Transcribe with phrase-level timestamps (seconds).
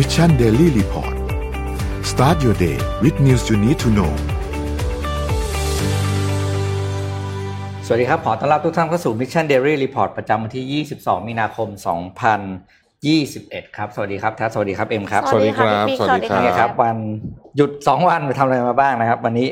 [0.00, 1.14] Mission Daily Report
[2.10, 4.12] start your day with news you need to know
[7.86, 11.68] สวัสดีครับ ขอต้อนรับทุกท่านเข้าสู่ Mission Daily Report ประจำวันที่ 22 มีนาคม
[12.92, 16.96] 2021 ครับ สวัสดีครับทัศน์สวัสดีครับ เอ็มครับ สวัสดีครับพี่ปิ๊กสวัสดีครับนี่ครับ วัน
[17.56, 19.48] หยุด 2 วันไปทำอะไรมาบ้างนะครับ วันนี้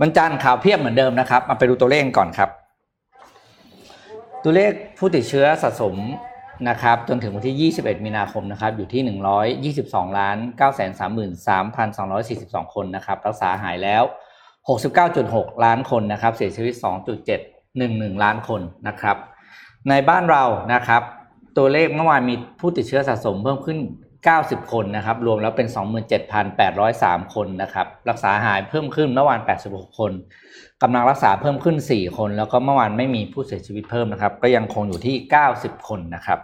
[0.00, 2.50] วันจันทร์ข่าวเพียบเหมือนเดิมนะครับ มาไปดูตัวเลขก่อนครับ
[4.44, 5.94] ตัวเลขผู้ติดเชื้อสะสม
[6.68, 9.02] นะครับจนถึงวันที่ 21 มีนาคมนะครับอยู่ที่
[9.80, 10.36] 122ล้าน
[11.70, 14.02] 933,242 คนนะครับรักษาหายแล้ว
[14.78, 16.74] 69.6 ล้านคนนะครับเสียชีวิต
[17.48, 19.16] 2.711 ล้านคนนะครับ
[19.88, 21.02] ในบ้านเรานะครับ
[21.56, 23.78] ตัวเลขเมื่อวานมีผู้ติดเชื้อสะสมเพิ่มขึ้น
[24.24, 25.68] 90 คนนะครับรวมแล้วเป็น
[26.50, 30.12] 27,803 คนนะครับรักษาหายเพิ่มขึ้นเมื่อวาน 86 คน
[30.82, 35.16] กำลังรักษาเพิ่มขึ้น 4 คน แล้วก็เมื่อวานไม่มีผู้เสียชีวิตเพิ่มนะครับ ก็ยังคงอยู่ที่
[35.52, 36.38] 90 คนนะครับ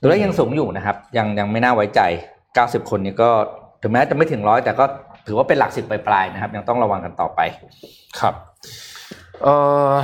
[0.00, 2.00] ตัวเลขยังสูงอยู่นะครับ ยังยังไม่น่าไว้ใจ
[2.44, 3.30] 90 คนนี้ก็
[3.82, 4.84] ถึงแม้จะไม่ถึงร้อยแต่ก็
[5.26, 7.40] ถือว่าเป็นหลักสิบปลายๆนะครับ ยังต้องระวังกันต่อไป
[8.20, 8.34] ครับ
[9.42, 9.54] เอ่
[9.92, 9.94] อ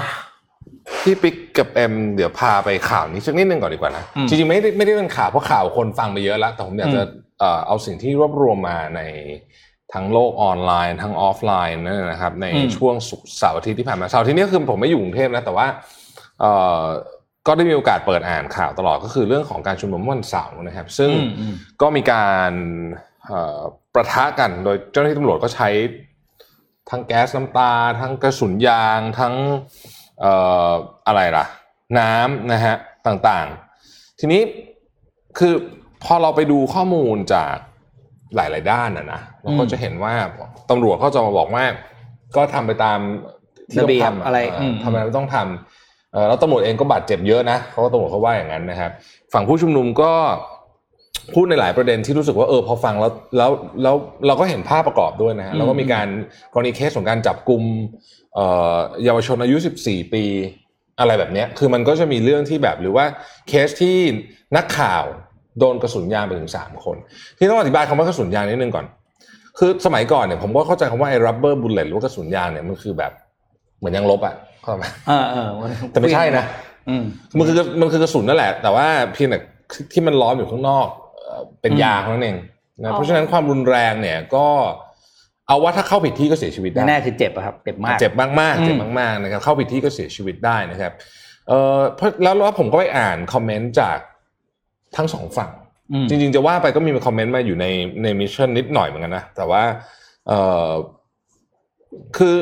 [1.02, 9.00] พี่ปิ๊กกับเอ็มเดี๋ยวพาไปข่าวนี้สักนิดนึงก่อนดีกว่านะอืมจริงๆไม่ได้ไม่ได้เป็นข่าวเพราะข่าวคนฟังไปเยอะแล้ว แต่ผมอยากจะอืมเอ่อเอาสิ่งที่รวบรวมมาใน
[9.94, 12.46] ทั้งโลกออนไลน์ ทั้งออฟไลน์นั่นนะครับ ใน
[12.76, 15.66] ช่วงศุกร์เสาร์อาทิตย์ที่ผ่านมาเสาร์อาทิตย์นี้คือผมไม่อยู่กรุงเทพนะแต่ว่า
[16.40, 16.84] เอ่อ
[17.46, 22.52] ก็ได้มีโอกาสเปิดอ่านข่าวตลอดก็คือเรื่องของการชุมนุมเมื่อวันเสาร์นะครับ ซึ่งอืมอืมก็มีการ
[23.26, 23.60] เอ่อ
[23.94, 25.68] ประทะกันโดยเจ้าหน้าที่ตำรวจก็ใช้
[26.90, 29.34] ทั้งแก๊สน้ำตา ทั้งกระสุนยางทั้ง
[30.20, 30.32] เอ่
[30.68, 30.70] อ
[31.06, 31.44] อะไรล่ะ
[31.98, 34.42] น้ำนะฮะต่างๆ ทีนี้
[35.38, 35.54] คือ
[36.04, 37.54] พอเราไปดูข้อมูลจาก
[38.36, 40.14] หลาย ๆ ด้านนะนะเราก็อืมจะเห็นว่า
[40.70, 41.64] ตำรวจก็จะมาบอกว่า
[42.36, 42.98] ก็ทำไปตาม
[43.70, 45.79] ที่ต้ระองเบียบทำอะไรเอืมทำไมไม่ต้องทำเอ่อ
[46.28, 48.90] แล้วตำรวจเองก็บาดเจ็บเยอะนะเขาก็ตำรวจเขาว่าอย่างนั้นนะครับ
[49.32, 50.12] ฝั่งผู้ชุมนุมก็
[51.34, 53.50] พูดในหลายประเด็นที่รู้สึกว่าเออพอฟังแล้วแล้ว
[53.82, 56.08] แล้วเราก็เห็นภาพประกอบด้วยนะฮะอืมแล้วก็มีการ
[56.52, 57.62] กรณีเคสของการจับกลุ่ม
[58.34, 60.24] เอ่อเยาวชนอายุ 14 ปี
[61.00, 63.04] อะไรแบบเนี้ยคือมันก็จะมีเรื่องที่แบบหรือว่า
[63.48, 63.96] เคสที่
[64.56, 65.04] นักข่าว
[65.58, 66.96] โดนกระสุนยางไปถึง 3 คน
[67.38, 68.86] ที่ต้องอธิบายคำว่ากระสุนยางนิดนึงก่อน
[69.58, 73.12] คือสมัยก่อนเนี่ยผมก็เข้าใจคำว่าไอ้ rubber bullet หรือว่ากระสุนยางเนี่ยมันคือแบบ
[73.78, 74.34] เหมือนยางลบอะ
[74.70, 75.48] เข้าใจไหมเออเออ
[75.90, 76.44] แต่ไม่ใช่นะ
[76.88, 77.04] อืม
[77.36, 79.38] มันคือมันคือกระสุนนั่นแหละ แต่ว่าเพียงแต่
[79.92, 80.86] ที่มันล้อมอยู่ข้างนอก
[81.16, 82.36] เอ่อเป็นอืมยางเท่านั้นเอง
[82.82, 84.46] อ๋นะอเพราะฉะนั้นความรุนแรงเนี่ยก็
[85.46, 90.92] เอาว่าถ้าเข้าผิดที่ก็เสียชีวิตได้แน่ๆคือเจ็บอะครับเจ็บมากเจ็บมากอืมๆเจ็บมากๆนะครับเข้าผิดที่ก็เสียชีวิตได้นะครับ
[91.48, 93.98] เออเพราะแล้วแล้วผมก็ไปอ่านคอมเมนต์จาก
[94.96, 95.50] ทั้งสองฝั่ง
[95.92, 97.66] อืมจริง ๆ จะว่าไปก็มีคอมเมนต์มาอยู่ใน
[98.02, 99.62] ใน Mission นิดหน่อยเหมือนกันนะแต่ว่า
[100.28, 100.32] เอ
[100.68, 100.70] อ
[102.16, 102.36] คือ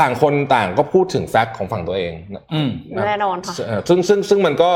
[0.00, 4.70] ต่างคนต่างก็พูดถึง fact ของฝั่งตัวเองนะอืมะแน่นอนค่ะเอ่อซึ่งซึ่งซึ่งมันก็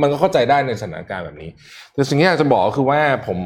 [0.00, 1.50] มันก็เข้าใจได้ในสถานการณ์แบบนี้
[1.94, 3.38] แต่สิ่งที่อยากจะบอกก็คือว่าผม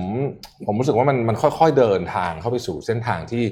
[0.67, 3.45] ผมรู้สึกว่ามันมันค่อยๆเดินทางเข้าไปสู่เส้นทางที่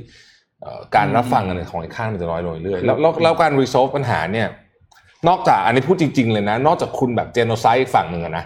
[0.62, 4.49] เอ่อการรับฟังกันของอีกข้างมันจะน้อยลงเรื่อยๆแล้วแล้วแล้วการ resolve ปัญหาเนี่ย
[5.29, 8.45] นอกจากอันนี้พูดจริง ๆ เลยนะ นอกจากคุณแบบเจโนไซด์ฝั่งหนึ่งอะนะ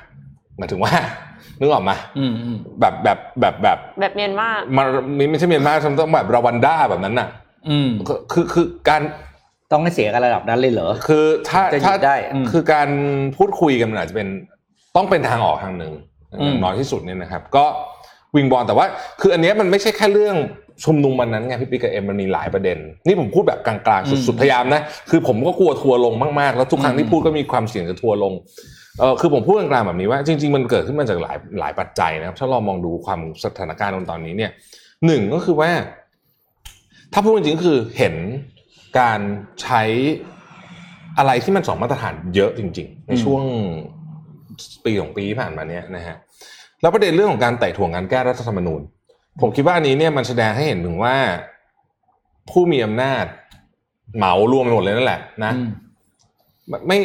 [0.59, 0.93] หมายถึงว่า
[1.61, 4.87] นึกออกมาอืมอืมแบบแบบแบบแบบแบบเมียนมามัน
[5.31, 7.29] ไม่ใช่เมียนมาต้องแบบรวันด้าแบบนั้นน่ะ
[7.69, 9.03] อืมคือคือคือการ
[9.73, 12.89] ต้องให้เสียกันระดับนั้นเลยเหรอคือถ้าจะหยุดถ้าได้อืมคือการ
[13.37, 14.29] พูดคุยกันมันอาจจะเป็น
[14.97, 15.93] ต้องเป็นทางออกทางหนึ่ง
[16.41, 17.65] อืมอย่างน้อยที่สุดเนี่ยนะครับ ก็
[18.37, 18.87] วิงบอลแต่ว่า
[19.21, 20.37] คืออันเนี้ยมันไม่ใช่แค่เรื่อง
[20.85, 24.81] ชุมนุมมันนั้นไงพี่ปิ๊กกับเอ็มมันมีหลายประเด็น นี่ผมพูดแบบกลางๆสุดๆพยายามนะ
[25.11, 28.33] คือผมก็กลัวทัวร์ลงมากๆ แล้วทุกครั้งที่พูดก็มีความเสี่ยงจะทัวร์ลง
[29.01, 34.51] เออคือผมพูดกลางๆแบบนี้ว่า จริง ๆ มันเกิดขึ้นมาจากหลายหลายปัจจัยนะครับถ้าเรามองดูความสถานการณ์ตอนนี้เนี่ย
[35.07, 35.71] หนึ่งก็คือว่า
[37.13, 38.15] ถ้าพูดจริงๆก็คือเห็น
[38.99, 39.21] การ
[39.63, 39.83] ใช้
[41.19, 43.43] อะไรที่มันสองมาตรฐานเยอะจริง ๆ ในอืมช่วง
[44.85, 46.17] ปีของปีที่ผ่านมาเนี้ยนะฮะ
[46.81, 48.81] แล้วประเด็นเรื่องของการไต่ถ่วงการแก้รัฐธรรมนูญ
[49.41, 51.17] ผมคิดว่าอันนี้เนี่ยมันแสดงให้เห็นถึงว่า
[52.51, 53.25] ผู้มีอำนาจ
[54.17, 55.71] เหมารวมไปหมดเลยนั่นแหละ นะอืม
[56.69, 56.99] ไม่ไม่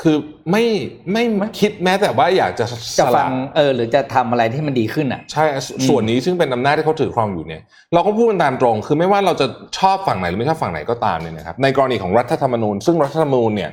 [0.00, 0.16] คือ
[0.50, 0.64] ไม่
[1.12, 1.24] ไม่
[1.60, 7.62] คิดแม้แต่ว่าอยากจะสจะฟัละงเออหรือจะทำอะไรที่มันดีขึ้นอะใช่สส่วนนี้ซึ่งเป็นอำนาจที่เขาถือครองอยู่เนี่ย
[7.94, 9.46] เราก็พูดกันตามตรง คือไม่ว่าเราจะ
[9.78, 13.70] ชอบฝั่งไหนหรือไม่ชอบฝั่งไหนก็ตามเนี่ยนะครับในกรณีของรัฐธรรมนูญ ซึ่งรัฐธรรมนูญเนี่ย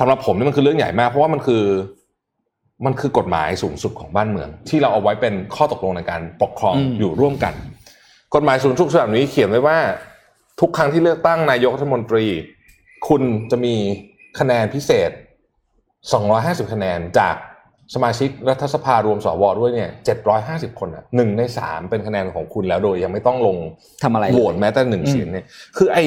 [0.00, 1.64] สำหรับผมเนี่ยมันคือเรื่องใหญ่มากเพราะว่ามันคือ
[2.86, 7.54] มันคือกฎหมายสูงสุดของบ้านเมือง ที่เราเอาไว้เป็นข้อตกลงในการปกครองอืมอยู่ร่วมกัน
[8.34, 9.78] กฎหมายสูงสุดแบบนี้เขียนไว้ว่า
[10.60, 12.24] ทุกครั้งที่เลือกตั้งนายกรัฐมนตรี
[13.08, 13.74] คุณจะมี
[14.38, 15.10] คะแนนพิเศษ
[16.06, 17.36] 250 คะแนนจาก
[17.94, 19.90] สมาชิกรัฐสภารวมสวด้วยเนี่ย
[20.34, 23.56] 750 คนอะหนึ่งในสามเป็นคะแนนของคุณแล้วโดยยังไม่ต้องลง
[24.02, 25.44] ทำอะไรเลยโหวตแม้แต่หนึ่งอืมเสียงเนี่ย
[25.76, 25.98] คือไอ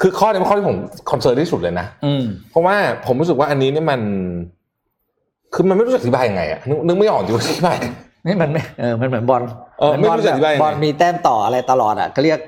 [0.00, 0.76] คือข้อนี้เป็นข้อที่ผม
[1.10, 4.00] คอนเซิร์นที่สุดเลยนะอืมเพราะว่าผมรู้สึกว่าอันนี้เนี่ยมัน
[5.54, 7.76] คือมันไม่รู้จะอธิบายยังไงอะนึกนึกไม่ออกจริงว่าอธิบาย
[8.26, 9.42] นี่มันไม่เออมันเหมือนบอล
[9.80, 12.40] เออไม่รู้จะอธิบายยังไงบอลมีแต้มต่ออะไรตลอดอะก็เรียก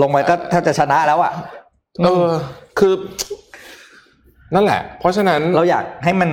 [0.00, 1.32] ลงไปก็แทบจะชนะแล้วอะ
[2.04, 2.28] เออ
[2.78, 2.94] คือ
[4.54, 6.30] นั่นแหละ เพราะฉะนั้นเราอยากให้มัน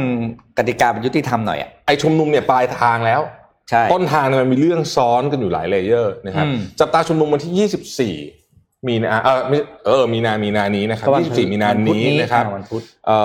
[0.57, 3.21] กติกามันยุติธรรมหน่อยอะไอชุมนุมเนี่ยปลายทางแล้ว
[3.69, 13.19] ใช่ต้นทางเนี่ยมันมีเรื่องซ้อนกันอยู่หลายเลเยอร์นะครับอืมจับตาชุมนุมวันที่ 24 มีนาเออไม่เออมีนามีนานี้นะครับก็วันพุธ24มีนานี้นะครับอ่าวันพุธเอ่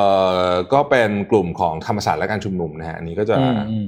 [0.47, 3.87] อก็เป็นกลุ่มของธรรมศาสตร์และการชุมนุมนะฮะอันนี้ก็จะอืมอืม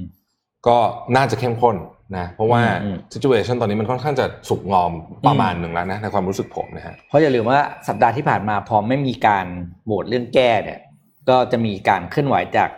[0.67, 0.77] ก็
[1.15, 1.75] น่าจะเข้มข้น
[2.17, 4.91] นะเพราะว่าอืม situation ตอนนี้มันค่อนข้างจะสุกงอม
[5.27, 9.45] ประมาณหนึ่งแล้วนะในความรู้สึกผมนะฮะเพราะอย่าลืมว่าสัปดาห์ที่ผ่านมาพอไม่มีการ
[9.85, 10.79] โหวตเรื่องแก้เนี่ย
[11.29, 12.69] ก็จะมีการเคลื่อนไหวจาก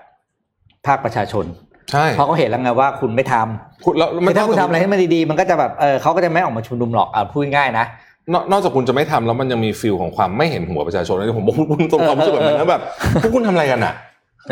[0.85, 1.45] ภาคประชาชน
[1.91, 7.85] ใช่เพราะเขาเห็นแล้วไงว่าคุณไม่ทำคุณแล้วคือถ้าคุณทำอะไรให้มันดีๆ มันก็จะแบบเออเขาก็จะไม่ออกมาชุมนุมหรอกอะพูดง่ายๆนะ
[8.33, 12.81] นอกนอกจากคุณจะไม่ทำแล้วมันยังมีฟิลของความไม่เห็นหัวประชาชนเลยผมบอกคุณตรงความรู้สึกแบบนั้นนะแบบ
[13.21, 13.93] พวกคุณทำอะไรกันอะ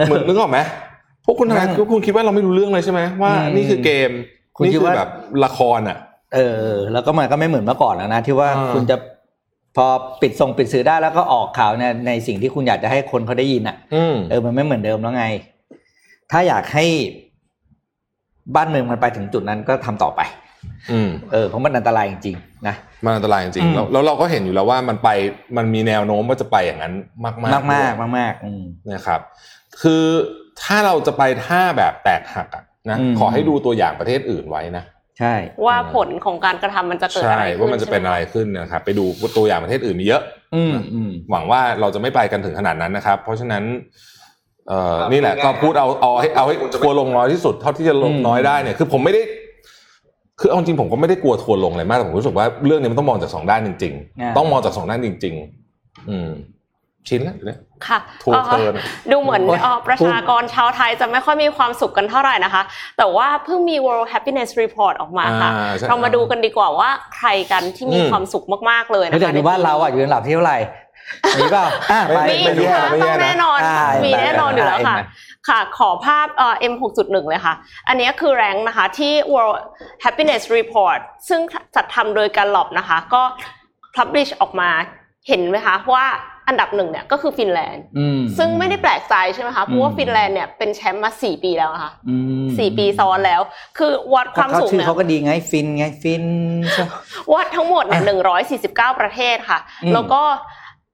[0.08, 0.60] เหมือนนึกออกไหม
[1.26, 4.12] พวกคุณทำอะไรนั่นพวกคุณคิดว่าเราไม่รู้เรื่องเลยใช่ไหมว่าอืมนี่คือเกม
[4.56, 5.10] คุณนี่คิดคือว่าแบบ
[5.46, 5.98] ละครอะ
[6.36, 8.96] เออ แล้วก็มันก็ไม่เหมือนเมื่อก่อนแล้วนะที่ว่าอ่าคุณจะ
[9.76, 9.86] พอ
[10.22, 15.26] ปิดส่งปิดสื่อได้แล้วก็ออกข่าวเนี่ยในสิ่งที่คุณอยากจะให้คนเขาได้ยินอะอืมเออมันไม่เหมือนเดิมแล้วไง
[16.32, 16.86] ถ้าอยากให้
[18.56, 20.22] บ้านเมืองมันไปถึงจุดนั้นก็ทำต่อไป
[20.92, 25.10] อืมเออเพราะมันอันตรายจริงๆนะมันอันตรายจริงอืๆมแล้วแล้วเราก็เห็นอยู่แล้วว่ามันไป
[25.58, 26.94] มันมีแนวโน้มว่าจะไปอย่างนั้น
[27.26, 29.20] มากๆมากมากด้วยมากๆอืมนะครับ
[29.82, 30.04] คือ
[30.64, 34.84] ถ้าเราจะไปท่าแบบแตกหักอะนะอืมขอให้ดูตัวอย่างประเทศอื่นไว้นะ
[35.20, 35.34] ใช่
[35.66, 39.06] ว่าผลของการกระทำมันจะเกิดใช่อะไรขึ้นว่ามันจะเป็นใช่อะไหไรขึ้นนะครับไปดู
[39.38, 40.22] ตัวอย่างประเทศอื่นมีเยอะ
[40.56, 43.64] อืมอืมหวังว่าเราจะไม่ไปกันถึงขนาดนั้นนะครับ เพราะฉะนั้น
[44.68, 49.22] เอ่อครับนี่แหละพูดง่ายก็พูดเอาเอาให้เอาให้ทัวร์ลงน้อยที่สุดเท่าที่จะลงอืมน้อยได้เนี่ยคือผมไม่ได้
[50.40, 55.36] คือเอาจริงผมก็ไม่ได้กลัวทัวร์ลงอะไรมากแต่ผมรู้สึกว่าเรื่องนี้มันต้องมองจากสองด้านจริง ๆ ต้องมองจากสองด้านจริง
[55.72, 56.30] ๆ อืม
[57.08, 58.74] ชินแล้วเนี่ยค่ะทัวร์เทิร์น
[59.12, 62.64] ดูเหมือนโอ้ยเอ่อประชากรชาวไทยจะไม่ค่อยมีความสุขกันเท่าไหร่นะคะ
[62.98, 70.60] แต่ว่าเพิ่งมี World Happiness Report ออกมาค่ะอ่าใช่เรามาดูกันดีกว่าว่าใครกันที่มีอืมความสุขมากๆเลยแล้นะวจากคะดูบ้านเราอะอยู่ในระดับที่เท่าไหร่
[71.40, 77.54] มีเปล่าอะไปไม่มีไปดูแย่ค่ะไม่ต้แย่องนะแน่นอนอ่ามีแน่นอนอยู่แล้วค่ะเห็นไหมค่ะขอภาพเอ่อ M 6.1เลยค่ะ
[77.88, 79.58] อันนี้คือ rank นะคะที่ World
[80.04, 81.00] Happiness Report
[81.30, 81.40] ซึ่ง
[81.76, 83.22] จัดทำโดย Gallup นะคะ ก็
[83.96, 84.70] publish ออกมา
[85.28, 86.06] เห็นไหมคะว่า
[86.50, 92.16] อันดับหนึ่งเนี่ยก็คือฟินแลนด์อืมซึ่งไม่ได้แปลกใจใช่ไหมคะเพราะว่าอืมฟินแลนด์เนี่ยเป็นแชมป์มาสี่ปีแล้วนะคะอื
[92.46, 93.42] มสี่ปีซ้อนแล้ว
[93.78, 96.26] คือวัดความเขาสูงชื่อเนี่ยเขาก็ดีไงฟินไงฟิน
[96.74, 96.86] ใช่
[97.34, 100.22] วัดทั้งหมดเนี่ยหนึ่งร้อยสี่สิบเก้าประเทศค่ะอืมแล้วก็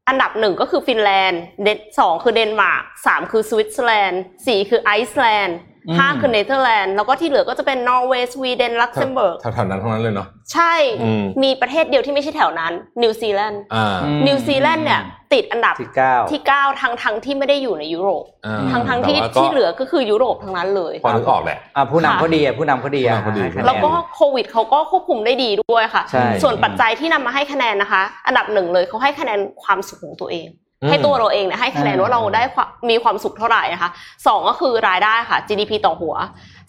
[0.08, 5.58] อันดับหนึ่งก็คือฟินแลนด์เดนสองคือเดนมาร์กสามคือสวิตเซอร์แลนด์สี่คือไอซ์แลนด์
[5.98, 10.74] ห้าคือเนเธอร์แลนด์แล้วก็ที่เหลือก็จะเป็นนอร์เวย์สวีเดนลักเซมเบิร์กแถวๆนั้นทั้งนั้นเลยเนาะใช่
[11.04, 15.02] อืมมีประเทศเดียวที่ไม่ใช่แถวนั้นนิวซีแลนด์อ่าอืมนิวซีแลนด์เนี่ย
[15.34, 30.48] ติดอันดับที่เก้าที่เก้าทั้งทั้งที่ไม่ได้อยู่ในยุโรปอ่าทั้งทั้งที่แต่ว่าก็ที่เหลือก็คือยุโรปทั้งนั้นเลยพอนึกออกแหละอะผู้นำเขาดีอะผู้นำเขาดีอะผู้นำเขาดีให้คะนนแล้วก็โควิดเขาก็ควบคุมได้ดีด้วยค่ะใช่ส่วนปัจจัยที่นำมาให้คะแนนนะคะ อันดับหนึ่งเลยเขาให้คะแนนความสุขของตัวเอง
[30.90, 33.90] ให้ตัวเราเองเนี่ยให้คะแนนว่าเราได้ความมีความสุขเท่าไหร่นะคะ
[34.28, 36.16] สองก็คือรายได้ค่ะ GDP ต่อหัว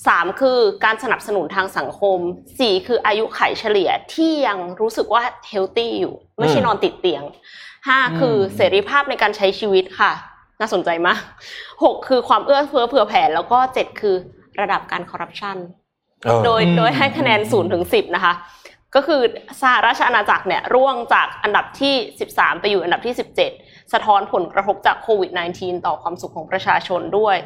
[0.07, 2.19] สามคือการสนับสนุนทางสังคม
[2.59, 7.23] สี่คืออายุไขเฉลี่ยที่ยังรู้สึกว่าเฮลตี้อยู่ ไม่ใช่นอนติดเตียง
[7.89, 10.13] ห้าคือเสรีภาพในการใช้ชีวิตค่ะ
[10.61, 11.21] น่าสนใจมาก
[11.85, 14.17] หกคือความเอื้อเฟื้อเผื่อแผ่แล้วก็เจ็ดคือ
[14.61, 15.57] ระดับการคอร์รัปชัน
[16.23, 18.35] เออโดยอืมโดยให้คะแนน0ถึง10นะคะ
[18.95, 19.21] ก็คือ
[19.61, 21.95] สหราชอาณาจักรเนี่ยร่วงจากอันดับที่
[22.29, 27.37] 13 ไปอยู่อันดับที่ 17 สะท้อนผลกระทบจากโควิด -19 ต่อความสุขของประชาชนด้วย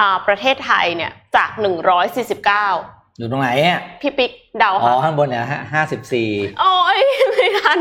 [0.00, 6.98] อ่าประเทศไทยเนี่ยจาก 149 อยู่ตรงไหนอะพี่ปิ๊กเดาอ๋อค่ะข้างบนเนี่ยห้าสิบสี่โอ้ย
[7.30, 7.78] ไม่ทัน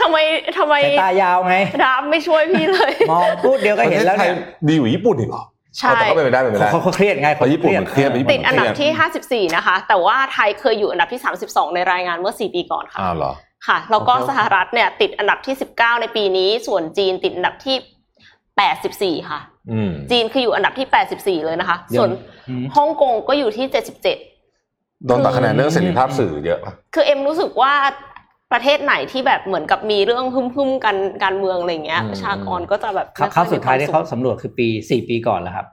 [0.00, 0.16] ทำไม
[0.58, 5.44] ทำไมสายตายาวไงดามไม่ช่วยพี่เลย มองพูดเดียวก็เห็นแล้วประทศไทเนี่ยดีอยู่าญี่ปุ่นอีกเหรอ
[5.78, 13.32] ใช่แต่ก็เป็นไปได้เป็นไปได้เขาเขาเครียดไงเพราะญี่ปุ่นมันเครียดออญี่ปุ่ติดอันดับที่ 54 นะคะ แต่ว่าไทยเคยอยู่อันดับที่ 32 ในรายงานเมื่อ 4 ปีก่อนค่ะอ้าวเหรอ
[13.66, 17.76] ค่ะ แล้วก็โอเคสหรัฐเนี่ยติดอันดับที่ 19 ในปีนี้ ส่วนจีนติดอันดับที่
[19.18, 19.40] 84 ค่ะ
[19.72, 20.86] อืมจีนคืออยู่อันดับที่
[21.16, 22.10] 84 เลยนะคะเดี๋ยวส่วน
[22.48, 23.66] อืมฮ่องกงก็อยู่ที่
[24.32, 27.74] 77 โดนตัดคะแนนเรื่องเสรีภาพสื่อเยอะปะคือเอ็มรู้สึกว่า
[28.52, 35.66] ประเทศไหนที่แบบเหมือนกับมีเรื่องหึ่มๆกันการเมืองอะไรอย่างเงี้ยประชากรก็จะแบบครับไม่ครั้งอสุดท้ายที่มีควเขามขสำรวจคือปีสี่ปีก่อนแล้วครับ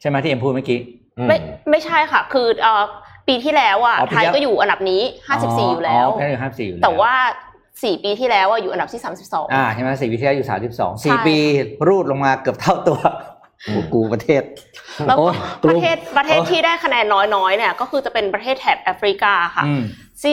[0.00, 0.78] ใช่ไหมที่เอ็มพูดเมื่อกี้
[1.18, 1.38] อืมไม่
[1.70, 2.84] ไม่ใช่ค่ะ คือเอ่อ
[3.28, 5.02] ปีที่แล้วอะ อ๋อปีไทยที่แล้ว ก็อยู่อันดับนี้
[5.36, 7.14] 54 อยู่แล้วแค่ห้าสี่อยู่แล้วแต่ว่า
[7.58, 11.36] 4 ปีที่แล้วอะอยู่อันดับที่ 32 อ่าใช่ไหมสี่ปีที่แล้วอยู่สามสิบสองใช่สี่ปี
[11.88, 13.00] รูดลงมาเกือบเท่าตัว
[13.64, 14.42] โอ้กูประเทศ
[15.06, 15.34] แล้วโอ้ก็ย
[15.68, 19.82] ประเทศประเทศโอ้ยที่ได้คะแนนน้อยๆเนี่ยก็คือจะเป็นประเทศแถบแอฟริกาค่ะ อืม
[20.22, 20.32] ซิ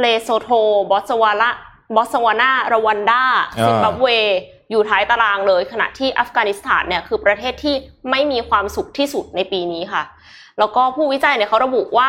[0.00, 0.48] เลโซโท
[0.90, 1.50] บอตสวานา
[1.94, 3.22] บอตสวานารวันดา
[3.58, 4.08] อ่าซิมบับเว
[4.70, 7.74] อยู่ท้ายตารางเลย ขณะที่อัฟกานิสถานเนี่ยคือประเทศที่
[8.10, 10.02] ไม่มีความสุขที่สุดในปีนี้ค่ะ
[10.58, 12.08] แล้วก็ผู้วิจัยเนี่ยเขาระบุว่า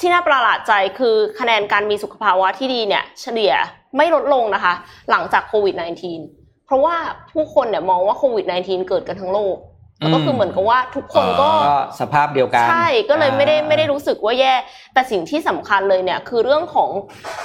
[0.00, 3.52] ที่น่าประหลาดใจคือคะแนนการมีสุขภาวะที่ดีเนี่ยเฉลี่ย
[3.96, 4.74] ไม่ลดลงนะคะ
[5.10, 5.74] หลังจากโควิด
[6.20, 6.96] -19 เพราะว่า
[7.32, 9.56] ผู้คนเนี่ยมองว่าโควิด -19 เกิดกันทั้งโลก
[9.98, 14.54] แล้วก็คือเหมือนกับว่าทุกคนก็ก็สภาพเดียวกัน ใช่ก็เลยไม่ได้อ่าไม่ได้รู้สึกว่าแย่
[14.94, 16.90] แต่สิ่งที่สำคัญเลยเนี่ยคือเรื่องของ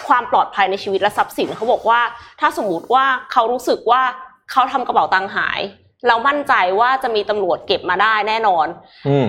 [0.07, 1.99] ความปลอดภัยในชีวิตและทรัพย์สินเขาบอกว่า
[2.39, 4.01] ถ้าสมมติว่าเขารู้สึกว่า
[4.51, 5.59] เขาทำกระเป๋าตังค์หาย
[6.07, 8.67] เรามั่นใจว่าจะมีตำรวจเก็บมาได้แน่นอน
[9.07, 9.27] อืม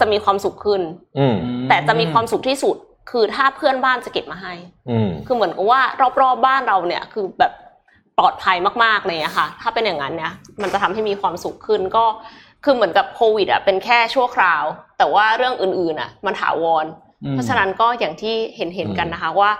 [0.00, 0.80] จะมีความสุขขึ้น
[1.18, 1.36] อืม
[1.68, 2.76] แต่จะมีความสุขที่สุด
[3.10, 4.54] คือถ้าเพื่อนบ้านจะเก็บมาให้
[4.90, 5.80] อืมคือเหมือนกับว่า
[6.20, 7.52] รอบๆบ้านเราเนี่ย คือแบบ
[8.18, 12.04] ปลอดภัยมากๆเลยอะค่ะ ถ้าเป็นอย่างนั้นเนี่ย มันจะทำให้มีความสุขขึ้นก็
[12.64, 14.64] คือเหมือนกับโควิดอะเป็นแค่ชั่วคราว
[14.98, 16.86] แต่ว่าเรื่องอื่นๆอะมันถาวร
[17.24, 19.50] อืมเพราะฉะนั้นก็อย่างที่เห็นเห็นๆกันนะคะว่า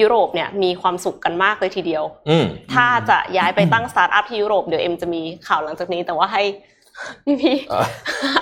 [0.00, 6.42] ยุโรปเนี่ยมีความสุขกันมากเลยทีเดียวอืมถ้าจะย้ายไปตั้งสตาร์ทอัพที่ยุโรปเดี๋ยวเอ็มจะมีข่าวหลังจากนี้ แต่ว่าให้
[7.26, 7.86] พี่พี่ๆเอ่อ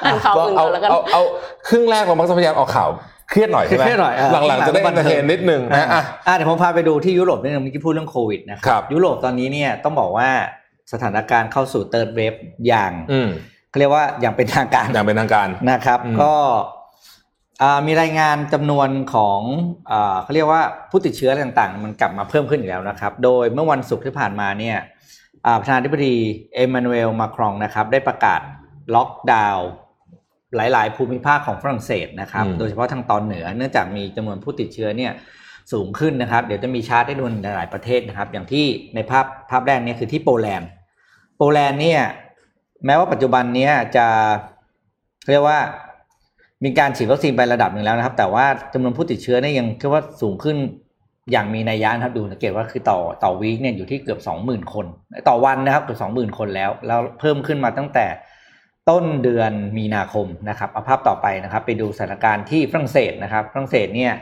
[0.04, 1.22] อ่านข่าวอื่นเอาก่อนแล้วกันเอาเอา
[1.68, 2.88] ครึ่งแรกเรามักจะพยายามเอาข่าว
[3.30, 10.28] เครียดหน่อยใช่ไหมเครียดหน่อยเออหลังๆจะได้หลับังนๆเทนนิดนึงนะอะอะเดี๋ยวผมพาไปดูที่ยุโรปนิดนึงเมื่อกี้พูดเรื่องโควิดนะคครัรับยุโรปตอนนี้เนี่ยต้องบอกว่า
[10.92, 12.34] สถานการณ์เข้าสู่ third wave
[12.66, 13.28] อย่างอืม
[13.70, 16.32] เขาเรียกว่าอย่างเป็นทางการอย่างเป็นทางการนะครับอืมก็
[17.62, 19.40] อ่ามีรายงานจำนวนของ
[19.90, 24.86] อ่าเขาเรียกว่าผู้ติดเชื้ออะไรต่างๆ มันกลับมาเพิ่มขึ้นอีกแล้วนะครับ โดยเมื่อวันศุกร์ที่ผ่านมาเนี่ยอ่า
[25.60, 26.16] ประธานาธิบดี
[26.54, 28.40] เอมมานูเอลมาครองนะครับ ได้ประกาศ
[28.94, 29.68] ล็อกดาวน์
[30.56, 35.12] หลาย ๆ ภูมิภาคของฝรั่งเศสนะครับอืมโดยเฉพาะทางตอนเหนือ เนื่องจากมีจำนวนผู้ติดเชื้อเนี่ย
[35.72, 40.68] สูงขึ้นนะครับ เดี๋ยวจะมีชาร์ตให้ดูในหลายประเทศนะครับ อย่างที่ในภาพภาพแรกเนี่ยคือที่โปแลนด์
[41.38, 42.02] โปแลนด์เนี่ย
[42.86, 44.06] แม้ว่าปัจจุบันเนี้ยจะ
[45.30, 45.58] เรียกว่า
[46.64, 50.56] มีการฉีดวัคซีนไประดับหนึ่งแล้วนะครับ แต่ว่าจำนวนผู้ติดเชื้อเนี่ยยังคิดว่าสูงขึ้น
[51.32, 54.86] อย่างมีนัยยะนะครับดูสังเกตว่าคือต่อต่อวีคเนี่ยอยู่ที่เกือบสองหมื่นคน
[55.28, 58.06] ต่อวันนะครับเกือบสองหมื่นคนแล้ว แล้วเพิ่มขึ้นมาตั้งแต่
[58.90, 64.12] ต้นเดือนมีนาคมนะครับเอาภาพต่อไปนะครับ ไปดูสถานการณ์ที่ฝรั่งเศสนะครับฝรั่งเศสเนี่ย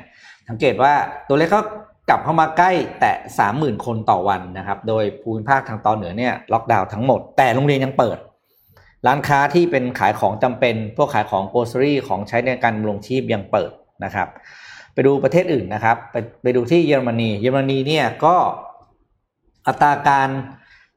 [0.48, 0.92] สังเกตว่า
[1.28, 1.60] ตัวเลขก็
[2.08, 2.70] กลับเข้ามาใกล้
[3.00, 8.18] แต่สามหมื่นคนต่อวันนะครับ โดยภูมิภาคทางตอนเหนือเนี่ยล็อกดาวน์ทั้งหมด แต่โรงเรียนยังเปิด
[9.06, 13.70] ร้านค้าที่เป็นขายของจำเป็น พวกขายของโกลเซอรี่ของใช้ในการดำรงชีพยังเปิด
[14.04, 14.28] นะครับ
[14.96, 18.36] ไปดูประเทศอื่นนะครับ ไปไปดูที่เยอรมนี เยอรมนีเนี่ยก็
[19.66, 20.28] อัตราการ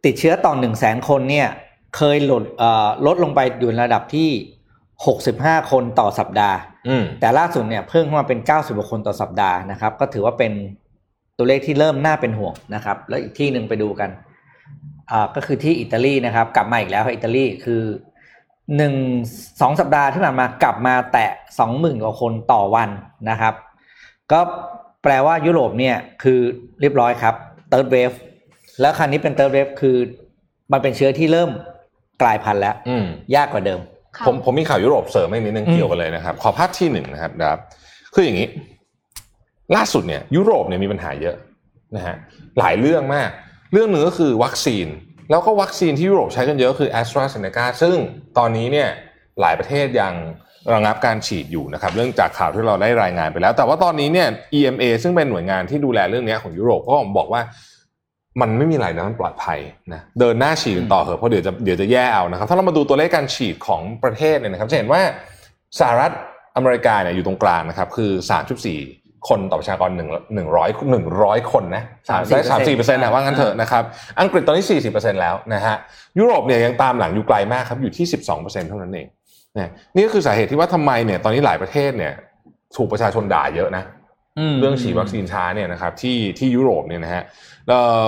[0.05, 1.47] ติดเชื้อต่อหนึ่งแสนคนเนี่ย
[1.95, 4.29] เคยลดเอ่อลดลงไปอยู่ในระดับที่
[4.99, 10.51] 65 คนต่อสัปดาห์อืมแต่ล่าสุดเนี่ยเพิ่มขึ้นมาเป็น 90กว่าคนต่อสัปดาห์นะครับ ก็ถือว่าเป็น
[11.37, 14.09] ตัวเลขที่เริ่มน่าเป็นห่วงนะครับ แล้วอีกที่หนึ่งไปดูกัน
[15.11, 17.81] อ่าก็คือที่อิตาลีนะครับ กลับมาอีกแล้วครับอิตาลีคือ
[18.77, 18.93] หนึ่ง
[19.61, 22.89] สองสัปดาห์ที่ผ่านมากลับมาแตะสองหมื่นกว่าคนต่อวัน
[23.29, 23.53] นะครับ
[24.31, 24.39] ก็
[25.03, 26.39] แปลว่ายุโรปเนี่ยคือ
[26.81, 27.35] เรียบร้อยครับ
[27.69, 28.11] เติร์ดเวฟ
[28.81, 29.97] แล้วคราวนี้เป็นเติร์ดเวฟคือ
[30.71, 31.49] มันเป็นเชื้อที่เริ่ม
[32.21, 33.05] กลายพันธุ์แล้วอืม
[33.35, 33.79] ยากกว่าเดิม
[34.17, 37.59] ค่ะผมผมมีข่าวยุโรปเสริมให้นิดนึงอืมเกี่ยวกันเลยนะครับ ขอภาพที่หนึ่งนะครับนะครับ
[38.13, 38.47] คืออย่างนี้
[39.75, 41.35] ล่าสุดเนี่ยยุโรปเนี่ยมีปัญหาเยอะ
[41.95, 42.15] นะฮะ
[42.59, 43.29] หลายเรื่องมาก
[43.73, 44.87] เรื่องหนึ่งก็คือวัคซีน
[45.29, 47.95] แล้วก็วัคซีนที่ยุโรปใช้กันเยอะคือ a s t r a z เซ e c a ซึ่ง
[48.37, 48.89] ตอนนี้เนี่ย
[49.41, 50.13] หลายประเทศยัง
[50.73, 57.41] ระงับการฉีดอยู่นะครับ เรื่องจากข่าวที่เราได้รายงานไปแล้ว แต่ว่าตอนนี้เนี่ย EMA ซึ่งเป็นหน่วยงานที่ดูแลเรื่องนี้ของยุโรปก็บอกว่า
[58.41, 59.59] มันไม่มีอะไรนะมันปลอดภัย
[59.93, 65.01] นะเดินหน้าฉีดกันต่อเหอะเพราะเดี๋ยวจะเดี๋ยวจะแย่เอานะครับ ถ้าเรามาดูตัวเลขการฉีดของประเทศเนี่ยนะครับจะเห็นว่า
[65.79, 66.11] สหรัฐ
[66.55, 68.11] อเมริกาเนี่ยอยู่ตรงกลางนะครับคือ
[68.69, 71.83] 3.4 คนต่อประชากรหนึ่งหนึ่งร้อยหนึ่งร้อยคนนะ
[72.29, 73.83] ได้สามสี่เปอร์เซ็นต์นะว่างั้นเถอะนะครับ
[74.19, 75.75] อังกฤษตอนนี้สี่สิบเปอร์เซ็นต์แล้วนะฮะ
[76.19, 79.07] ยุโรปเนี่ยยังตามหลังอยู่ไกลมากครับอยู่ที่สิบสองเปอร์เซ็นต์เท่านั้นเอง
[79.57, 82.13] นะนี่ก็คือสาเหตุที่ว่าทำไมเนี่ยตอนนี้หลายประเทศเนี่ย
[82.75, 83.83] ถูกประชาชนด่าเยอะนะ
[84.51, 87.23] มเรื่องฉีดวัคซีนช้าเนี่ยนะครับที่ที่ยุโรปเนี่ยนะฮะ
[87.67, 88.07] เอ่อ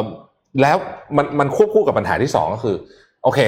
[0.62, 0.78] แล้ว
[1.18, 2.76] มันมันควบคู่กับปัญหาที่สองก็คือ
[3.24, 3.40] โอเค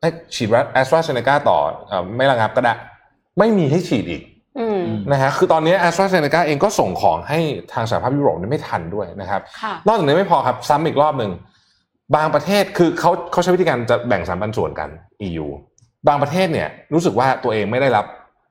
[0.00, 2.74] ให้ฉีดแอสตราเซเนกาต่อเอ่อไม่ระงับก็ได้
[3.38, 4.22] ไม่มีให้ฉีดอีก
[4.58, 7.40] อืมนะฮะคือตอนนี้แอสตราเซเนกาเองก็ส่งของให้
[7.72, 11.30] ทางสหภาพยุโรปเนี่ยไม่ทันด้วยนะครับค่ะนอกจากนี้ไม่พอครับซ้ำอีกรอบหนึ่ง
[12.16, 14.88] บางประเทศคือเขาเขาใช้วิธีการจะแบ่งสามปันส่วนกัน
[15.28, 15.46] EU
[16.08, 18.04] บางประเทศเนี่ยรู้สึกว่าตัวเองไม่ได้รับ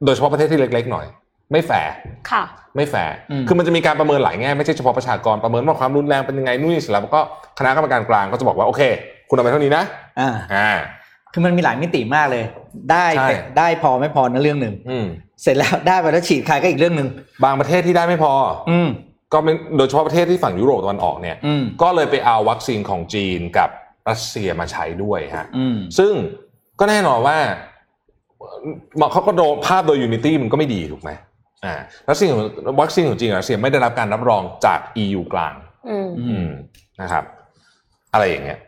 [0.05, 1.05] โดยเฉพาะประเทศที่เล็กๆหน่อย
[1.51, 1.91] ไม่แฟร์
[2.31, 2.43] ค่ะ
[2.75, 7.21] ไม่แฟร์อืมคือมันจะมีการประเมินหลายแง่ไม่ใช่เฉพาะประชากรประเมินว่าความรุนแรงเป็นยังไงนู่นนี่เสร็จแล้วก็
[7.59, 8.81] คณะกรรมการกลางก็จะบอกว่าโอเค
[9.29, 9.83] คุณเอาไปเท่านี้นะ
[10.19, 10.71] อ่าอ่า
[11.33, 12.43] คือมันมีหลายมิติมากเลย
[12.91, 15.05] ได้ใช่แต่ได้พอไม่พอนั่นเรื่องหนึ่งอืม
[15.43, 17.07] เสร็จแล้วได้ไปแล้วฉีดใครก็อีกเรื่องหนึ่ง
[17.43, 18.33] บางประเทศที่ได้ไม่พอ
[18.71, 18.89] อืม
[19.33, 23.69] ก็เป็นโดยเฉพาะประเทศที่ฝั่งยุโรปตะวันออกเนี่ยอืมก็เลยไปเอาวัคซีนของจีนกับ
[24.09, 26.13] รัสเซียมาใช้ด้วยฮะอืมซึ่ง
[26.79, 27.37] ก็แน่นอนว่า
[29.11, 31.11] เขาก็โดนภาพโดย unity มันก็ไม่ดีถูกไหม
[31.65, 31.73] อ่า
[32.07, 32.41] วัคซีนของ
[32.81, 35.53] วัคซีนของจีนกับรัสเซียไม่ได้รับการรับรองจาก EU กลาง
[35.89, 36.49] อืมอือืม
[37.01, 37.23] นะครับ
[38.13, 38.59] อะไรอย่างเงี้ย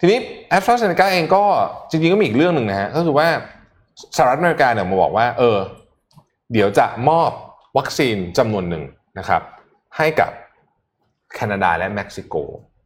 [0.00, 1.42] ทีนี้แอสตราเซเนกาเองก็
[1.90, 3.28] จริงๆก็มีอีกเรื่องหนึ่งนะฮะก็คือว่า
[4.16, 5.58] สหรัฐอเมริกาเนี่ยมาบอกว่า เออ
[6.52, 7.30] เดี๋ยวจะมอบ
[7.78, 8.84] วัคซีนจำนวนหนึ่ง
[9.18, 9.42] นะครับ
[9.96, 10.30] ให้กับ
[11.34, 12.34] แคนาดาและเม็กซิโก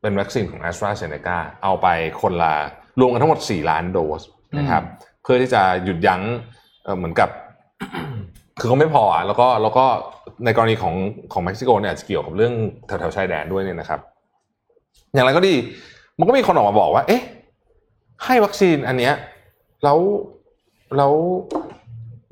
[0.01, 1.87] เป็นวัคซีนของ a s t r a z เซ e c a เอาไป
[2.21, 2.55] คนละ
[3.01, 4.23] รวมกันทั้งหมด 4 ล้านโดส
[4.59, 4.82] นะครับ
[5.23, 6.23] เพื่อที่จะหยุดยั้ง
[6.85, 7.30] เเหมือนกับ
[8.59, 9.85] คือเขาไม่พออะแล้วก็แล้วก็
[10.44, 10.94] ในกรณีของ
[11.32, 12.54] ของเม็กซิโกเนี่ยอาจจะเกี่ยวกับเรื่อง
[12.87, 14.00] แถวๆชายแดนด้วยเนี่ยนะครับ
[15.14, 15.54] อย่างไรก็ดี
[16.18, 17.23] มันก็มีคนออกมาบอกว่า เอ๊ะ
[18.25, 19.14] ให้วัคซีนอันเนี้ย
[19.85, 19.99] แล้ว
[20.97, 21.12] แล้ว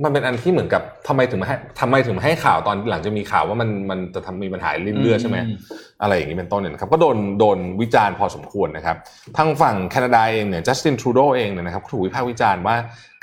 [0.04, 5.56] มันเป็นอันที่เหมือนกับทำไมถึงมาให้ทำไมถึงมาให้ข่าวตอนหลังจะมีข่าวว่ามันมันจะทำมีปัญหาลิ้นเลือดใช่ไหมอืม
[6.02, 8.96] อะไรอย่างนี้เป็นต้นเนี่ยนะครับก็โดนโดนวิจารณ์พอสมควรนะครับ
[9.36, 12.76] ทางฝั่งแคนาดาเองเนี่ยจัสตินทรูโดเองเนี่ยนะครับก็ถูกวิพากษ์วิจารณ์ว่า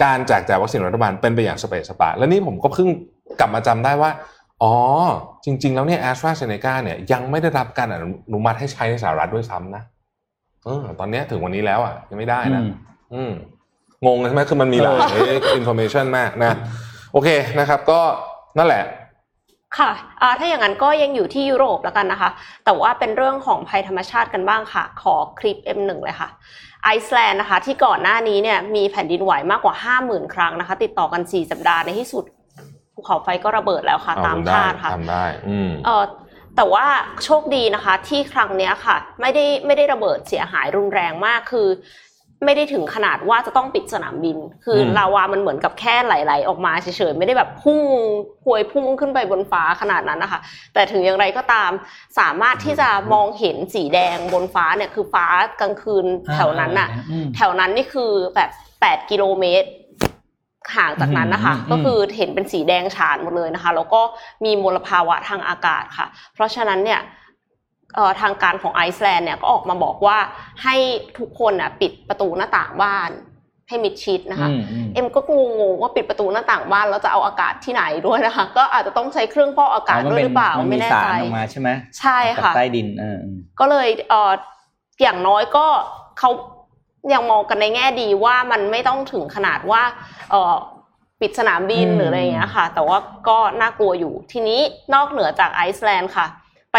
[0.04, 2.90] การแจกจ่ายวัคซีนรัฐบาลเป็นไปอย่างสะเปะสะปะ และนี่ผมก็เพิ่ง
[3.40, 4.12] กลับมาจำได้ว่า
[4.64, 4.76] อ๋อ
[5.46, 7.98] จริง ๆ แล้วเนี่ยแอสตราเซเนกาเนี่ยยังไม่ได้รับการอ
[8.34, 9.84] นุมัติให้ใช้ในสหรัฐด้วยซ้ำนะ
[10.66, 12.72] เออตอนเนี้ยถึงวันนี้แล้วอะยังไม่ได้นะ อืม
[13.14, 13.32] อืม
[14.06, 14.98] งงเลยใช่ไหมคือมันมีหลาย
[15.56, 16.54] information มากนะ
[17.13, 18.00] โอเคนะครับ ก็
[18.58, 18.84] นั่นแหละ
[19.77, 22.30] ค่ะอ่าถ้าอย่างนั้นก็ยังอยู่ที่ยุโรปแล้วกันนะคะ
[22.66, 26.30] แต่ว่าเป็นเรื่องของภัยธรรมชาติกันบ้างค่ะ ขอคลิป M1 เลยค่ะ
[26.84, 32.24] ไอซ์แลนด์นะคะ ที่ก่อนหน้านี้เนี่ยมีแผ่นดินไหวมากกว่า 50,000 ครั้งนะคะ ติดต่อกัน 4 สัปดาห์ในที่สุด
[32.94, 36.04] ภูเขาไฟก็ระเบิดแล้วค่ะเอาตามทำได้คาดค่ะทำได้อืมเออ
[36.56, 36.86] แต่ว่า
[37.24, 41.68] โชคดีนะคะ ที่ครั้งเนี้ยค่ะ ไม่ได้ไม่ได้ระเบิดเสียหายรุนแรงมากคือ
[42.46, 47.79] ไม่ได้ถึงขนาดว่าจะต้องปิดสนามบิน คืออมลาวามันเหมือนกับแค่ไหลๆออกมาเฉยๆ ไม่ได้แบบพุ่ง
[48.44, 50.39] พวยพุ่งขึ้นไปบนฟ้าขนาดนั้นนะคะ
[50.74, 51.72] แต่ถึงอย่างไรก็ตาม
[52.20, 55.25] สามารถที่จะมองเห็นสีแดงบนฟ้าเนี่ยคือฟ้า
[55.62, 58.50] กลางคืนแถวนั้นน่ะอืมแถวนั้นนี่คือแบบ
[58.82, 59.70] แปดกิโลเมตร
[60.75, 64.01] ห่างจากนั้นนะคะอืมก็คือเห็นเป็นสีแดงฉานหมดเลยนะคะ แล้วก็
[64.46, 67.27] มีมลภาวะทางอากาศค่ะ เพราะฉะนั้นเนี่ยเอ่อ
[68.22, 70.17] ทางการของไอซ์แลนด์เนี่ยก็ออกมาบอกว่า
[70.63, 70.75] ให้
[71.17, 73.12] ทุกคนน่ะปิดประตูหน้าต่างบ้าน
[73.70, 75.22] ให้มิดชิดนะคะอืมอืมเอ็มก็
[75.60, 84.32] งงๆว่าปิดประตูหน้าต่างบ้านแล้วจะเอาอากาศที่ไหนด้วยนะคะ ก็อาจจะต้องใช้เครื่องฟอกอากาศด้วยหรือเปล่ามันไม่มีแน่สารใจออกมาใช่ไหมใช่จากค่ะใต้ดินเอออืมก็เลยเอ่อ
[85.02, 85.65] อย่างน้อยก็
[86.19, 86.30] เขา
[87.13, 89.82] ยังมองกันในแง่ดีว่ามันไม่ต้องถึงขนาดว่า
[90.32, 90.56] เอ่อ
[91.21, 92.97] ปิดสนามบินอืมหรืออะไรอย่างเงี้ยค่ะ แต่ว่า
[93.28, 94.60] ก็น่ากลัวอยู่ทีนี้
[94.93, 96.28] นอกเหนือจากไอซ์แลนด์ค่ะ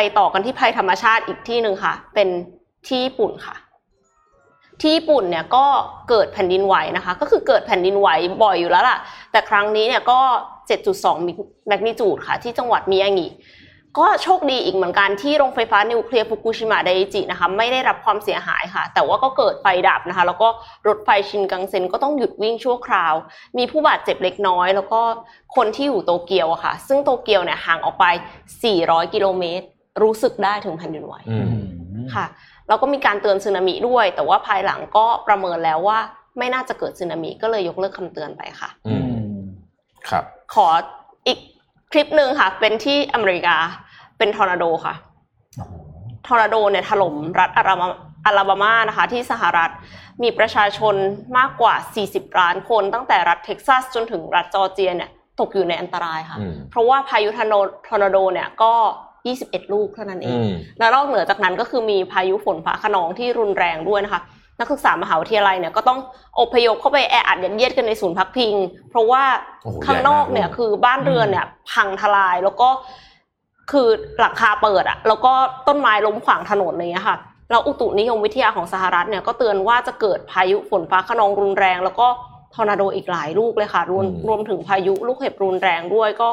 [0.00, 2.28] ไปต่อกันที่ภัยธรรมชาติอีกที่หนึ่งค่ะ เป็น
[2.86, 3.54] ที่ญี่ปุ่นค่ะ
[4.80, 5.66] ที่ญี่ปุ่นเนี่ยก็
[6.08, 8.08] เกิดแผ่นดินไหวนะคะ ก็คือเกิดแผ่นดินไหว
[8.42, 8.98] บ่อยอยู่แล้วล่ะ
[9.32, 10.20] แต่ครั้งนี้เนี่ยก็
[10.92, 13.28] 7.2 แมกนิจูดค่ะ ที่จังหวัดมิยางิ
[13.98, 20.48] ก็โชคดีอีกเหมือนกันที่โรงไฟฟ้านิวเคลียร์ฟุกุชิมะไดจินะคะ ไม่ได้รับความเสียหายค่ะ แต่ว่าก็เกิดไฟดับนะคะ แล้วก็
[20.88, 23.14] รถไฟชินกังเซ็นก็ต้องหยุดวิ่งชั่วคราว
[23.58, 25.00] มีผู้บาดเจ็บเล็กน้อย แล้วก็
[25.56, 28.04] คนที่อยู่โตเกียวอะค่ะ ซึ่งโตเกียวเนี่ยห่างออกไป
[28.58, 29.66] 400 กิโลเมตร
[30.02, 32.26] รู้สึกได้ถึงแผ่นดินไหวอืมค่ะ
[32.68, 35.98] แล้วก็มีการเตือนสึนามิด้วย แต่ว่าภายหลังก็ประเมินแล้วว่า
[36.38, 38.96] ไม่น่าจะเกิดสึนามิก็เลยยกเลิกคำเตือนไปค่ะอื
[39.38, 39.40] ม
[40.08, 40.68] ครับ ขอ
[41.26, 41.38] อีก
[41.92, 43.56] คลิปหนึ่งค่ะ เป็นที่อเมริกา
[44.18, 44.94] เป็นทอร์นาโดค่ะ
[46.26, 47.86] ทอร์นาโดเนี่ยถล่มรัฐอาราบา
[48.26, 49.70] อาลาบามานะคะที่สหรัฐ
[50.22, 50.94] มีประชาชน
[51.38, 51.74] มากกว่า
[52.06, 57.54] 40 ล้านคน ตั้งแต่รัฐเท็กซัสจนถึงรัฐจอร์เจียเนี่ยตกอยู่ในอันตรายค่ะอืมเพราะว่าพายุทอร์นาโด
[57.88, 58.72] ทอร์นาโดเนี่ยก็
[59.36, 64.20] 21 ลูกเท่านั้นเอง อืมและนอกเหนือจากนั้นก็คือมีพายุฝนฟ้าคะนองที่รุนแรงด้วยนะคะ
[64.60, 65.98] นักศึกษามหาวิทยาลัยเนี่ยก็ต้อง
[66.40, 68.54] อพยพเข้าไปแออัดยัดเยียดกันในศูนย์พักพิง
[68.90, 69.22] เพราะว่า
[69.62, 72.68] โอ้โหข้างนอกเนี่ยใหญ่มากคือบ้านเรือนเนี่ยพังทลายแล้วก็
[73.70, 73.88] คือ
[74.20, 75.32] หลังคาเปิดอะแล้วก็
[75.68, 77.16] ต้นไม้ล้มขวางถนนอะไรอย่างเงี้ยค่ะ
[77.50, 82.06] แล้วอุตุนิยมวิทยาของสหรัฐเนี่ยก็เตือนว่าจะเกิดพายุฝนฟ้าคะนองรุนแรง แล้วก็
[82.54, 86.28] ทอร์นาโดอีกหลายลูกเลยค่ะ รวมอืมรวมถึงพายุลูกเห็บรุนแรงด้วยก็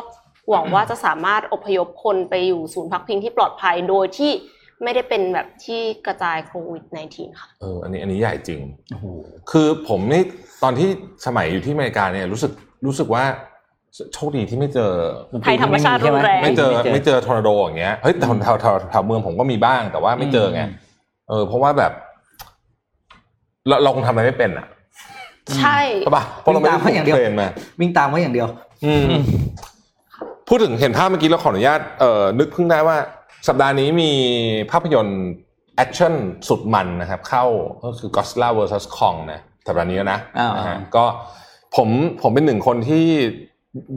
[0.49, 4.31] หวังว่าจะสามารถอพยพคนไปอยู่ศูนย์พักพิงที่ปลอดภัยโดยที่
[4.83, 9.05] ไม่ได้เป็นแบบที่กระจายโควิด -19 ค่ะ เออ อันนี้อันนี้ใหญ่จริงโอ้โห
[9.51, 10.21] คือผมนี่
[10.63, 10.89] ตอนที่
[11.25, 12.51] สมัยอยู่ที่อเมริกาเนี่ยรู้สึก
[12.85, 13.23] รู้สึกว่า
[14.13, 14.91] โชคดีที่ไม่เจอ
[15.45, 20.61] ภัยธรรมชาติรุนแรงไม่เจอไม่เจอทอร์นาโดอย่างเงี้ย เฮ้ยแต่แถวแถวแถวเมืองผมก็มีบ้างแต่ว่าไม่เจอไง
[21.29, 21.91] เออ เพราะว่าแบบ
[23.67, 24.67] เราเราคงทำอะไรไม่เป็นอะ
[25.57, 28.47] ใช่ใช่ปะเพราะเราไม่ได้วิ่งตามเขาอย่างเดียว train มาวิ่งตามเขาอย่างเดียว
[28.85, 29.05] อืม
[30.47, 32.97] พูดถึงเห็นภาพเมื่อกี้เราขออนุญาตเอ่อนึกเพิ่งได้ว่า
[33.47, 34.11] สัปดาห์นี้มี
[34.71, 35.21] ภาพยนตร์
[35.75, 36.13] แอคชั่น
[36.49, 37.45] สุดมันนะครับ เข้า
[37.83, 41.05] ก็คือ Godzilla vs Kong นะสัปดาห์นี้นะอ่านนะฮะก็
[41.75, 41.89] ผม
[42.21, 43.05] ผมเป็นหนึ่งคนที่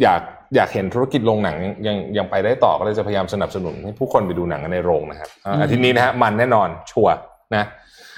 [0.02, 0.22] อยาก
[0.56, 1.56] อยากเห็นธุรกิจโรงหนัง
[1.86, 7.14] ยังยังไปได้ต่อก็เลยจะพยายามสนับสนุนให้ผู้คนไปดูหนังกันในโรงนะครับอ่าอาทิตย์นี้นะฮะมันแน่นอนชัวร์
[7.56, 7.66] นะ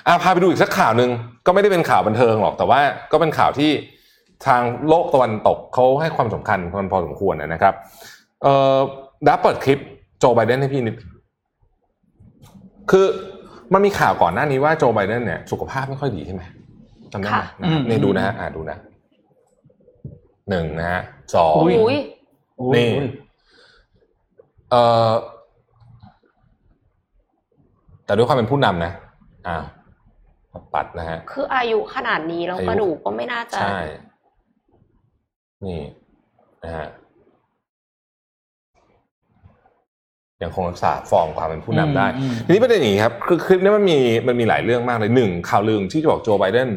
[0.06, 1.10] อะพาไปดูอีกสักข่าวหนึ่ง
[1.46, 2.80] ก็ไม่ได้เป็นข่าวบันเทิงหรอก แต่ว่า
[3.12, 3.70] ก็เป็นข่าวที่
[4.46, 7.74] ทางโลกตะวันตกเขาให้ความสำคัญมันพอสมควรนะครับ
[8.42, 8.78] เอ่อ
[9.26, 9.78] ดับเปิดคลิป
[10.18, 10.96] โจไบเดนให้พี่นิด
[12.90, 13.06] คือ
[13.72, 16.42] มันมีข่าวก่อนหน้านี้ว่าโจไบเดนเนี่ยสุขภาพไม่ค่อยดีใช่ไหม
[17.12, 18.76] จำได้ไหมค่ะนะครับอืมนี่ดูนะฮะอ่าดูนะ
[20.50, 21.02] หนึ่งนะฮะ
[21.34, 21.98] สองอุ้ยอุ้ย
[22.58, 22.88] โอ้ยนี่
[24.70, 24.74] เอ
[25.10, 25.12] อ
[28.04, 28.92] แต่ด้วยความเป็นผู้นำนะ
[29.48, 29.58] อ่า
[30.74, 33.78] ปัดนะฮะ คืออายุขนาดนี้แล้วอายุกระดูกก็ไม่น่าจะ ใช่
[35.66, 35.80] นี่
[36.64, 36.86] นะฮะ
[40.42, 46.70] ยังคงรักษาฟอร์มความเป็นผู้นำได้อืมทีนี้ประเด็นอย่างนี้ครับคือคลิปนี้มันมีมันมีหลายเรื่องมากเลยหนึ่งข่าวลือที่จะบอกโจไบเดน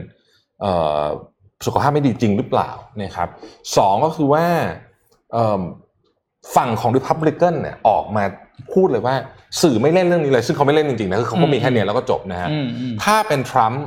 [0.61, 1.03] เอ่อ
[1.65, 2.69] สุขภาพไม่ดีจริงหรือเปล่า
[3.01, 3.29] นะครับ
[3.77, 4.45] สองก็คือว่า
[5.33, 5.61] เอิ่ม
[6.55, 8.23] ฝั่งของ Republican เนี่ยออกมา
[8.73, 9.15] พูดเลยว่า
[9.61, 13.85] สื่อไม่เล่นเรื่องนี้เลย ซึ่งเขาไม่เล่นจริงๆนะคือเขาก็มีแค่เนี้ยแล้วก็จบนะฮะอืมอืมถ้าเป็นทรัมป์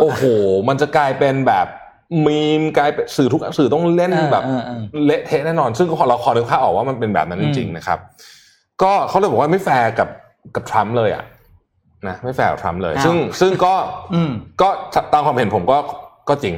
[0.00, 0.22] โอ้โห
[0.68, 1.66] มันจะกลายเป็นแบบ
[2.26, 7.98] มีมกลายเป็นสื่อทุกสื่อต้องเล่นแบบเออเออเออเละเทะแน่นอน ซึ่งเราก็นึกภาพออกว่ามันเป็นแบบนั้นจริงๆนะครับ
[8.82, 10.08] ก็เขาเลยบอกว่าไม่แฟร์กับ
[10.54, 11.24] กับทรัมป์เลยอะ
[12.08, 13.74] นะไม่แฟร์กับทรัมป์เลยอ้าวซึ่งซึ่งก็
[14.14, 14.68] อืมก็
[15.12, 15.78] ตามความเห็นผมก็
[16.28, 16.54] ก็จริง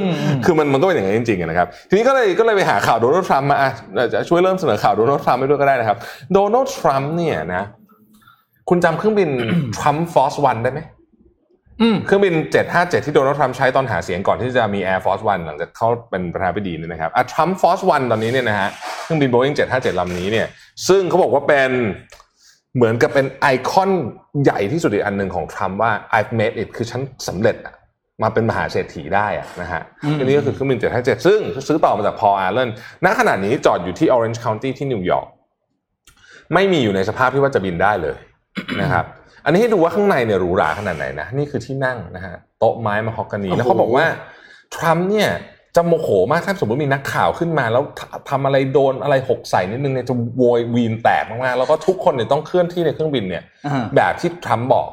[0.00, 3.70] อืมอืมคือมันมันก็เป็นอย่างนั้นจริงๆนะครับ ทีนี้ก็เลยก็เลยไปหาข่าวโดนัลด์ทรัมป์มาอะ
[4.12, 5.98] จะช่วยเริ่มเสนอข่าวโดนัลด์ทรัมป์ไปด้วยก็ได้นะครับ
[6.32, 7.62] โดนัลด์ทรัมป์เนี่ยนะ
[8.68, 9.28] คุณจำเครื่องบิน
[9.78, 10.93] ทรัมป์ Force One ได้ไหมอืม
[12.06, 12.34] เครื่องบิน
[12.70, 18.68] 757 ที่โดนัลด์ทรัมป์ใช้ตอนหาเสียงก่อนที่จะมี Air Force One หลังจากเขาเป็นประธานาธิบดีเนี่ยนะครับอะทรัมป์ Force One ตอนนี้เนี่ยนะฮะ
[19.02, 20.46] เครื่องบิน Boeing 757 ลำนี้เนี่ย
[20.88, 21.70] ซึ่งเขาบอกว่าเป็น
[22.76, 23.90] เหมือนกับเป็นไอคอน
[24.42, 27.74] ใหญ่ที่สุดอีกอันหนึ่งของทรัมป์ว่า I've made it คือฉันสำเร็จอะ
[28.22, 32.70] มาเป็นมหาเศรษฐีได้อะนะฮะอืมอันนี้ก็คือเครื่องบิน 757 ซึ่งซื้อต่อมาจากพอลอัลเลน
[33.04, 35.26] ณขณะนี้จอดอยู่ที่ Orange County ที่นิวยอร์ก
[36.54, 38.16] ไม่มีอยู่ในสภาพที่ว่าจะบินได้เลย
[38.82, 39.06] นะครับ
[39.44, 44.04] อันนี้ให้ดูว่าข้างในเนี่ยหรูหราขนาดไหนนะนี่คือที่นั่งนะฮะโต๊ะไม้มาฮอกกานีโอ้โหแล้วเขาบอกว่า
[44.74, 45.30] ทรัมป์เนี่ย
[45.76, 54.88] จะโมโหมากถ้าสมมติมีนักข่าวขึ้นมา แล้วททำอะไรโดนอะไรหกใส่นิดนึงเนี่ยจะโวยวีนแตกมากๆแล้วก็ทุกคนเนี่ยต้องเคลื่อนที่ในเครื่องบินเนี่ยอ่าแบบที่ทรัมป์บอก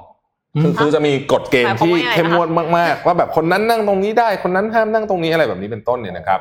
[0.56, 6.40] อืมคือคือจะมีกฎเกณฑ์ที่หมายความว่าไงเข้มงวดมากๆว่าแบบคนนั้นนั่งตรงนี้ได้คนนั้นห้ามนั่งตรงนี้อะไรแบบนี้เป็นต้นเนี่ยนะครับ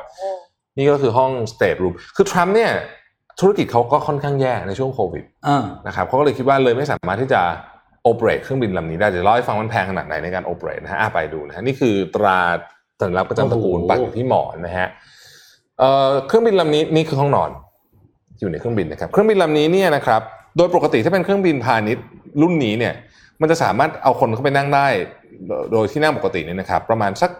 [0.77, 2.71] นี่ก็คือห้อง state room คือทรัมป์เนี่ย
[3.39, 7.41] ธุรกิจเขาก็ค่อนข้างแย่ในช่วงโควิดอ่านะครับเขาก็เลยคิดว่าเลยไม่สามารถที่จะ
[8.03, 12.39] โอเปเรตเครื่องบินลำนี้ได้จะเล่าให้ฟังมันแพงขนาดไหนในการโอเปเรตนะฮะอะไปดูนะฮะนี่คือตรา
[13.01, 14.87] สัญลักษณ์ประจำตระกูลโอ้โหปักอยู่ที่หมอนนะฮะ
[15.79, 17.49] เอ่อเครื่องบินลำนี้นี่คือห้องนอน
[18.39, 20.21] อยู่ในเครื่องบินนะครับ เครื่องบินลำนี้เนี่ยนะครับ
[20.57, 22.05] โดยปกติถ้าเป็นเครื่องบินพาณิชย์
[22.41, 22.93] รุ่นนี้เนี่ย
[23.41, 24.87] มันจะสามารถเอาคนเข้าไปนั่งได้
[25.71, 27.31] โดยที่นั่งปกติเนี่ยนะครับ ประมาณสัก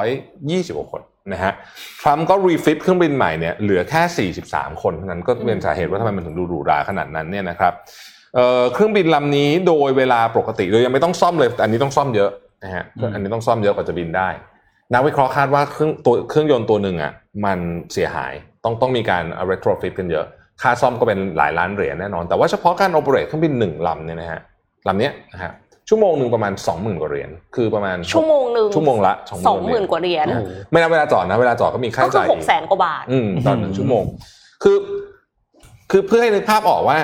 [0.00, 1.52] 220กว่าคนนะฮะ
[2.00, 7.74] ทรัมป์ก็ refit เครื่องบินใหม่เนี่ยเหลือแค่ 43 คนเท่านั้นก็เป็นสาเหตุว่าทำไมมันถึงดูหรูหราขนาดนั้นเนี่ยนะครับ
[8.36, 12.30] เอ่อเครื่องบินลำนี้โดยเวลาปกติโดยยังไม่ต้องซ่อมเลยแต่อันนี้ต้องซ่อมเยอะ
[12.64, 14.28] นะฮะอืมอันนี้ต้องซ่อมเยอะกว่าจะบินได้
[14.92, 17.12] นักวิเคราะห์คาดว่าเครื่องตัวเครื่องยนต์ตัวหนึ่งอะ
[17.44, 17.58] มัน
[17.92, 18.32] เสียหาย
[18.64, 20.26] ต้องต้องมีการ retrofit กันเยอะ
[20.62, 24.40] ค่าซ่อมก็เป็นหลายล้านเหรียญแน่นอน แต่ว่าเฉพาะการ operate เครื่องบินหนึ่งลำเนี่ยนะฮะ
[24.88, 25.52] ลำเนี้ยนะฮะ
[25.88, 29.14] ชั่วโมงหนึ่งประมาณ 20,000 กว่าเหรียญคือประมาณ ชั่วโมงหนึ่งชั่วโมงละ
[29.46, 34.04] สองหมื่นกว่าเหรียญโอ้โหไม่นับเวลาจอดนะเวลาจอดก็มีค่าก็ใช้คือจ่ายหกแสนกว่าบาทอืมตอนหนึ่งชั่วโมง
[34.62, 34.76] คือ
[35.90, 36.98] คือเพื่อให้นึกภาพออกว่า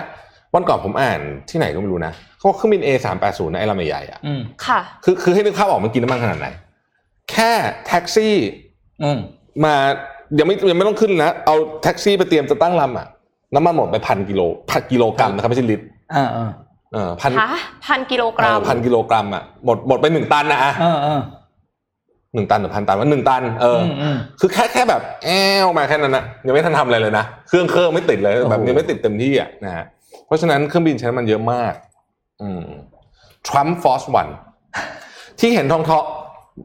[0.55, 6.49] วันก่อนผมอ่านที่ไหนก็ไม่รู้นะเขาบอกเครื่องบิน A 3 8 0นะไอ้ลำใหญ่ๆอะอืมค่ะ คือคือให้นึกภาพออกมันกินน้ำมันขนาดไหน
[7.31, 7.51] แค่
[7.87, 8.35] แท็กซี่
[9.03, 9.19] อืม
[9.65, 9.75] มา
[10.39, 13.07] ยังไม่ยังไม่ต้องขึ้นนะ เอาแท็กซี่ไปเตรียมจะตั้งลำอะ
[13.55, 15.85] น้ำมันหมดไปพันกิโลพันกิโลกรัมนะครับไม่ใช่ลิตร
[16.15, 16.51] อ่าอ่า
[16.93, 17.49] เออพันฮะ
[17.87, 21.21] พันกิโลกรัมพันกิโลกรัมอะหมดหมดไปหนึ่งตันนะอะอ่าอ่า
[22.35, 25.29] หนึ่งตันหรือพันตันว่าหนึ่งตันเอออมอืมคือแค่แค่แบบแอ
[25.65, 30.02] วมาแค่นั้นนะยังไม่ทันทำอะไรเลยนะเครื่องเครื่องไม่ติดเลยโอ้โหแบบยังไม่ติดเต็มที่อะนะฮะเพ
[30.33, 31.75] ราะฉะนั้นเครื่องบินใช้น้ำมันเยอะมาก
[32.43, 32.63] อืม
[33.49, 34.29] ทรัมป์ฟอร์สวัน
[35.41, 36.05] ที่เห็นทองทอง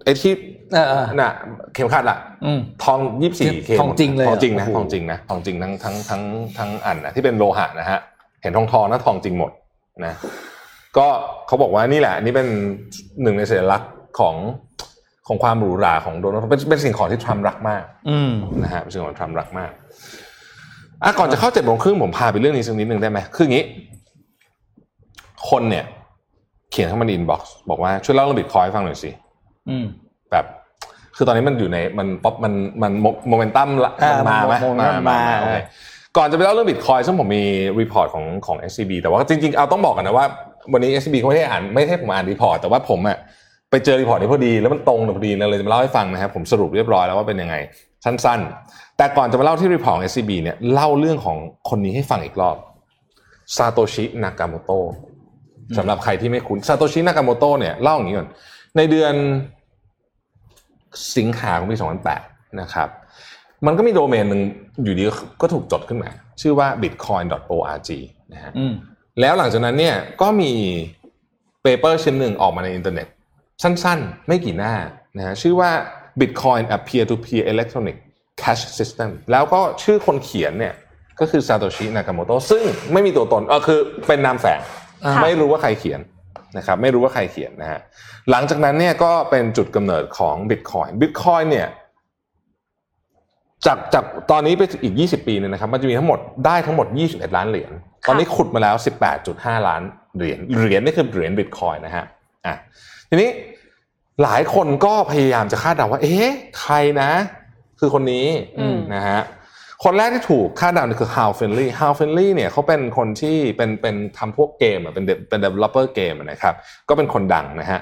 [0.03, 0.33] ไอ้ที่
[0.73, 1.31] เออเออน่ะ
[1.73, 6.21] เข็มขัดอะอืมทองยี่สิบสี่เคทองจริงเลยทองจริงนะโอ้โหทองจริงนะทองจริงทั้งทั้งทั้ง
[6.57, 7.99] ทั้งอันนะที่เป็นโลหะนะฮะ
[8.41, 9.51] เห็นทองทองนะทองจริงหมด
[10.05, 10.13] นะ
[10.97, 11.07] ก็
[11.47, 12.47] เขาบอกว่านี่แหละอันนี่เป็น
[13.21, 14.35] หนึ่งในสัญลักษณ์ของ
[15.27, 18.31] ของความหรูหราของโดนัลด์ทรัมป์เป็นเป็นสิ่งของที่ทรัมป์รักมากอืม
[18.63, 19.71] นะฮะเป็นสิ่งของทรัมป์รักมาก
[21.03, 23.65] อะก่อนจะเข้าเจ็ดโมงครึ่งผมพาไปเรื่องนี้สักนิดหนึ่งได้ไหมคืออย่างนี้
[25.49, 25.85] คนเนี่ย
[26.71, 29.11] เขียนเข้ามาใน inbox บอกว่าช่วยเล่าเรื่องบิตคอยน์ให้ฟังหน่อยสิ
[29.69, 29.85] อืม
[30.31, 30.45] แบบ
[31.17, 32.91] คือตอนนี้มันอยู่ในมันป๊อปมันมัน
[33.29, 35.57] โมเมนตัมละอ่ามันมาไหมโมเมนตัมมาโอเค
[36.17, 37.43] ก่อนจะไปเล่าเรื่องบิตคอยน์ซึ่งผมมี
[37.81, 40.25] report ของของ SCB แต่ว่าจริง ๆ เอาต้องบอกกันนะว่า
[40.73, 43.17] วันนี้ SCB เขาไม่ได้อ่านไม่ให้ผมอ่าน report แต่ว่าผมอะ
[43.71, 47.55] ไปเจอ report นี้พอดีแล้วมันตรงพอดีเลยจะมาเล่าให้ฟังนะครับผมสรุปเรียบร้อยแล้วว่าเป็นยังไง
[48.07, 51.37] สั้นๆ แต่ก่อนจะมาเล่าที่ report ของ SCB เนี่ยเล่าเรื่องของ
[51.69, 52.57] คนนี้ให้ฟังอีกรอบ
[53.57, 58.29] ซาโตชินากาโมโตะสำหรับใครที่ไม่คุ้นซาโตชินากาโมโตะเนี่ยเล่าอย่างนี้ก่อน
[58.77, 59.13] ในเดือน
[61.17, 61.75] สิงหาของปี
[62.17, 62.89] 2008 นะครับ
[63.65, 64.41] มันก็มีโดเมนหนึ่ง
[64.83, 65.03] อยู่ดี
[65.41, 66.09] ก็ถูกจดขึ้นมา
[66.41, 67.89] ชื่อว่า bitcoin.org
[68.33, 68.73] นะฮะอืม
[69.19, 70.51] แล้วหลังจากนั้นเนี่ยก็มี
[71.61, 73.07] paper ชิ้นหนึ่งออกมาในอินเทอร์เน็ต
[73.63, 74.73] สั้นๆ ไม่กี่หน้า
[75.17, 75.71] นะฮะชื่อว่า
[76.19, 77.95] Bitcoin a peer-to-peer electronic
[78.41, 80.73] cash system แล้วก็ชื่อคนเขียนเนี่ย
[81.19, 84.59] ก็คือซาโตชินากาโมโตซึ่งไม่มีตัวตนเออคือเป็นนามแฝง
[85.05, 85.99] อ่าไม่รู้ว่าใครเขียน
[86.57, 87.79] นะครับไม่รู้ว่าใครเขียนนะฮะ
[88.31, 91.67] หลังจากนั้นเนี่ยก็เป็นจุดกำเนิดของบิตคอยบิตคอยเนี่ย
[93.65, 97.71] จากจากตอนนี้ไปอีก 20 ปีเนี่ยนะครับมันจะมีทั้งหมดได้ทั้งหมด 21 ล้านเหรียญ
[98.07, 98.75] ตอนนี้ขุดมาแล้ว
[99.21, 99.81] 18.5 ล้าน
[100.17, 102.05] เหรียญเหรียญนี่คือเหรียญบิตคอยนะฮะ
[102.45, 102.55] อะ
[103.09, 103.29] ทีนี้
[104.23, 107.11] หลายคนก็พยายามจะคาดเดาว่า เอ๊ะใครนะ
[107.79, 108.27] คือคนนี้
[108.59, 109.21] อืมนะฮะ
[109.83, 116.55] คนแรกที่ถูกคาดเดาเนี่ยคือ Hal Finley Hal Finley เนี่ยเขาเป็นคนที่เป็นเป็นทำพวกเกมอะเป็น de- เป็น developer เกมอะนะครับ
[116.89, 117.79] ก็เป็นคนดังนะฮะ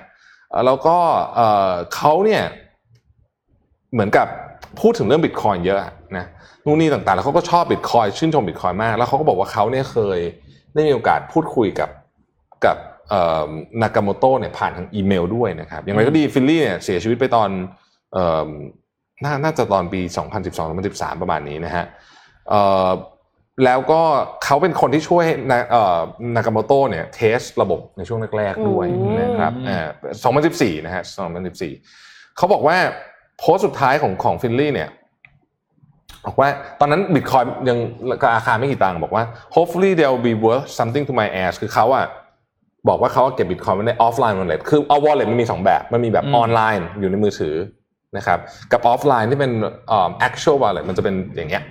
[0.49, 0.97] เอ่อแล้วก็
[1.35, 2.43] เอ่อเขาเนี่ย
[3.93, 4.27] เหมือนกับ
[4.81, 5.79] พูดถึงเรื่องบิตคอยเยอะ
[6.17, 6.25] นะ
[6.65, 10.19] นู่นนี่ต่างๆ แล้วเขาก็ชอบบิตคอยน์ชื่นชมบิตคอยน์มาก แล้วเขาก็บอกว่าเขาเนี่ยเคย
[10.73, 11.89] ได้มีโอกาสพูดคุยกับ
[12.65, 12.77] กับ
[13.81, 17.49] นากาโมโตเนี่ยผ่านทางอีเมลด้วยนะครับ อย่างไรก็ดีฟินนีย์เนี่ยเสียชีวิตไปตอน
[18.13, 18.49] เอ่อ
[19.23, 20.01] น่าน่าจะตอนปี
[20.61, 21.85] 2012-2013 ประมาณนี้นะฮะ
[22.49, 22.89] เอ่อ
[23.65, 24.01] แล้วก็
[24.43, 25.99] เขาเป็นคนที่ช่วยให้นาเอ่อ
[26.35, 28.85] นากาโมโตเนี่ย test ระบบในช่วงแรกๆด้วย
[29.21, 29.87] นะครับอืมอ่า
[30.35, 31.03] 2014 นะฮะ
[31.69, 32.77] 2014 เขาบอกว่า
[33.39, 34.89] โพสต์สุดท้ายของของฟินนีย์เนี่ย
[36.25, 37.77] บอกว่าตอนนั้นบิตคอยน์ยัง
[38.35, 39.23] ราคาไม่กี่ตังค์บอกว่า
[39.55, 42.05] hopefully they will be worth something to my heirs คือเขาอะ
[42.87, 47.55] บอกว่าเขาเก็บบิตคอยน์ไว้ใน offline wallet คือเอา wallet มันมีสองแบบ มันมีแบบอืมออนไลน์อยู่ในมือถือ
[48.17, 48.39] นะครับ
[48.71, 49.51] กับ offline ที่เป็น
[49.87, 51.63] เอ่อ actual wallet มันจะเป็นอย่างเงี้ย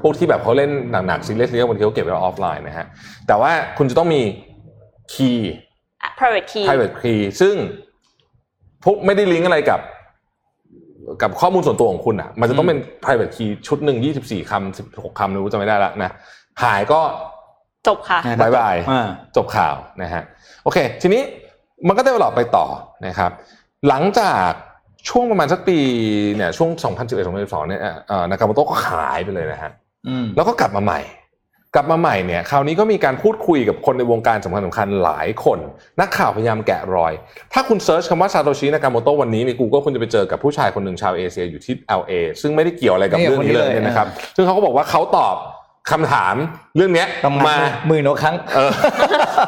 [0.00, 0.70] พวกที่แบบเขาเล่น
[1.06, 2.86] หนักๆ serious เรียกบางทีเขาเก็บไว้ออฟไลน์นะฮะ
[3.26, 4.22] แต่ว่าคุณจะต้องมี
[5.14, 5.38] key
[6.18, 7.54] private key private key ซึ่ง
[8.84, 9.80] พวกไม่ได้ลิงก์อะไรกับ
[11.22, 16.10] กับข้อมูลส่วนตัวของคุณอะ มันจะต้องเป็น private key ชุดหนึ่ง24คำ16คำไม่รู้จะไม่ได้ละนะ
[16.62, 17.00] หายก็
[17.86, 20.22] จบค่ะนะบายบายอ่าจบข่าวนะฮะ
[20.64, 21.22] โอเค ทีนี้
[21.88, 22.66] มันก็ได้เวลาไปต่อ
[23.06, 23.30] นะครับ
[23.88, 24.48] หลังจาก
[25.08, 25.78] ช่วงประมาณสักปี
[26.36, 26.70] เนี่ยช่วง
[27.16, 29.72] 2011-2012เนี่ยเอ่อนากาโมโตะก็หายไปเลยนะฮะ
[30.08, 31.00] อืมแล้วก็กลับมาใหม่
[31.74, 35.58] กลับมาใหม่เนี่ยคราวนี้ก็มีการพูดคุยกับคนในวงการสำคัญสำคัญหลายคน
[36.00, 37.12] นักข่าวพยายามแกะรอย
[37.52, 45.36] ถ้าคุณ search คำว่าซาโตชินากาโมโตะวันนี้ใน Google คุณจะไปเจอกับผู้ชายคนหนึ่งชาวเอเชียอยู่ที่ LA ซึ่งไม่ได้เกี่ยวอะไรกับไม่เกี่เรื่ยองนี้เลยคนนี้เลยนะครับ ซึ่งเขาก็บอกว่าเขาตอบ
[45.90, 46.34] คำถาม
[46.76, 47.56] เรื่องเนี้ยทำงานมา
[47.88, 48.72] หมื่นกว่าครั้งเออ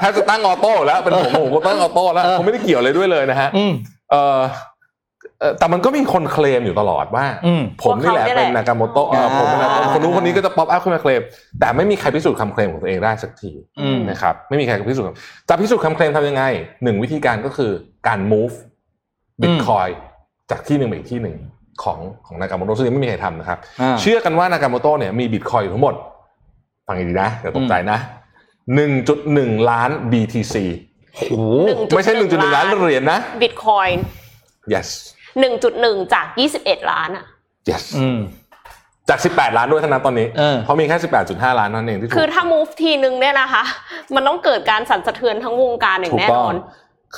[0.03, 3.73] ถ้าจะตั้ง auto แล้วเป็นผมผมก็ตั้ง auto แล้วเออเขาไม่ได้เกี่ยวอะไรด้วยเลยนะฮะอืม
[4.11, 4.41] เออ
[5.41, 11.23] เอ่อแต่มันก็มีคนเคลมอยู่ตลอดว่าอืมผมนี่แหละว่าเขาเนี่ยแหละเป็นนากาโมโตะเออผมเป็นนากาโมโตะคนนู้นคนนี้ก็จะ pop up ขึ้นมาเคลม
[11.61, 15.09] แต่ไม่มีใครพิสูจน์คำเคลมของตัวเองได้สักทีอืมนะครับไม่มีใครพิสูจน์
[15.49, 16.43] จะพิสูจน์คำเคลมทำยังไง
[16.83, 17.71] หนึ่งวิธีการก็คือ
[18.07, 18.55] การ move
[19.43, 19.93] Bitcoin
[20.51, 21.37] จากที่หนึ่งไปอีกที่หนึ่ง
[21.83, 25.95] ของของนากาโมโตะซึ่งยังไม่มีใครทำนะครับอ่าเชื่อกันว่านากาโมโตะเนี่ยมีบิตคอยอยู่ทั้งหมด
[26.87, 27.99] ฟังดีๆนะอย่าตกใจนะ
[28.75, 30.57] หนึ่งจุดหนึ่งล้าน BTC
[31.15, 31.33] โอ้โห
[31.97, 33.89] ไม่ใช่หนึ่งจุดหนึ่งล้านเหรียญนะบิตคอย
[34.73, 34.89] yes
[35.41, 37.25] หนึ่งจุดหนึ่งจากยี่สิบเอ็ดล้านอะ
[37.71, 38.19] yes อืม
[39.09, 40.97] จาก 18 ล้านด้วยเท่านั้นตอนนี้เออเพราะมีแค่
[41.29, 43.65] 18.5 ล้านเท่านั้นเองที่ถูคือกถ้า move ทีนึงเนี่ยนะคะ
[44.15, 46.57] มันต้องเกิดการสั่นสะเทือนทั้งวงการอย่างถูกแน่ต้นองอน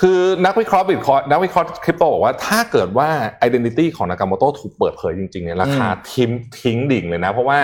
[0.01, 3.09] คือนักวิเคราะห์บิตคอยนักวิเคราะห์คริปโตบอกว่าถ้าเกิดว่า
[3.47, 7.59] identity ของนากาโมโตถูกเปิดเผยจริงๆเนี่ยราคาทิ้งทิ้งดิ่งเลยนะ เพราะว่า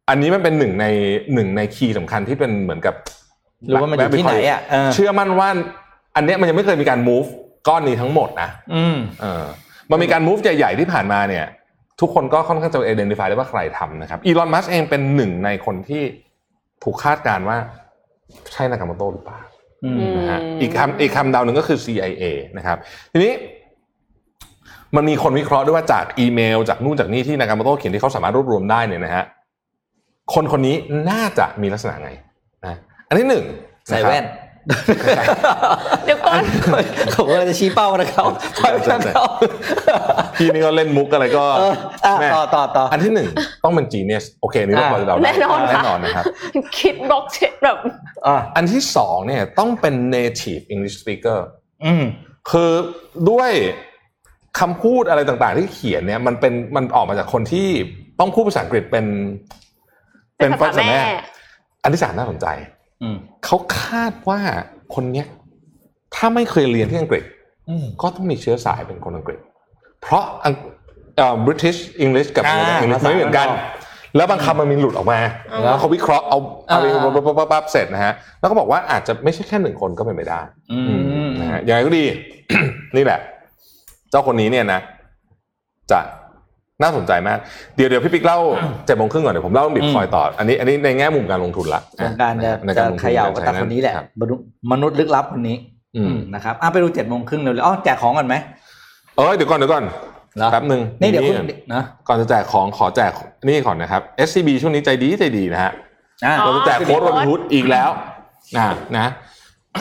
[0.00, 0.86] อืมอันนี้มันเป็นหนึ่งใน
[1.34, 2.94] หนึ่งในคีย์สำคัญที่เป็นเหมือนกับ
[3.68, 5.48] หรือว่ามันอยู่ที่ไหนอะเออเชื่อมั่นว่า
[6.16, 7.28] อันเนี้ยมันยังไม่เคยมีการ move
[7.68, 9.44] ก้อนนี้ทั้งหมดนะ อืมเออ
[9.90, 11.46] มันมีการ move ใหญ่ๆที่ผ่านมาเนี่ย
[12.00, 16.02] ทุกคนก็ค่อนข้างจะ identify ได้ว่าใครทำนะครับอีลอนมัสเองเป็นหนึ่งในคนที่
[16.84, 17.56] ถูกคาดการณ์ว่า
[18.52, 19.40] ใช่นากาโมโตหรือเปล่า
[19.84, 22.24] อืมนะฮะอืมอีกคำอีกคำเดาหนึ่งก็คือ CIA
[22.56, 22.76] นะครับ
[23.12, 23.32] ทีนี้
[24.96, 29.24] มันมีคนวิเคราะห์ด้วยว่าจากอีเมล จากนู่นจากนี่ที่นากาโมโตเขียนที่เขาสามารถรวบรวมได้เนี่ยนะฮะ
[30.34, 30.76] คนคนนี้
[31.10, 32.10] น่าจะมีลักษณะไง
[32.66, 32.76] นะ
[33.08, 33.44] อันที่หนึ่ง
[33.88, 34.26] ใส่แว่น
[36.04, 36.42] เดี๋ยวก่อน
[37.14, 38.24] ผมก็เลยจะชี้เป้านะเขา
[38.58, 39.24] ปล่อยไปทางเขา
[40.36, 41.74] พี่นี่ก็เล่นมุกอะไรก็เออ
[42.06, 43.28] อะแม่ต่อต่อต่ออันที่หนึ่ง
[43.64, 46.24] ต้องเป็น genius โอเคนี่เราพอจะเดาได้แน่นอนค่ะแน่นอนนะครับ
[46.78, 47.78] คิดบล็อกเชนแบบ
[48.26, 51.38] อะอันที่สองเนี่ยต้องเป็น native English speaker
[51.84, 52.04] อืม
[52.50, 52.70] คือ
[53.30, 53.50] ด้วย
[54.58, 57.68] คำพูดอะไรต่างๆที่เขียนเนี่ยมันเป็นมันออกมาจากคนที่
[58.20, 59.06] ต้องพูดภาษาอังกฤษเป็น
[60.40, 61.00] เป็นภาษาแม่
[61.82, 62.46] อันที่สามน่าสนใจ
[63.02, 64.40] อืมเขาคาดว่า
[64.94, 65.26] คนเนี้ย
[66.14, 67.24] ถ้าไม่เคยเรียนที่อังกฤษ
[67.68, 69.38] อืมก็ต้องมีเชื้อสายเป็นคนอังกฤษ
[70.02, 70.54] เพราะอัง
[71.16, 75.20] เอ่อ British English กับอ่า American English ภาษาไม่เหมือนกันบ้านนอกแล้วบางคำมันมีหลุดออกมา
[75.52, 80.40] อ่าแล้วเขาวิเคราะห์เอาเอาไปอ่าปั๊บปั๊บปั๊บปั๊บเสร็จนะฮะ แล้วก็บอกว่าอาจจะไม่ใช่แค่หนึ่งคนก็เป็นไปได้
[80.72, 80.80] อื
[81.26, 82.04] มนะฮะอย่างไรก็ดี
[82.96, 83.20] นี่แหละ
[84.10, 84.80] เจ้าคนนี้เนี่ยนะ
[85.90, 86.00] จะ
[86.82, 87.38] น่าสนใจมาก
[87.76, 88.38] เดี๋ยวเดี๋ยวพี่ปิ๊กเล่า
[88.86, 95.56] เจ็ดโมงครึ่งก่อนเดี๋ยวผมเล่าบิตคอยต่อ อันนี้อันนี้ในแง่มุมการลงทุนละวงการจะในจะลงทุเขย่าก็ใช้ตาคนนี้แหละรับมนุษย์มนุษย์ลึกลับคนนี้
[95.96, 98.34] อืมนะครับอะไปดูเจ็ดโมงครึ่งเร็วๆอ๋อแจกของก่อนไหม
[99.16, 99.84] เออเดี๋ยวก่อนเดี๋ยวก่อน
[100.36, 101.36] เหรอแป๊บหนึ่งนี่เดี๋ยวคุณ
[101.74, 103.12] นะก่อนจะแจกของขอแจก
[103.46, 105.72] นี่ก่อนนะครับ SCB ช่วงนี้ใจดีใจดีนะฮะ
[106.24, 107.90] อ่าอ๋อเราจะแจกโค้ดโรบินฮูดอีกแล้ว
[108.56, 108.62] นะ
[108.94, 109.12] นะ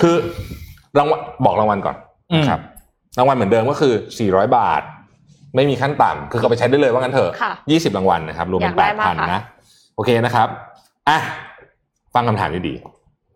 [0.01, 0.15] คือ
[0.97, 1.95] รางวัลบอกรางวัลก่อน
[2.38, 2.59] นะครับ
[3.17, 3.93] รางวัลเหมือนเดิมก็คือ
[4.25, 4.81] 400 บาท
[5.55, 9.41] ไม่มีขั้นต่ำคือก็ไปใช้ได้เลยว่างั้นเถอะค่ะ20รางวัลนะครับ รวมเป็นอยากได้มาก8,000ค่ะนะ
[9.95, 10.47] โอเคนะครับ
[11.09, 11.17] อะ
[12.13, 12.73] ฟังคำถามดี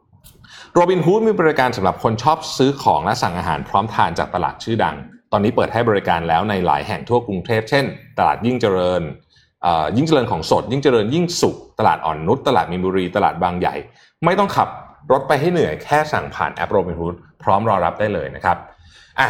[0.08, 4.96] ๆโรบินฮูดมีบริการสำหรับคนชอบซื้อของและสั่งอาหารพร้อมทานจากตลาดชื่อดัง
[5.32, 7.86] ตอนนี้เปิดให้บริการแล้วในหลายแห่งทั่วกรุงเทพ เช่น
[8.18, 9.02] ตลาดยิ่งเจริญ
[9.64, 13.76] เอ่อยิ่งเจริญของสด ยิ่งเจริญยิ่งสุข ตลาดอ่อนนุชตลาดมีนบุรี ตลาดบางใหญ่
[14.26, 14.70] ไม่ต้องขับ
[15.12, 18.58] รถไปให้เหนื่อยแค่สั่งผ่านแอปโรบินฮูดพร้อมรอรับได้เลยนะครับ
[19.20, 19.30] อะ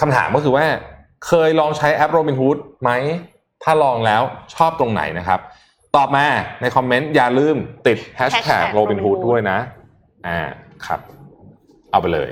[0.00, 0.64] คำถามก็คือว่า
[1.26, 2.90] เคยลองใช้แอปโรบินฮูดไหม
[3.62, 4.22] ถ้าลองแล้ว
[4.54, 5.40] ชอบตรงไหนนะครับ
[5.96, 6.24] ตอบมา
[6.60, 7.56] ในคอมเมนต์อย่าลืม
[7.86, 9.58] ติด hashtag Hashtag Robinhood Robinhood ด้วยนะ
[10.26, 10.40] อ่า
[10.86, 11.00] ครับ
[11.90, 12.28] เอาไปเลย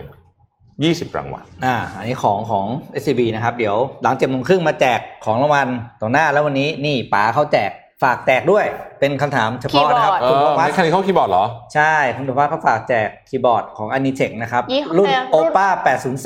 [0.57, 2.67] 20 รางวัล อ่า อันนี้ของของ
[3.01, 5.69] SCB นะครับ เดี๋ยวหลังเจ็ดโมงครึ่งมาแจกของรางวัล
[6.01, 7.71] ต่อหน้าแล้ววันนี้นี่ป๋าเขาแจก
[8.03, 8.65] ฝากแจกด้วย
[9.01, 15.67] เป็นคำถามเฉพาะนะครับเอ่อคุณธวัฒไม่แค่นี้เขาคีย์บอร์ดเหรอ ใช่ คุณธวัฒเขาฝากแจกคีย์บอร์ดของ Anitech นะครับยี่ห้อรุ่นอะไรอะโอป้า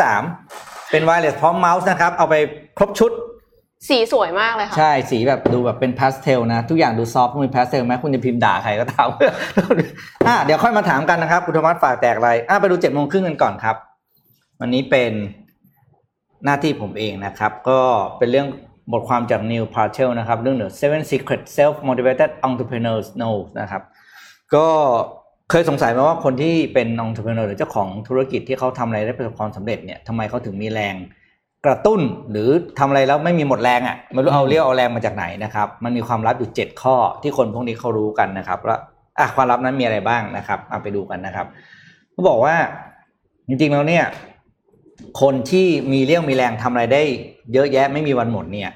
[0.08, 2.34] 803 เป็น wireless พร้อมเมาส์นะครับ เอาไป
[2.78, 3.12] ครบชุด
[3.88, 9.08] สีสวยมากเลยค่ะ ใช่สีแบบดูแบบเป็นพาสเทลนะ ทุกอย่างดูซอฟต์มีพาสเทลไหมคุณจะพิมพ์ด่าใครก็ตาม
[10.26, 13.76] อะเดี๋ยวค่อยมาถามกันนะครับ คุณธวัฒฝากแจกอะไรอะไปดูเจ็ดโมงครึ่งกันก่อนครับ
[14.60, 15.12] วันนี้เป็น
[16.44, 17.80] หน้าที่ผมเองนะครับ ก็
[18.18, 18.48] เป็นเรื่อง
[18.92, 23.82] บทความจาก Neil Patel นะครับ เรื่อง The Seven Secret Self Motivated Entrepreneurs Know นะครับ
[24.54, 24.68] ก็
[25.50, 30.94] เคยสงสัยไหมว่าคนที่เป็น entrepreneur หรือเจ้าของธุรกิจที่เขาทำอะไรได้ประสบความสำเร็จเนี่ยทำไมเขาถึงมีแรง
[31.66, 38.80] กระตุ้นหรือทำอะไรแล้วไม่มีหมดแรงอะไม่รู้เอาเรียวเอาแรงมาจากไหนนะครับ มันมีความลับอยู่เจ็ดข้อที่คนพวกนี้เขารู้กันนะครับแล้ว
[39.18, 41.46] อะความลับนั้นมีอะไรบ้างนะครับเอาไปดูกันนะครับ
[42.12, 42.54] เขาบอกว่า
[43.48, 44.04] จริงๆแล้วเนี่ย
[45.20, 47.02] คนที่มีเรี่ยวมีแรงทำอะไรได้
[47.52, 48.70] เยอะแยะไม่มีวันหมดเนี่ย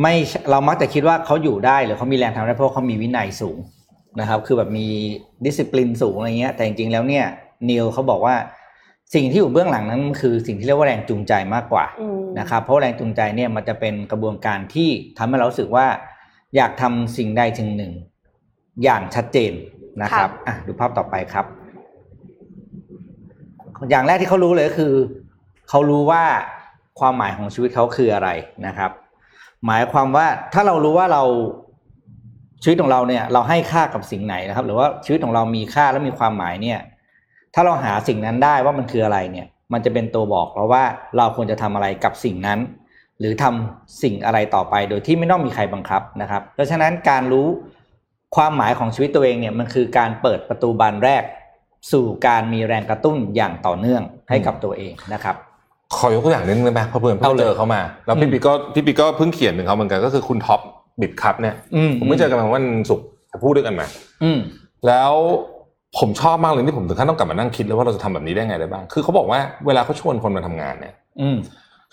[0.00, 0.14] ไม่
[0.50, 3.58] เรามักจะคิดว่าเขาอยู่ได้หรือเขามีแรงทำได้เพราะเขามีวินัยสูง
[4.20, 4.86] นะครับ คือแบบมี
[5.44, 7.24] ดิสซิ p ลินสูงอะไรเงี้ย แต่จริงๆแล้วเนี่ย
[7.70, 8.36] นิวเขาบอกว่า
[9.14, 15.86] สิ่งที่อยู่เบื้องหลังนั้นมันคือสิ่งที่เรียกว่าแรงจูงใจมากกว่าอืมนะครับ เพราะแรงจูงใจเนี่ยมันจะเป็นกระบวนการที่ทำให้เรารู้สึกว่า
[16.56, 17.92] อยากทำสิ่งใดสิ่งหนึ่ง
[18.84, 19.52] อย่างชัดเจน
[20.02, 21.46] นะครับอะดูภาพต่อไปครับ
[23.90, 24.94] อย่างแรกที่เขารู้เลยก็คือ
[25.68, 26.22] เขารู้ว่า
[27.00, 28.28] ความหมายของชีวิตเขาคืออะไร
[28.66, 28.90] นะครับ
[29.66, 31.22] หมายความว่าถ้าเรารู้ว่าเรา
[32.62, 36.78] ชีวิตของเราเนี่ยเราให้ค่ากับสิ่งไหนนะครับ หรือว่าชีวิตของเรามีค่าและมีความหมายเนี่ย
[37.54, 40.84] ถ้าเราหาสิ่งนั้นได้ว่ามันคืออะไรเนี่ย มันจะเป็นตัวบอกเราว่า
[41.16, 42.58] เราควรจะทำอะไรกับสิ่งนั้น
[43.20, 47.46] หรือทำสิ่งอะไรต่อไป โดยที่ไม่ต้องมีใครบังคับนะครับ เพราะฉะนั้นการรู้
[48.36, 51.22] ความหมายของชีวิตตัวเองเนี่ยมันคือการเปิดประตูบานแรก
[51.92, 55.36] สู่การมีแรงกระตุ้นอย่างต่อเนื่องให้กับตัวเองนะครับ
[55.96, 60.60] ขอยกตัวอย่างนิดนึงได้ไหมเพราะเพื่อนเพิ่เอางเลยเจอเขามา แล้วพี่อืมปีก็พี่ปีก็เพิ่งเขียนถึงเขาเหมือนกันก็คือคุณท็อป
[61.00, 63.86] บิดคัพเนี่ยอืมผมไม่เจอกันมาวันศุกร์แต่พูดด้วยกันมา
[64.22, 64.38] อืม
[64.86, 65.12] แล้ว
[65.98, 71.38] ผมชอบมากเลยที่ผมถึงขั้นต้องกลับมานั่งคิดเลยว่าเราจะทำแบบนี้ได้ไงได้บ้าง คือเขาบอกว่าเวลาเขาชวนคนมาทำงานเนี่ย อืม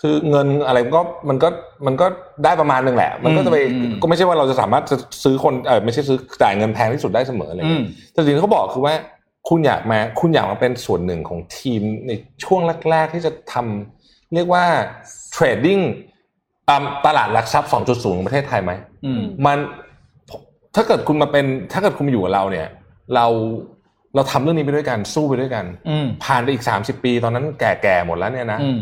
[0.02, 1.48] คือเงินอะไรมันก็มันก็
[1.86, 2.06] มันก็
[2.44, 8.94] ได้ประมาณหนึงแหละ มันก็จะไปอืมก็ไม่ใช่ว่าเราจะสามารถจะซื้อคนเออไม่ใช่ซื้อจ่ายเงินแพงที่สุดได้เสมออะไรอืเงี้มยแต่สิ่งที่เขาบอกคือว่า
[9.48, 12.12] คุณอยากมาคุณอยากมาเป็นส่วนหนึ่งของทีมใน
[12.44, 14.64] ช่วงแรก ๆ ที่จะทำเรียกว่า
[15.32, 15.78] เทรดดิ้ง
[17.06, 18.72] ตลาดหลักทรัพย์ 2.0 ของประเทศไทยไหม
[19.06, 19.58] อืมมัน
[20.74, 22.68] ถ้าเกิดคุณมาเป็นถ้าเกิดคุณมาอยู่กับเราเนี่ย
[23.14, 23.26] เรา
[24.14, 28.78] เราทำเรื่องนี้ไปด้วยกันสู้ไปด้วยกันอืมผ่านไปอีกสามสิบปี ตอนนั้นแก่ๆหมดแล้วเนี่ยนะอืม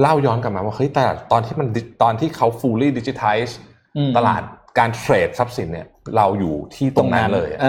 [0.00, 3.52] เล่าย้อนกลับมาว่าเฮ้ยแต่ตอนที่มันดิตอนที่เขา fully digitize
[3.96, 4.42] อืมตลาด
[4.78, 7.60] การเทรดทรัพย์สินเนี่ย เราอยู่ที่ตรงนั้นเลยอะ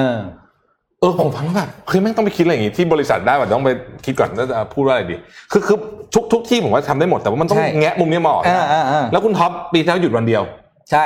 [1.02, 3.72] เออเออผมฟังแล้วแบบเฮ้ยแม่งต้องไปคิดอะไรอย่างงี้ที่บริษัทได้ว่าต้องไป
[4.06, 5.16] คิดก่อนว่าจะพูดว่าอะไรดี
[5.52, 5.78] คือคือ
[6.14, 10.44] ทุกทุกที่ผมว่าทำได้หมดแต่ว่ามันต้องใช่แงะมุมนี้มาออกอ่าอ่าอ่า แล้วคุณท็อปปีที่แล้วหยุดวันเดียว
[10.92, 11.06] ใช่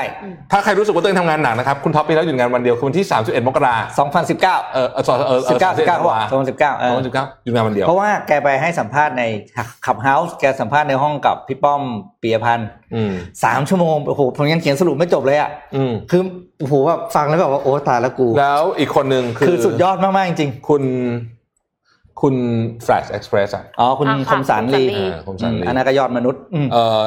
[0.51, 9.23] ถ้าใครรู้สึกว่าตัวเองทำงานหนักนะครับ คุณท็อปปีแล้วหยุดงานวันเดียวคือวันที่ 31 มกราสองพันสิบเก้าเออเออเออสิบเก้าสิบเก้าธันวาสองพันสิบเก้าสองพันสิบเก้าหยุดงานวันเดียว เพราะว่าแกไปให้สัมภาษณ์ใน
[9.85, 11.81] ขับเฮาส์แกสัมภาษณ์ในห้องกับพี่ป้อม
[12.21, 13.13] ปียพันธ์อืม
[13.43, 16.21] สามชั่วโมงโอ้โหผมยังเขียนสรุปไม่จบเลยอะอืมคือ
[16.59, 20.83] โอ้โหแบบฟังแล้วแบบว่าโอ้ตายแล้วกู แล้วอีกคนหนึ่งคือคือสุดยอดมากๆจริงคุณ
[22.21, 22.35] คุณ
[22.85, 27.01] Flash Express อะๆอ๋อ คุณอ่าคค่ะมสันคุณสันลีลีอ่าผมสันลีอันนั้นก็ยอดมนุษย์อืมเอ่อ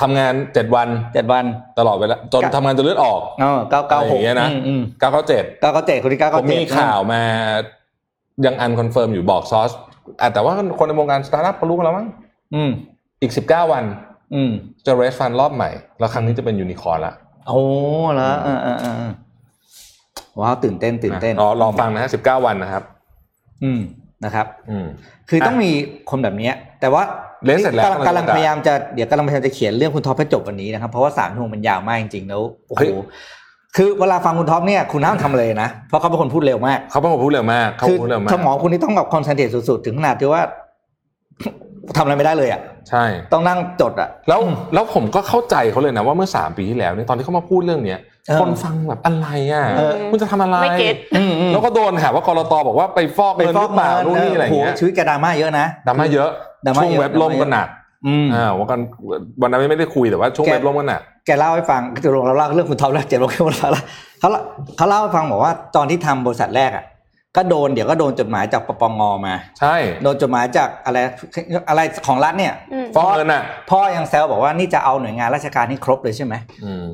[0.00, 1.44] ทำงานเจ็ดวันเจ็ดวัน
[1.78, 7.22] ตลอดเวลาจนกะทำงานจนเลือดออกอ๋อเก้าเก้าอะไรอหย่ากงเงี้ยนะอืมเก้าเก้าเจ็ดเก้าเก้าเจ็ดคนที่เก้าผเก้ามเจ็ดมีข่าวมา
[8.46, 9.70] ยัง unconfirm อยู่บอกซอส
[10.20, 12.06] อะแต่ว่าคนในวงการสตาร์ทอัพเขารู้กันแล้วมั้ง
[12.54, 12.70] อืม
[13.22, 13.84] อีกสิบเก้าวัน
[14.34, 14.50] อืม
[14.86, 17.14] จะ raise fund รอบใหม่ แล้วครั้งนี้จะเป็นยูนิคอร์นละ
[17.48, 17.60] โอ้
[18.14, 19.12] แล้วเออเออเออเออ
[20.40, 22.82] ว้าวตื่นเต้นตื่นเต้นอ๋อลองฟังนะฮะสิบเก้าวันนะครับ
[23.64, 23.80] อืม
[24.24, 24.86] นะครับอืม
[25.28, 25.70] คือต้องมี
[26.10, 27.02] คนแบบเนี้ยแต่ว่า
[27.44, 33.04] เล่นเสร็จแล้วกำลังกำลังจะกำลังพยายามจะเดี๋ยวกำลังพยายามจะเขียนเรื่องคุณท็อปให้จบวันนี้นะครับ เพราะว่าสามชั่วโมงมันยาวมากจริงๆแล้วโอ้เฮ้โหย
[33.76, 40.42] คือเวลาฟังคุณท็อปเนี่ยคุณห้ามทำเลยนะ เพราะเขาเป็นคนพูดเร็วมาก เขาเป็นคนพูดเร็วมากเขาคือพูดเร็วมากสมองคุณนี่ต้องแบบ concentrate สุดๆ ถึงขนาดที่ว่า
[41.96, 42.60] ทำอะไรไม่ได้เลยอะ
[42.90, 44.40] ใช่ต้องนั่งจดอะแล้ว
[44.74, 56.30] แล้วผมก็เข้าใจเขาเลยนะว่าเมื่อสามปีที่แล้วเนี่ยตอนที่เขามาพูดเรื่องเนี้ยเออคนฟังแบบอะไรอะเออคุณจะทำอะไรไม่ get อืมอืมแล้วก็โดนหาว่ากรตบอกว่าไปฟอกเงินหรือเปล่านู่นนี่อะไรอย่างเงี้ยโหชีวิตแกดราม่าเยอะนะดราม่าเยอะ
[56.66, 57.68] ดราม่าช่วงเยอะเว็บล่มก็หนัก
[58.06, 58.80] อืมอ่าวันกัน
[59.42, 63.82] วันนั้นไม่ได้คุยแต่ว่าช่วงแกเว็บล่มก็หนักแกเล่าให้ฟังจะลงเราเล่าเรื่องคุณท็อปแล้วเจ็ดโมงครึ่งวันละ
[64.20, 64.40] เขาเล่า
[64.76, 66.84] เขาเล่าให้ฟังบอกว่าตอนที่ทำบริษัทแรกอะ
[67.36, 70.98] ก็โดนเดี๋ยวก็โดนจดหมายจากปปงมา ใช่โดนจดหมายจากอะไร
[71.68, 76.86] อะไรของรัฐเนี่ยอืมฟอกเงินอะพ่อยังแซวบอกว่านี่จะเอาหน่วยงานราชการให้ครบเลยใช่ไหมอืม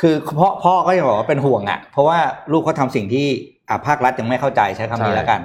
[0.00, 2.18] คือพ่อพ่อก็ยังบอกว่าเป็นห่วงอะ เพราะว่า
[2.52, 3.26] ลูกเขาทาสิ่งที่
[3.68, 5.40] อะภาครัฐยังไม่เข้าใจใช้คำนี้ใช่แล้วกัน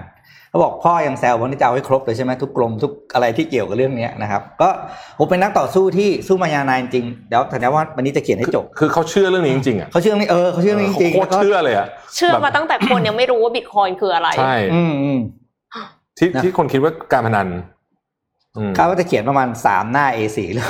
[0.49, 4.69] เขาบอกพ่อยังแซวว่านี่จะเอาให้ครบเลยใช่ไหมทุกกรมทุกอะไรที่เกี่ยวกับเรื่องเนี้ยนะครับ ก็
[5.17, 15.19] ผมเป็นนักต่อสู้ที่สู้มายาวนานจริงเดี๋ยวแต่ว่าวันนี้จะเขียนให้จบ คือเขาเชื่อเรื่องนี้จริงๆอะเขาเชื่อเรื่องนี้เออเขาเชื่อเรื่องนี้จริงโคตรเชื่อเลยอะเชื่อมาตั้งแต่คนยังไม่รู้ว่าบิตคอยน์คืออะไรใช่อืมอืม
[16.17, 17.47] ที่นะที่คนคิดว่าการพนัน
[18.57, 20.67] อืมเขาก็จะเขียนประมาณสามหน้า A4 เลย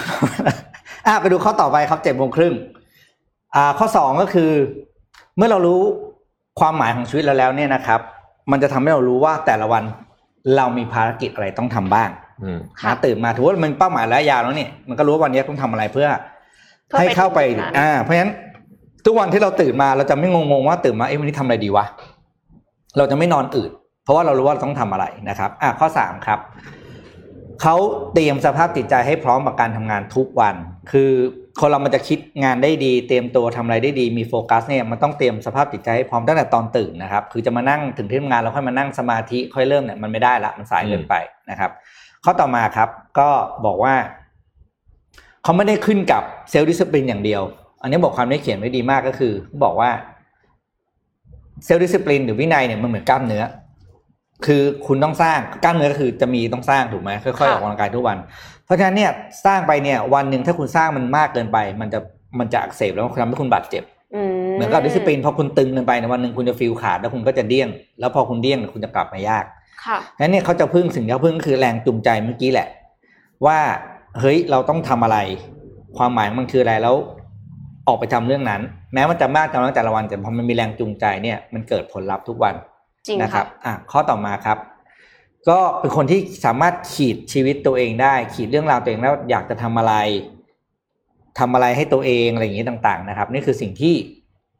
[1.07, 2.53] อะไปดูข้อต่อไปครับเจ็ดโมงครึ่ง
[3.55, 4.51] อ่าข้อสองก็คือ
[5.37, 5.81] เมื่อเรารู้
[6.59, 8.01] ความหมายของชีวิตเราแล้วเนี่ยนะครับ
[8.51, 9.83] มันจะทำให้เรารู้ว่าแต่ละวัน
[10.55, 12.09] เรามีภารกิจอะไรต้องทำบ้าง
[12.43, 16.07] อืมค่ะนะตื่นมาถือว่ามันเป้าหมายระยะยาวแล้วเนี่ยมันก็รู้ว่าวันนี้ต้องทำอะไรเพื่อ
[16.87, 18.31] เพื่อ ให้เข้าไปถึงจุดนั้นอ่า เพราะฉะนั้น
[19.05, 21.85] ทุกวันที่เราตื่นมาเราจะไม่งงๆว่าตื่นมาเอ้วันนี้ทำอะไรดีวะ
[22.97, 23.71] เราจะไม่นอนอื่น
[24.03, 26.39] เพราะว่าเรารู้ว่าเราต้องทำอะไรนะครับ อะข้อสามครับ
[27.61, 27.75] เขา
[28.13, 30.55] เตรียมสภาพจิตใจให้พร้อมกับการทำงานทุกวัน
[30.91, 31.11] คือ
[31.59, 41.13] คนเรามันจะคิดงานได้ดี เตรียมตัวทำอะไรได้ดีมีโฟกัสเนี่ยมันต้องเตรียมสภาพจิตใจให้พร้อมตั้งแต่ตอนตื่นนะครับ คือจะมานั่งถึงที่ทำงานแล้วค่อยมานั่งสมาธิค่อยเริ่มเนี่ยมันไม่ได้ละมันสายเกินไป
[41.49, 41.71] นะครับ
[42.23, 42.89] ข้อต่อมาครับ
[43.19, 43.29] ก็
[43.65, 43.93] บอกว่า
[45.43, 47.41] เขาไม่ได้ขึ้นกับเซลล์ดิส i ปลินอย่างเดียว
[47.81, 49.33] อันนี้บอกความได้เขียนไว้ดีมากก็คือ
[49.63, 49.89] บอกว่า
[51.65, 53.43] เซลล์ดิส i ปลินหรือวินัยเนี่ยมันเหมือนกล้ามเนื้อ
[54.45, 58.17] คือคุณต้องสร้างกล้ามเนื้อก็คือจะมีต้องสร้างถูกไหมค่อยๆออกกำลังกายทุกวัน
[58.69, 59.11] เพราะฉะนั้นเนี่ย
[59.45, 61.99] สร้างไปเนี่ยวันหนึ่งถ้าคุณสร้างมันมากเกินไป มันจะ
[62.39, 63.83] มันจะอักเสบแล้วมันทำให้คุณบาดเจ็บ
[64.15, 69.45] อืมเหมือนกับดิส i ปลินพอคุณตึงเกินไปในวันหนึ่งคุณจะฟีลขาดแล้วคุณก็จะเดี้ยง แล้วพอคุณเดี้ยงคุณจะกลับมายาก
[69.85, 72.67] ค่ะนั้นเนี่ยเขาจะพึ่งสิ่งที่เขาพึ่งก็คือแรงจูงใจเมื่อกี้แหละ
[73.45, 73.57] ว่า
[74.19, 75.17] เฮ้ยเราต้องทำอะไร
[75.97, 76.95] ความหมายมันคืออะไรแล้ว
[77.87, 78.61] ออกไปทำเรื่องนั้น
[78.93, 82.55] แม้มันจะมากจำนวนแต่ละวันแต่พอมันมีแรงจูงใจเนี่ยมันเกิดผลลัพธ์ทุกวัน
[83.07, 84.57] จริงนะครัค่ะบอะข้อต่อมาครับ
[85.49, 89.93] ก็เป็นคนที่สามารถขีดชีวิตตัวเองได้ ขีดเรื่องราวตัวเองแล้วอยากจะทำอะไร
[91.39, 93.93] ทำอะไรให้ตัวเองอะไรอย่างนี้ต่างๆ นะครับ นี่คือสิ่งที่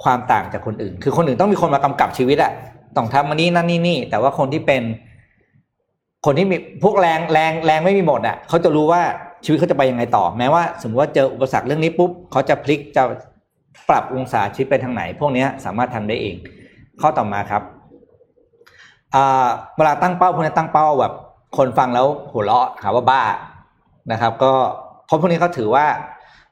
[0.04, 2.52] ความต่างจากคนอื่น คือคนอื่นต้องมีคนมากำกับชีวิตอะ
[2.98, 4.84] ต้องทำมันนี้นั่นนี่นี่แต่ว่าคนที่เป็น
[6.26, 9.02] คนที่มีพวกแรงแรงแรงไม่มีหมดอะเขาจะรู้ว่า
[9.46, 13.04] ชีวิตเขาจะไปยังไงต่อ แม้ว่า สมมติว่าเจออุปสรรคเรื่องนี้ปุ๊บเขาจะพลิกจะ
[13.90, 16.36] ปรับองศาชีวิตไปทางไหน พวกนี้สามารถทำได้เอง
[17.02, 17.64] ข้อต่อมาครับ
[19.78, 21.14] เวลาตั้งเป้าพวกนี้ตั้งเป้าแบบ
[21.58, 23.22] คนฟังแล้วหัวเราะหาว่าบ้า
[24.12, 24.54] นะครับ ก็
[25.06, 25.86] เพราะพวกนี้เขาถือว่า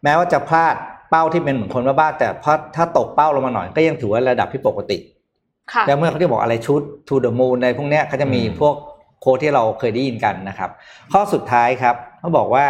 [0.04, 0.76] แม้ว่าจะพลาด
[1.10, 4.98] เป้าที่เป็นเหมือนคนว่าบ้า แต่พอถ้าตกเป้าลงมาหน่อยก็ยังถือว่าระดับที่ปกติ
[5.74, 8.76] ค่ะแล้วเมื่อเขาจะบอกอะไรชุด to the moon ในพวกเนี้ยเขาจะมีอืมพวก
[9.22, 10.70] โค้ดที่เราเคยได้ยินกันนะครับ
[11.12, 12.66] ข้อสุดท้ายครับเขาบอกว่า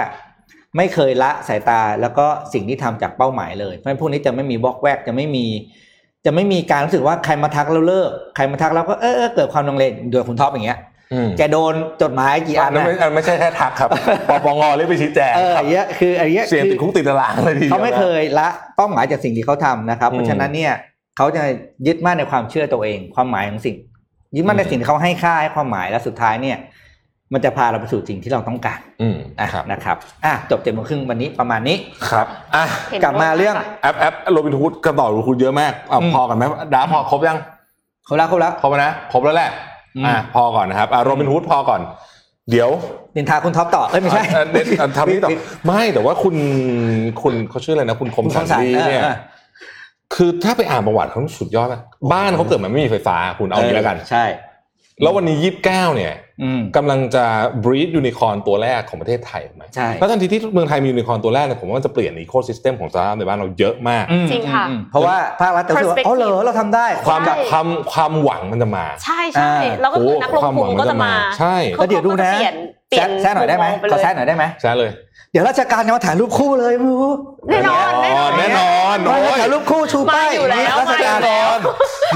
[0.77, 5.45] ไม่เคยละสายตาแล้วก็สิ่งที่ทำจากเป้าหมายเลยเพราะฉะนั้นพวกนี้จะไม่มีบล็อกแวกจะไม่มี
[6.27, 10.79] จะไม่มีการรู้สึกว่าใครมาทักแล้วเลิกใครมาทักแล้วก็เออเออเกิดความลังเลโดยคุณท็อปอย่างเงี้ย
[11.13, 13.89] อืมแกโดนจดหมายกี่อัอันนนั้นนะไม่อันไม่ใช่แค่ทักครับ
[14.29, 20.73] ปปงเรียกไปชี้แจงเออคอัรับนเนี้ยคืออันเนี้ยเสียงติดคุกติดตารางเลยทีดีวเขาไม่เคยละเป้าหมายจากสิ่งที่เขาทำนะครับอืมเพราะฉะนั้นเนี่ย
[21.17, 21.43] เขาจะ
[21.87, 23.77] ยึดมั่นในความเชื่อตัวเอง ความหมายของสิ่ง
[24.35, 26.57] ยึดมั่นในอืมสิ่งที่เขาให้ค่าให้ความหมายแล้วสุดท้ายเนี่ย
[27.33, 31.77] มันจะพาเราไปสู่สิ่งที่เราต้องการอืมอะครับนะครับอะจบเจ็ดโมงครึ่งวันนี้ประมาณนี้
[32.09, 37.37] ครับอะเห็นกลับมาเรื่องด้วยค่ะแอปแอปโรบินฮูดกันต่อโรบินฮูดเยอะมากเอาอืมพอกันไหมดาพอครบยัง
[38.07, 39.49] ครบแล้วครบแล้วครบแล้วนะครบแล้วแหละ
[39.95, 41.81] อืมอะพอก่อนนะครับอะโรบินฮูดพอก่อน
[42.51, 42.69] เดี๋ยว
[43.15, 45.29] นินทาคุณท็อปต่อเอ้ยไม่ใช่อะเด็ดอะทำนี่ต่อ
[45.65, 46.35] ไม่แต่ว่าคุณ
[47.21, 49.15] คุณเขาชื่ออะไรนะคุณคมคุณสันสรรดีเนี่ยเออ
[50.15, 51.81] คือถ้าไปอ่านประวัติเขาสุดยอดนะ
[52.13, 54.25] บ้านเขาเกิดมาไม่มีไฟฟ้าคุณเอางี้แล้วกัน ใช่
[55.01, 56.26] แล้ววันนี้ยี่สิบเก้าเนี่ยอืม
[56.77, 57.25] กำลังจะ
[57.63, 72.55] breed unicorn ตัวแรกของประเทศไทยถูกไหมใช่แล้วทันทีที่เมืองไทยมียูนิคอร์นตัวแรกเนี่ยผมว่ามันจะเปลี่ยน ecosystem ของสตาร์ทอัพในบ้านเราเยอะมากอืมจริงค่ะอืมเพราะว่าภาครัฐจะรู้สึกว่า Perspective อ๋อเหรอเราทำได้ความใช่ความความหวังมันจะมา ใช่ใช่อ่าแล้วก็คือนักลงความหทุวังนมันก็จะจะมามา ใช่แล้วเดี๋ยวดูนะขาก็จเปลี่ยน
[72.89, 74.91] เปลี่ยนแซะหน่อยได้ไหมมุมงปขอเลยแซะหน่อยได้ไหมใช่เลย
[75.31, 77.11] เดี๋ยวราชการจะมาถ่ายรูปคู่เลยไม่รู้
[77.49, 81.59] แน่นอนแน่นอนแน่นอนมาถ่ายรูปคู่ชูป้ายมาอยู่แล้วราชการแน่นอน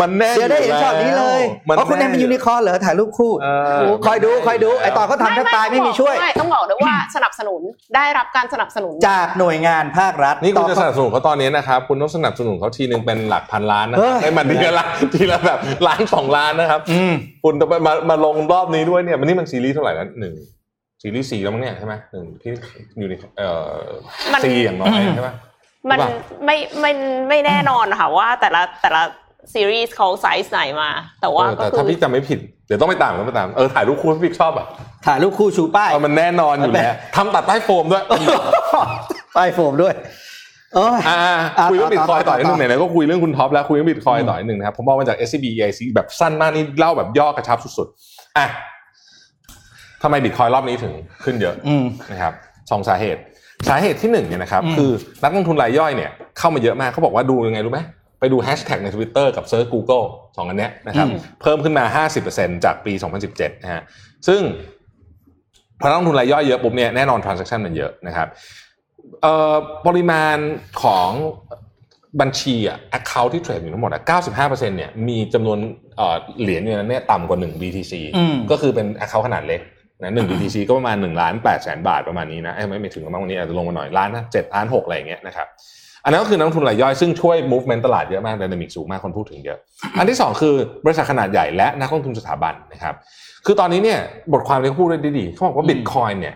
[0.02, 3.48] มันแน่เดี๋ยวได้เห็นช็อตนี้เลยมันเพราะคุณเอ็มเป็นยูนิคอร์นเหรอถ่ายรูปคู่เอ
[3.78, 7.62] อคอยดูคอยดูไอตอนเขาทำแทบตายไม่มีช่วยไม่ต้องบอกด้วยว่าสนับสนุน
[7.96, 20.34] ได้รับการสนับสนุนจากหน่วยงานภาครัฐนี่คุณจะต่อสนับสนุนเขาตอนนี้นะครับคุณต้องสนับสนุนเขาทีนึงเป็นหลักพันล้านนะเฮ้ยให้มันทีละทีละแบบล้านสองล้านนะครับอืมคุณจะไปมามาลงรอบนี้ด้วยเนี่ยมันนี่มันซีรีส์เท่าไหร่แล้วหนึ่ง
[21.02, 22.52] ซีรีส์สี่แล้วมั้งเนี่ยใช่ไหมหนึ่งที่
[23.00, 23.86] อยู่ในเอ่อ
[24.34, 25.30] มันซีอย่างน้อยใช่ไหม
[25.90, 26.10] มันหรือเปล่า
[26.46, 26.92] ไม่ไม่
[27.30, 29.04] ไม่แน่นอนค่ะว่าแต่ละแต่ละ
[29.54, 30.90] ซีรีส์เขาไซส์ไหนมา
[31.22, 34.68] แต่ว่าเออก็แต่คืถ้าอพี่จำไม่ผิดเดี๋ยวต้องไปตามต้องไปตามเออถ่ายรูปคู่ที่พี่ชอบอะ
[35.08, 38.04] ถ่ายรูปคู่ชูป้ายเออมันแน่นอนอยู่แล้วทำตัดใต้โฟมด้วย
[39.36, 39.94] ป้ายโฟมด้วย
[40.76, 41.20] โอ้ยอ่า
[41.58, 48.48] อะคุยเรื่องต่บิตคอยน์ต่ออต่อนิดนึงไหนๆก็คุยเรื่องคุณท็อปแล้วคุยเรื่องบิตคอยน์ต่อนิดนึงนะครับผมบอกมาจาก SCB EIC แบบสั้นมากนี่เล่าแบบย่อกระชับสุดๆอะ
[50.04, 50.94] ทำไมบิตคอยน์รอบนี้ถึง
[51.24, 52.34] ขึ้นเยอะอืมนะครับ
[52.72, 53.22] สองสาเหตุ
[53.70, 54.92] สาเหตุที่หนึ่งเนี่ยนะครับอืมคือ
[55.24, 57.80] นักลงทุนรายย่อยเนี่ยเข้ามาเยอะมากเขาบอกว่าดูยังไงรู้ไหม
[58.20, 60.06] ไปดูแฮชแท็กใน Twitter กับเซิร์ช Google
[60.38, 61.08] สองอันเนี้ยนะครับ
[61.42, 62.94] เพิ่มขึ้นมา 50%จากปี
[63.28, 63.82] 2017นะฮะ
[64.28, 64.42] ซึ่ง
[65.82, 68.28] พอนักลงทุนรายย่อยเยอะปุ๊บเนี่ยแน่นอน transaction มันเยอะนะครับ
[69.22, 69.56] เอ่อ
[69.88, 70.38] ปริมาณ
[70.84, 71.10] ของ
[72.22, 74.02] บัญชีอะ account ที่เทรดอยู่ทั้งหมดอะ
[74.40, 75.58] 95%เนี่ยมีจำนวน
[75.98, 79.62] เอ่อเหรียญอยู่ในนั้นเนี่ยต่ำกว่า 1 BTC อืมก็คือเป็น account ขนาดเล็ก
[80.02, 85.48] นะหนึ่ง BTC ก็ประมาณ1ล้าน8แสนบาทประมาณนี้นะเอ้ยไม่ไม่ถึงประมาณวันนี้อาจจะลงมาหน่อยล้านนะเจ็ดล้านหกอะไรอย่างเงี้ยนะครับ
[86.04, 89.58] อันนั้นก็คือนักลงทุนรายย่อยซึ่งช่วย movement ตลาดเยอะมาก dynamic สูงมากคนพูดถึงเยอะ
[89.98, 92.96] อันที่สองคือบริษัทขนาดใหญ่และนักลงทุนสถาบันนะครับ
[93.46, 94.00] คือตอนนี้เนี่ย
[94.34, 96.36] บทความที่เขาพูดได้ดีๆเขาบอกว่า Bitcoin เนี่ย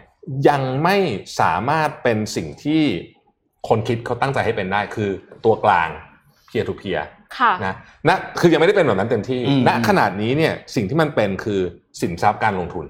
[0.49, 0.97] ยังไม่
[1.39, 2.83] สามารถเป็นสิ่งที่
[3.67, 5.09] คนคิดเขาตั้งใจให้เป็นได้คือ
[5.45, 5.89] ตัวกลาง
[6.49, 7.01] peer to peer
[7.37, 7.75] ค่ะนะ
[8.07, 11.61] นะคือยังไม่ได้เป็นแบบนั้นเต็มที่อืมณขนาดนี้เนี่ยสิ่งที่มันเป็นคือ
[12.01, 12.85] สินทรัพย์การลงทุน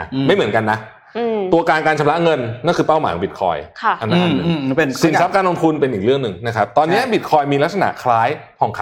[0.00, 0.78] นะอืมไม่เหมือนกันนะ
[1.18, 8.28] อืมตัวการการชำระเงินนั่นคือเป้าหมายของบิตคอยค่ะอันนั้นอันหนึ่งอืมอืมเป็นสินทรัพย์การลงทุนเป็นอีกเรื่องหนึ่งนะครับ ตอนนี้ใช่บิตคอยมีลักษณะคล้าย
[8.60, 8.80] ทองค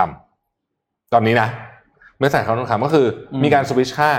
[0.57, 1.49] ำตอนนี้นะ
[2.19, 4.11] ไม่ใส่เขาทองคำก็คืออมมีการสวิชค่า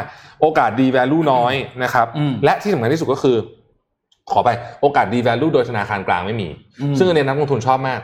[0.41, 3.37] โอกาสดี value น้อยนะครับอืมและที่สำคัญที่สุดก็คือ
[4.31, 4.49] ขอไป
[4.81, 6.49] โอกาสดี value โดยธนาคารกลางไม่มี
[6.81, 7.99] อืมซึ่งอันนี้นักลงทุนชอบมาก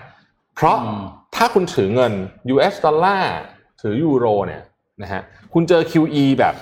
[0.56, 1.04] เพราะอืม
[1.36, 2.14] ถ้าคุณถือเงิน
[2.54, 3.34] US ดอลลาร์
[3.82, 4.62] ถือยูโรเนี่ย
[5.02, 5.22] นะฮะ
[5.54, 6.54] คุณเจอ QE แบบ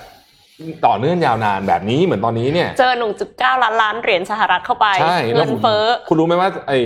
[0.86, 2.92] ต่อเนื่องยาวนานแบบนี้เหมือนตอนนี้เนี่ยเจอ
[3.28, 6.78] 1.9ล้านล้านเหรียญสหรัฐเข้าไปใช่เงินคุณเฟ้อคุณรู้ไหมว่าไอ้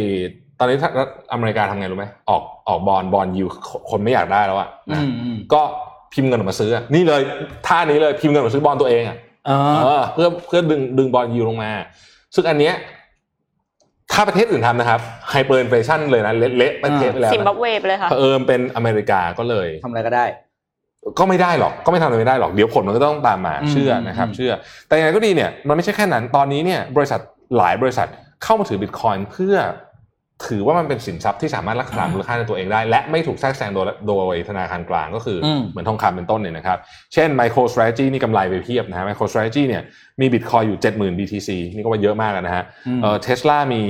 [0.59, 3.47] ตอนนี้รัฐอเมริกาทำไงรู้ไหมออกออก bond bond yield
[3.91, 5.61] คนไม่อยากได้แล้วอะอืมนะอืมก็
[6.12, 7.20] พิมพ์เงินออกมาซื้ออะนี่เลย
[7.66, 9.16] ท่านี้เลยพิมพ์เงินออกมาซื้อบอลตัวเองอะ
[9.49, 11.70] อ๋อเออเพื่อเพื่อดึงดึง bond yield ลงมา
[12.35, 12.75] ซึ่งอันเนี้ย
[14.12, 20.25] ถ้าประเทศอื่นทำนะครับ hyperinflation เลยนะเละเละประเทศไปแล้วซิมบันะบเวไปเลยค่ะเผอิญเป็นอเมริกาก็เลยทำอะไรก็ได้
[21.18, 24.52] ก็ไม่ได้หรอกก็ไม่ทำอะไรไม่ได้หรอกเดี๋ยวผลมันก็ต้องตามมาอืมเชื่อนะครับอืมเชื่อ
[24.88, 27.20] แต่อย่างไรก็ดีเนี่ยมันไม่ใช่แค่นั้นตอนนี้เนี่ยบริษัท
[27.57, 28.09] หลายบริษัท
[28.42, 29.57] เข้ามาถือบิตคอยน์เพื่อ
[30.48, 36.78] ถือว่ามันเป็นสินทรัพย์ที่สามารถรักษามูลค่าในตัวเองได้ และไม่ถูกแทรกแซงโดยโดยธนาคารกลางก็คืออมเหมือนทองคำเป็นต้นเนี่ยนะครับ
[37.14, 39.82] เช่น MicroStrategy นี่กำไรไปเพียบนะฮะ MicroStrategy เนี่ย
[40.20, 43.80] มีบิตคอยน์อยู่ 70,000 BTC นี่ก็ว่าเยอะมากแล้วนะฮะอืมเออเทสลามี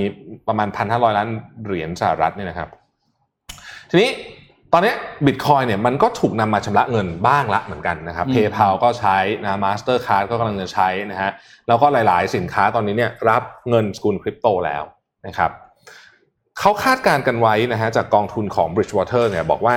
[0.48, 1.28] ประมาณ 1,500 ล้าน
[1.64, 2.68] เหรียญสหรัฐเนี่ยนะครับ
[3.90, 4.10] ทีนี้
[4.76, 4.94] ตอนนี้
[5.26, 11.30] บิตคอยน์เนี่ยมันก็ถูกนำมาชำระเงินบ้างละเหมือนกันนะครับอืม PayPal ก็ใช้นะ Mastercard ก็กำลังจะใช้นะฮะ
[11.68, 14.82] แล้วก็หลาย ๆ สินค้าตอนนี้เนี่ยรับเงินสกุลคริปโตแล้ว
[15.26, 15.50] นะครับ
[16.58, 19.76] เขาคาดการณ์กันไว้นะฮะจากกองทุนของ Bridgewater เนี่ยบอกว่า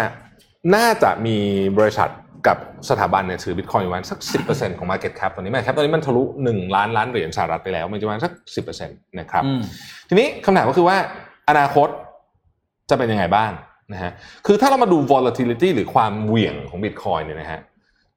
[0.76, 1.38] น่าจะมี
[1.78, 2.10] บริษัท
[2.48, 2.58] กับ
[2.90, 4.20] สถาบันเนี่ยถือบิตคอยอยู่ประมาณสัก
[4.50, 8.34] 10%ของ Market Cap ตอนนี้ Market Cap ตอนนี้มันทะลุ 1 ล้านล้านเหรียญสหรัฐไปแล้วมันจะประมาณสัก
[8.76, 9.62] 10%นะครับอืม
[10.10, 10.98] ทีนี้คำถามก็คือว่า
[11.50, 11.88] อนาคต
[12.90, 13.52] จะเป็นยังไงบ้าง
[13.94, 14.12] นะฮะ
[14.46, 17.60] คือถ้าเรามาดู volatility หรือความเหวี่ยงของ Bitcoin เนี่ยนะฮะ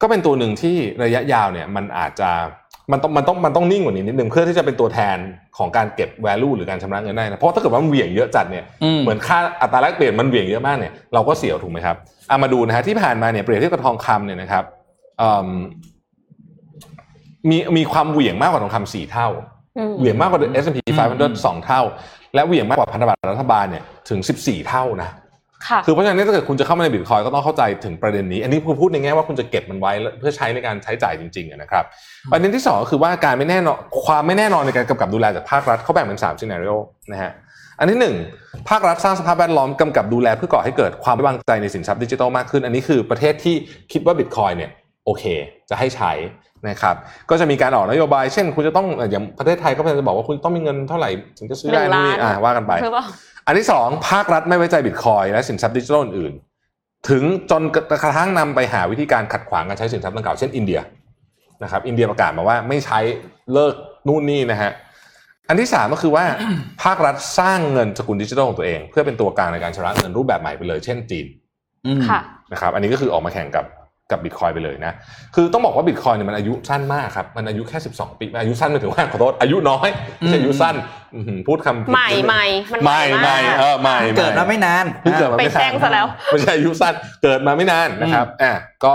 [0.00, 2.30] ก็เป็นตัวหนึ่งที่ระยะยาวเนี่ยมันอาจจะ
[2.92, 5.16] มันต้องมันต้องมันต้องนิ่งกว่านี้นิดนึงเพื่อที่จะเป็นตัวแทน
[5.58, 11.96] ของการเก็บ value หรือการชำระเงินได้นะเพราะถ้าเกิดว่ามันเหวี่ยงเยอะจัดเนี่ยอืมเหมือนค่าอัตราแลกเปลี่ยนมันเหวี่ยงเยอะมากเนี่ยเราก็เสียวถูกไหมครับ
[12.28, 14.64] เอามาดูนะฮะที่ผ่านมาเนี่ยเปรียบเทียบกับทองคำเนี่ยนะครับ
[15.18, 15.48] เอิ่ม
[17.48, 19.28] มีมีความเหวี่ยงมากกว่าทองคำสี่เท่า
[19.78, 20.98] อืมเหวี่ยงมากกว่า S&P อืม
[21.38, 21.82] 500สองเท่า
[22.34, 25.10] และเหวี่ยงมากกว่าพันธบัตรรัฐบาลเนี่ยถึง 14 เท่านะ
[25.68, 31.84] ค่ะคือเพราะฉะนั้นถ้าเกิดคุณจะเข้ามาในบิตคอยก็ต้องเข้าใจถึงประเด็นนี้ อันนี้คือพูดในแง่ว่าคุณจะเก็บมันไว้เพื่อใช้ในการใช้จ่ายจริงๆอะนะครับ
[32.30, 36.76] ประเด็นที่สองก็คือว่าการไม่แน่นอนความไม่แน่นอนในการกำกับดูแลจากภาครัฐเขาแบ่งเป็น3 scenario
[37.12, 37.32] นะฮะ
[37.78, 38.16] อันที่หนึ่ง
[38.68, 43.54] ภาครัฐสร้างสภาพแวดล้อมกำกับดูแลเพื่อก่อให้เกิดความไว้วางใจในสินทรัพย์ดิจิทัลมากขึ้น อันนี้คือประเทศที่
[43.92, 44.70] คิดว่าบิตคอยเนี่ย
[45.04, 45.24] โอเค
[45.70, 46.12] จะให้ใช้
[46.68, 46.96] นะครับ
[47.30, 52.90] ก็จะมีการออกนโยบาย เช่น คุณจะต้องเอ่ออย่างประเทศไทยก็พยายามจะบอกว่าคุณต้องมีเงินเท่าไหร่ถึงจะซื้อได้หนึ่งนี่ล้านอ่าว่ากันไปหรื
[53.42, 57.62] อเปล่าอันที่สองภาครัฐไม่ไว้ใจบิตคอยและสินทรัพย์ดิจิทัลอื่นๆถึงจน
[58.02, 60.80] กระทั่งนำไปหาวิธีการขัดขวางการใช้สินทรัพย์ดังกล่าวเช่นอินเดีย
[61.62, 62.98] นะครับอินเดียประกาศมาว่าไม่ใช้
[63.52, 63.74] เลิก
[64.08, 64.70] นู่นนี่นะฮะ
[65.48, 66.24] อันที่สามก็คือว่า
[66.82, 71.26] ภาครัฐสร้างเงินสกุลดิจิทัลของตัวเอง เพื่อเป็นตัวกลางในการชำระเงินรูปแบบใหม่ไปเลย เช่นจีน
[71.86, 72.20] อืมค่ะ
[72.52, 73.64] นะครับอันนี้ก็คือออกมาแข่งกับ
[74.10, 74.92] กับบิตคอยไปเลยนะ
[75.34, 79.88] คือต้องบอกว่าบิตคอยเนี่ยมันอายุสั้นมากครับ มันอายุแค่ 12 ปี อายุสั้นไม่ถึงว่าขอโทษ อายุน้อย
[80.18, 80.74] ไม่ใช่อายุสั้น
[81.14, 88.52] อื้อหือพูดคำผิดใหม่ใหม่มันใหม่ใหม่ใหม่มากเออใหม่เกิดมาไม่นานเพิ่งเกิดมาไปไม่นานแซงซะแล้วไม่ใช่อายุสั้น เกิดมาไม่นานนะครับ อะ
[88.84, 88.94] ก็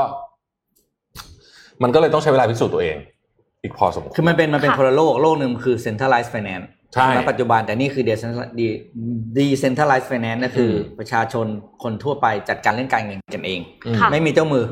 [1.84, 2.98] มันก็เลยต้องใช้เวลาพิสูจน์ตัวเอง
[3.64, 8.80] อีกพอสมควร คือมันเป็นมันเป็นค่ะคนละโลก โลกหนึ่งคือ centralized finance ใช่ณปัจจุบันแต่นี่คือ decentral- de-
[9.38, 11.46] decentralized finance ก็คืออประชาชน
[11.84, 14.64] คนทั่วไปจัดการเรื่องการเงินกันเองอืมค่ะไม่มีเจ้ามือ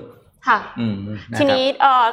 [0.48, 2.06] ค่ะอืมะครับทีนี้เอ่อ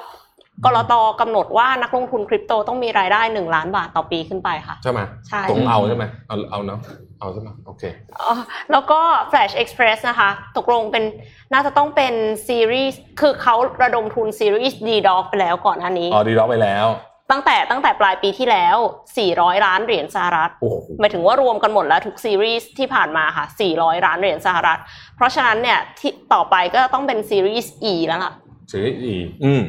[0.65, 6.81] กรตกำหนดว่านักลงทุนคริปโตต้องมีรายได้หนึ่งล้านบาทต่อปีขึ้นไปค่ะ ใช่ไหมใช่ตรงเอาใช่ไหมเอาเอาเนาะ
[7.21, 7.83] เอาใช่ไหมโอเค
[8.19, 8.41] เอ่อ
[8.73, 9.01] แล้วก็
[9.31, 11.05] Flash Express นะคะ ตกลงเป็น
[11.53, 12.15] น่าจะต้องเป็น
[12.47, 16.87] ซีรีส์คือเขาระดมทุนซีรีส์ D-Dog ไปแล้วก่อนหน้านี้ อ๋อดีล็อกไปแล้ว
[17.31, 18.77] ตั้งแต่ตั้งแต่ปลายปีที่แล้ว
[19.21, 24.81] 400 ล้านเหรียญสหรัฐโอ้โหหมายถึงว่ารวมกันหมดแล้วทุกซีรีส์ที่ผ่านมาค่ะ 400 ล้านเหรียญสหรัฐ
[25.17, 28.33] เพราะฉะนั้นเนี่ยที่ต่อไปก็ต้องเป็นซีรีส์ E แล้วล่ะ
[28.73, 29.15] series E
[29.45, 29.63] อืม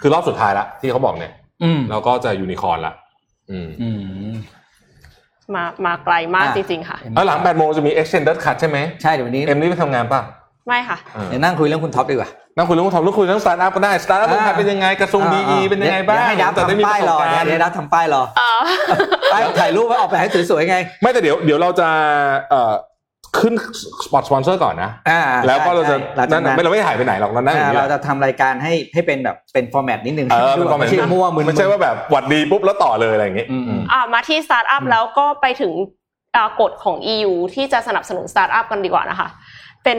[0.00, 1.32] คือรอบสุดท้ายละที่เขาบอกเนี่ย
[1.62, 2.94] อืมแล้วก็จะยูนิคอร์นละ
[3.50, 3.88] อืมอื
[4.32, 4.34] ม
[5.54, 10.20] มามาไกลมากอะจริง ๆ ค่ะแล้วหลัง8โมงจะมี extended cut ใช่ไหมใช่เดี๋ยววันนี้เอ็มนี่ไปทำงานป่ะ
[10.66, 18.62] ไม่ค่ะเออเดี๋ยวนั่งคุยเรื่องคุณท็อปดีกว่า นั่งคุยเรื่องทำเรื่องคุยเรื่องสตาร์ทอัพก็ได้สตาร์ทอัพเมืองไทยเป็นยังไงกระทรวงดีอ่าๆเป็นยังไงบ้างเดี๋ยวให้ดับจะได้มีทำปป้ายระสรบอการเดี๋ยวณ์เดี๋ยวดับทำป้ายรอเออ
[19.32, 21.88] ป้ายถ่ายรูปไว้ออกไปให้สวยๆไง ไม่แต่เดี๋ยวเดี๋ยวเราจะ
[22.50, 22.72] เอ่อ
[23.38, 23.54] ขึ้น
[24.04, 35.72] spot สปอนเซอร์ก่อนนะอ่าแล้วก็เราจะใช่หลังจานั่กนนั้นไม่เราไม่หายไปไหนหรอกเรานั่งอย่างอ่านี้เราจะทำรายการให้ให้เป็นแบบเป็น format นิดนึงเออเป็นความไม่ใช่มั่วมึนไม่ใช่ว่าแบบหวัดดีปุ๊บแล้วต่อเลยอะไรอย่างงี้อืมอืมอ่ามาที่สตาร์ทอัพแล้วก็ไปถึง
[36.36, 39.28] อ่ากฎของ EU ที่จะสนับสนุนสตาร์ทอัพกันดีกว่านะคะ
[39.84, 39.98] เป็น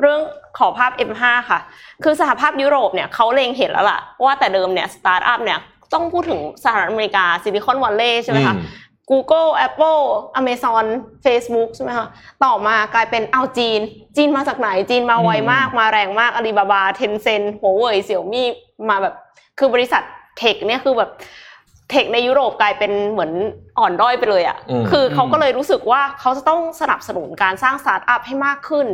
[0.00, 0.20] เรื่อง
[0.58, 1.60] ขอภาพ M5 ค่ะ
[2.02, 5.58] คือสหภาพยุโรปเนี่ยเขาเล็งเห็นแล้วล่ะ ว่าแต่เดิมเนี่ยสตาร์ทอัพเนี่ย
[5.92, 8.66] ต้องพูดถึงสหรัฐอเมริกาซิลิคอนวัลเลย์ใช่ไหมคะอืม
[9.10, 10.02] Google Apple
[10.40, 10.86] Amazon
[11.24, 12.06] Facebook ใช่ไหมคะ
[12.44, 13.80] ต่อมากลายเป็นเอาจีน
[14.16, 18.46] จีนมาจากไหน จีนมาไวมาก มาแรงมากอาลีบาบาเทนเซ็นต์หัวเว่ยเสี่ยวมี่
[18.88, 19.14] มาแบบ
[19.58, 20.02] คือบริษัท
[20.38, 21.10] tech เนี่ยคือแบบ
[21.92, 23.32] tech ในยุโรปกลายเป็นเหมือน
[23.78, 28.86] อ่อนด้อยไปเลยอะ่ะอืมคือเขาก็เลยรู้สึกว่าเขาจะต้องสนับสนุนการสร้างสตาร์ทอัพให้มากขึ้น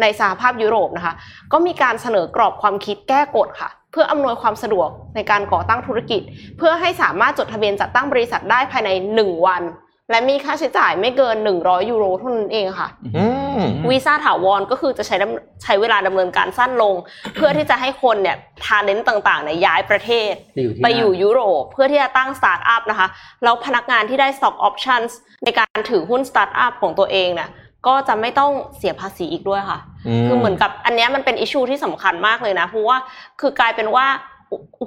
[0.00, 1.14] ในสหภาพยุโรปนะคะ
[1.52, 6.22] ก็มีการเสนอกรอบความคิดแก้กฎค่ะ เพื่ออำนวยความสะดวกในการก่อตั้งธุรกิจ
[6.58, 9.62] เพื่อให้สามารถจดทะเบียนจัดตั้งบริษัทได้ภายใน 1 วัน
[10.10, 13.26] และมีค่าใช้จ่ายไม่เกิน 100 ยูโรเท่านั้นเองค่ะอื
[13.58, 16.94] มวีซ่าถาวรก็คือจะใช้ดำใช้เวลาดำเนินการสั้นลง
[17.34, 23.08] เพื่อที่จะให้คนเนี่ย talent ต่างๆเนี่ยย้ายประเทศไปอยู่ที่นั่นไปอยู่ยุโรป เพื่อที่จะตั้งสตาร์ทอัพนะคะ
[23.44, 25.10] แล้วพนักงานที่ได้ stock options
[25.44, 27.50] ในการถือหุ้นสตาร์ทอัพของตัวเองเนี่ย
[27.86, 29.78] ก็จะไม่ต้องเสียภาษีอีกด้วยค่ะ
[30.26, 32.96] คือเหมือนกับอันเนี้ยมันเป็นอิชชูที่สำคัญมากเลยนะเพราะว่า
[33.40, 34.35] คือกลายเป็นว่าโอ้โ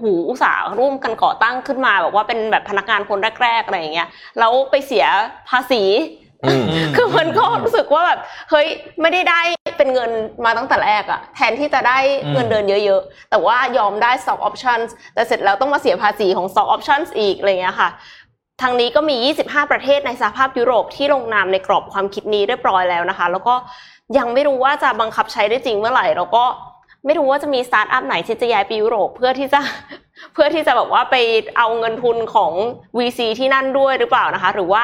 [0.02, 4.08] หอุตสาห์ร่วมกันก่อตั้งขึ้นมาแบบว่าเป็นแบบพนักงานคนแรกๆอะไรอย่างเงี้ย
[4.40, 5.06] แล้วไปเสีย
[5.50, 5.84] ภาษี
[6.46, 6.64] อืม
[6.96, 8.68] คือมันก็รู้สึกว่าแบบเฮ้ย
[9.02, 9.42] ไม่ได้ได้
[9.78, 10.12] เป็นเงิน
[10.46, 11.98] มาตั้งแต่แรกอะแทนที่จะได้
[12.34, 17.90] เงินเดือนเยอะๆ แต่ว่ายอมได้ stock options แต่เสร็จแล้วต้องมาเสียภาษีของ stock options อีกอะไรเงี้ยค่ะ
[18.62, 23.56] ทางนี้ก็มี 25 ประเทศในสหภาพยุโรปที่ลงนามในกรอบความคิดนี้เรียบร้อยแล้วนะคะ แล้วก็
[24.18, 26.44] ยังไม่รู้ว่าจะบังคับใช้ได้จริงเมื่อไหร่แล้วก็
[27.06, 29.62] ไม่รู้ว่าจะมีสตาร์ทอัพไหนที่จะย้ายไปยุโรปเพื่อที่จะ
[30.34, 31.16] เพื่อที่จะแบบว่าไป
[31.58, 32.52] เอาเงินทุนของ
[32.98, 34.84] VC ที่นั่นด้วยหรือเปล่านะคะ หรือว่า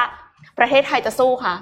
[0.58, 1.54] ประเทศไทยจะสู้คะ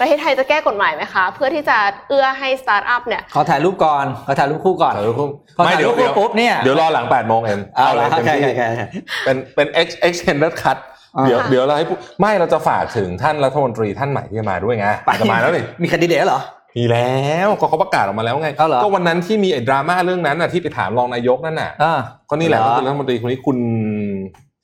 [0.00, 1.76] ประเทศไทยจะแก้กฎหมายไหมคะ เพื่อที่จะ
[2.08, 8.86] เอื้อให้สตาร์ทอัพเนี่ยขอถ่ายรูปก่อนขอถ่ายรูปคู่ก่อนถ่ายรูปคู่พอถ่ายรูปคู่ปุ๊บเนี่ยเดี๋ยวรอหลัง8โมงเอ็มเอาเลละยเต็มใช่ที่ใช่ใช่
[9.24, 10.78] เป็นเป็น ex extended cut
[11.16, 14.86] อ่าเดี๋ยวเดี๋ยวเราให้พูดไม่เราจะฝากถึงท่านรัฐมนตรีท่านใหม่ที่จะมาด้วยไง
[15.20, 16.40] จะมาแล้วนี่มีคันดิเดตเหรอ
[16.76, 17.12] มีแล้
[17.46, 21.94] วก็เขาประกาศออกมาแล้วไงเอาเหรอก็วันนั้นที่มีไอ้ดราม่าเรื่องนั้นน่ะที่ไปถามรองนายกนั่นน่ะอ่า
[22.30, 23.56] ก็นี่แหละเหรอก็คือรัฐมนตรีคนนี้คุณ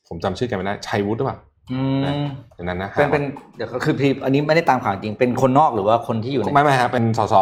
[0.09, 1.39] ผมจำชื่อแกไม่ได้ชัยวุฒิหรือเปล่า
[1.73, 2.25] อืม
[2.55, 3.25] เดี๋ยวนั้นนะเป็นเป็น
[3.57, 7.35] เดี๋ยวก็คือพี่อันนี้ไม่ได้ตามข่าวจริงเป็นคนนอกหรือว่าคนที่อยู่ในไม่ไม่ฮะเป็นสส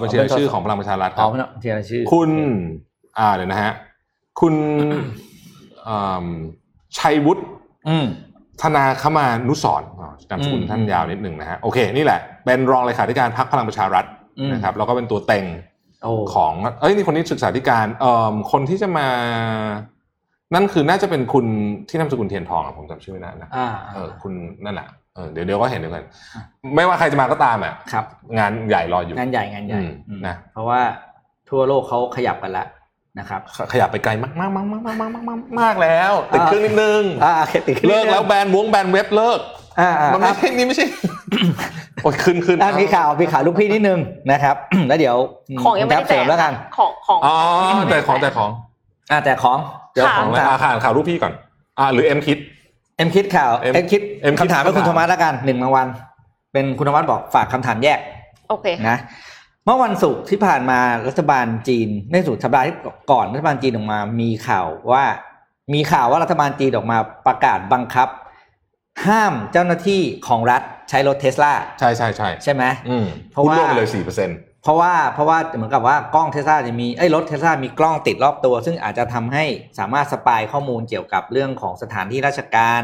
[0.00, 2.30] บัญชีรายชื่อของพลังประชารัฐคอ๋อรับไม่ต้องเทียร์ชื่อ คุณ
[3.18, 3.72] อ่าเดี๋ยวนะฮะ
[4.40, 4.54] คุณ
[5.88, 6.26] อ่า
[6.98, 7.42] ชัยวุฒิ
[7.88, 8.06] อืม
[8.62, 14.04] ธนาคมานุสรณ์อ๋อนามสกุลอืมท่านยาวนิดหนึ่งนะฮะโอเคนี่แหละ เป็นรองเลขาธิการพรรคพลังประชารัฐ
[14.38, 15.44] อืมนะครับแล้วก็เป็นตัวเต็ง
[16.02, 19.08] โอ้ของเอ้ยนี่คนนี้ศึกษาธิการเอ่อคนที่จะมา
[20.54, 21.46] นั่นคือน่าจะเป็นคุณ
[21.88, 24.32] ที่นามสกุลเทียนทองอะผมจำชื่อไม่ได้นะอ่าเออคุณ
[24.64, 26.04] นั่นแหละเออเดี๋ยวเดี๋ยวก็เห็นเดี๋ยวกัน
[26.74, 28.04] ไม่ว่าใครจะมาก็ตามอะครับ
[28.38, 30.80] งานใหญ่รออยู่งานใหญ่งานใหญ่อืมอืมนะเพราะว่า
[31.50, 32.66] ทั่วโลกเขาขยับกันแล้ว
[33.18, 39.40] นะครับขขยับไปไกลมากมากมากมากมากมากมากมากแล้วติดเครื่องนิดนึงอ่าโอเคติดขึ้นเลิกแล้วแบนวงแบนเว็บเลิก
[39.80, 40.86] อ่าอ่ามันไม่ใช่นี่ไม่ใช่
[42.02, 43.98] โอ้ยขึ้นขึ้นอ่ามีข่าวมีข่าวลูกพี่นิดนึง
[44.32, 44.56] นะครับ
[44.88, 45.16] แล้วเดี๋ยว
[45.64, 47.36] ของยังไม่ได้คุณแจเสริกมแล้วกันของของอ๋อ
[47.90, 48.50] แต่ของแต่ของ
[49.10, 49.58] อ่าแต่ของ
[49.94, 51.32] เดี๋ยวค่ะของอ่าข่าวข่าวรูปพี่ก่อน
[51.78, 52.38] อ่าหรือเอ็มคิด
[52.96, 55.86] เอ็มคิดข่าวเอ็มเอ็มคิดเอ็มคิดคำถามให้คุณคำถามโทมัสแล้วกันหนึ่งรางวัล
[56.52, 57.98] เป็นคุณโทมัสบอกฝากคำถามแยก
[58.48, 62.76] โอเคค่ะนะเมื่อวันศุกร์ที่ผ่านมารัฐบาลจีนในสุดสัปดาห์ที่
[63.10, 65.04] ก่อนรัฐบาลจีนออกมา มีข่าวว่า
[65.74, 68.08] มีข่าวว่ารัฐบาลจีนออกมาประกาศบังคับ
[69.06, 79.44] ห้ามเจ้าหน้าที่ของรัฐใช้รถเทสลาใช่ใช่ใช่ใช่ไหมอืมเพราะว่าหุ้นร่วมไปเลยสี่เปอร์เซ็นต์เพราะว่าเพราะว่าเหมือนกับว่ากล้องเทสลาจะมีไอ้ยรถเทสลามีกล้องติดรอบตัว ซึ่งอาจจะทำให้
[79.78, 82.82] สามารถสปายข้อมูลเกี่ยวกับเรื่องของสถานที่ราชการ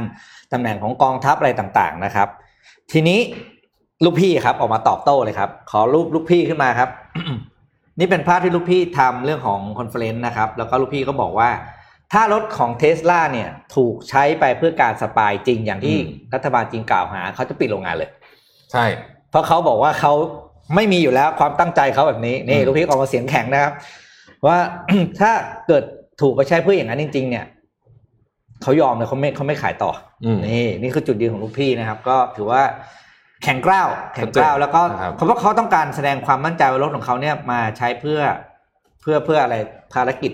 [0.53, 2.29] ตำแหน่งของกองทัพอะไรต่างๆนะครับ
[2.93, 3.21] ทีนี้
[4.05, 6.89] ลูกพี่ครับออกมาตอบโต้เลยครับ ขอรูปลูกพี่ขึ้นมาครับ
[7.99, 11.51] นี่เป็นภาพที่ลูกพี่ทำเรื่องของ conference นะครับ แล้วก็ลูกพี่ก็บอกว่า
[12.13, 15.97] ถ้ารถของเทสลาเนี่ย ถูกใช้ไปเพื่อการ spy จริงอย่างที่
[16.35, 18.11] รัฐบาลจีนกล่าวหา เขาจะปิดโรงงานเลย
[18.73, 18.85] ใช่
[19.31, 20.13] เพราะเขาบอกว่าเขา
[20.75, 23.73] ไม่มีอยู่แล้วความตั้งใจเขาแบบนี้นี่อืมลูกพี่ออกมาเสียงแข็งนะครับ
[24.47, 24.59] ว่า
[25.21, 25.33] ถ้า
[25.69, 25.85] เกิด
[26.21, 27.45] ถูกไปใช้เพื่ออย่างนั้นจริง ๆ เนี่ย
[28.63, 29.91] เขายอมเลยเขาไม่เขาไม่ขายต่อ
[30.25, 32.63] อืมนี่นี่คือจุดยืนของลูกพี่นะครับ ก็ถือว่า
[33.45, 38.21] แข็งกร้าวแข็งกร้าวชัดเจนแล้วก็นะครับเขาว่าเขาต้องการแสดงความมั่นใจว่ารถของเขาเนี่ยมาใช้เพื่อ
[39.01, 39.57] เพื่อเพื่ออะไร
[39.95, 40.33] ภารกิจ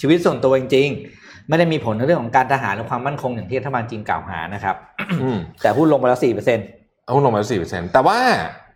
[0.00, 4.76] ชีวิตส่วนตัวจริงๆ ไม่ได้มีผลในเรื่องของการทหารหรือความมั่นคงอย่างที่รัฐบาลจีนกล่าวหานะครับ
[5.22, 6.66] อืมแต่หุ้นลงไปแล้วสี่เปอร์เซ็นต์
[7.04, 8.18] เอาหุ้นลงมาสี่เปอร์เซ็นต์แต่ว่า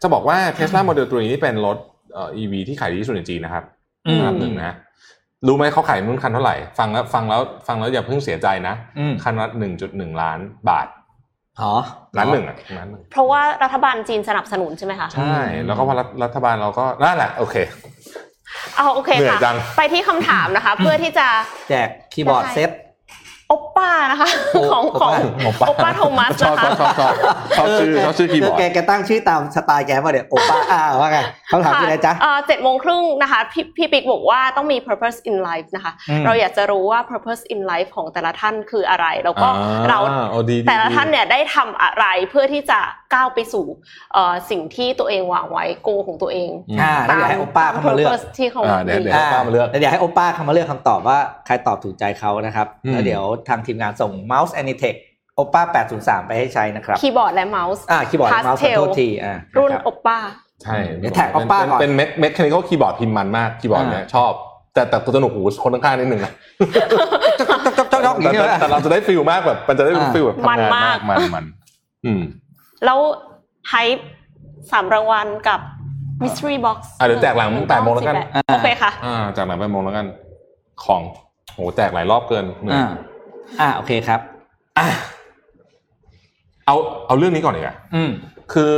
[0.03, 1.79] จะบอกว่า Tesla Model 3นี่เป็นรถ
[2.13, 3.65] เอ่อ EV ที่ขายดีที่สุดในจีนนะครับ
[4.07, 4.77] อืมอันดับหนึ่งนะ
[5.47, 10.87] รู้ไหมเขาขายรุ่นคันเท่าไหร่ ฟังแล้วฟังแล้วฟังแล้วอย่าเพิ่งเสียใจนะอืมคันละหนึ่งจุดหนึ่งล้านบาท
[11.61, 11.73] อ๋อ
[12.19, 15.37] ล้านหนึ่งอะล้านหนึ่งเพราะว่ารัฐบาลจีนสนับสนุนใช่ไหมคะใช่
[15.67, 17.57] แล้วก็พอรัฐรัฐบาลเราก็นั่นแหละโอเค
[18.77, 21.29] เอาโอเคเหนื่อยค่ะจังไปที่คำถามนะคะ เพื่อที่จะ
[21.69, 22.71] แจกคีย์บอร์ดได้เซต
[23.53, 25.13] โอปป้านะคะโอของของ
[25.45, 27.13] โอป้าโอปป้าโทมัสชอบนะชอคะบชอบชอบ
[27.57, 39.99] ชอบชื่อชอบชื่อคีย์บอร์ดแกแกตั้งชื่อตามสไตล์แกมาเดี๋ยวโอป้าอ้าว่าไงเขาถามที่ไหนจ๊ะเอ่อเจ็ดโมงครึ่งนะคะพี่พี่ปิ๊กบอกว่าต้องมี purpose in life นะคะอืมเราอยากจะรู้ว่า purpose in life ของแต่ละท่านคืออะไร แล้วก็อ่าเรา
[40.31, 42.79] โอ้ดีดีแต่ละดีท่านเนี่ยได้ทำอะไรเพื่อที่จะ
[43.15, 43.65] ก้าวไปสู่
[44.13, 54.99] เอ่อสิ่งที่ตัวเองวางไว้โกของตัวเองอืมอ่าแล้วเดี๋ยวให้โอป้าเข้ามาเลือก purpose ที่เขาอ่าเดี๋ยวเดี๋ยวมีโอป้ามาเลือกแล้วเดี๋ยวให้โอป้าเข้ามาเลือกคำตอบว่าใครตอบถูกใจเขานะครับอืมแล้วเดี๋ยวทางทีมงานส่ง Mouse Anitech
[55.35, 55.63] โอป้า
[55.97, 60.19] 803 ไปให้ใช้นะครับ คีย์บอร์ดและเมาส์อ่าคีย์บอร์ดและเมาส์ของ Pastel โทษทีอ่ารุ่นนะคบโอปป้า
[60.63, 64.33] ใช่เดี๋ยวแท็ก Oppa เป็นก่อนเป็นเม mechanical คีย์บอร์ดพิมพ์มันมากคีย์บอร์ดอ่าเนี่ยชอบ
[64.75, 66.33] แต่แต่ตัวสนุกหูคนข้างๆนิดนึงนะ
[67.93, 71.45] จ๊อกๆๆอย่างแต่นี้แต่เลยแต่เราจะได้ feel มากแบบ มันจะได้อ่า feel แบบทำงานมันมามากกมันมัน
[72.05, 72.23] อืม
[72.85, 72.99] แล้ว
[73.69, 73.75] ไฮ
[74.71, 75.61] สามรางวัลกับ
[76.23, 78.17] mystery box อะเดี๋ยวแจกหลังแปดโมงแล้วกัน
[78.53, 80.07] โอเคค่ะอ่าจากไหนไปโมงแล้วกัน
[80.85, 81.01] ของ
[81.55, 82.83] โหแจกหลายรอบเกินเหนื่อย
[83.61, 84.21] อ่าอ่าโอเคครับ
[84.79, 84.87] อะ
[86.67, 86.77] เอา
[87.07, 88.11] เอาเรื่องนี้ก่อนดีกว่าอืม
[88.53, 88.75] คือ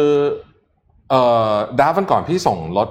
[1.10, 1.20] เอ่
[1.50, 2.88] อดาวันก่อนพี่ส่งรถ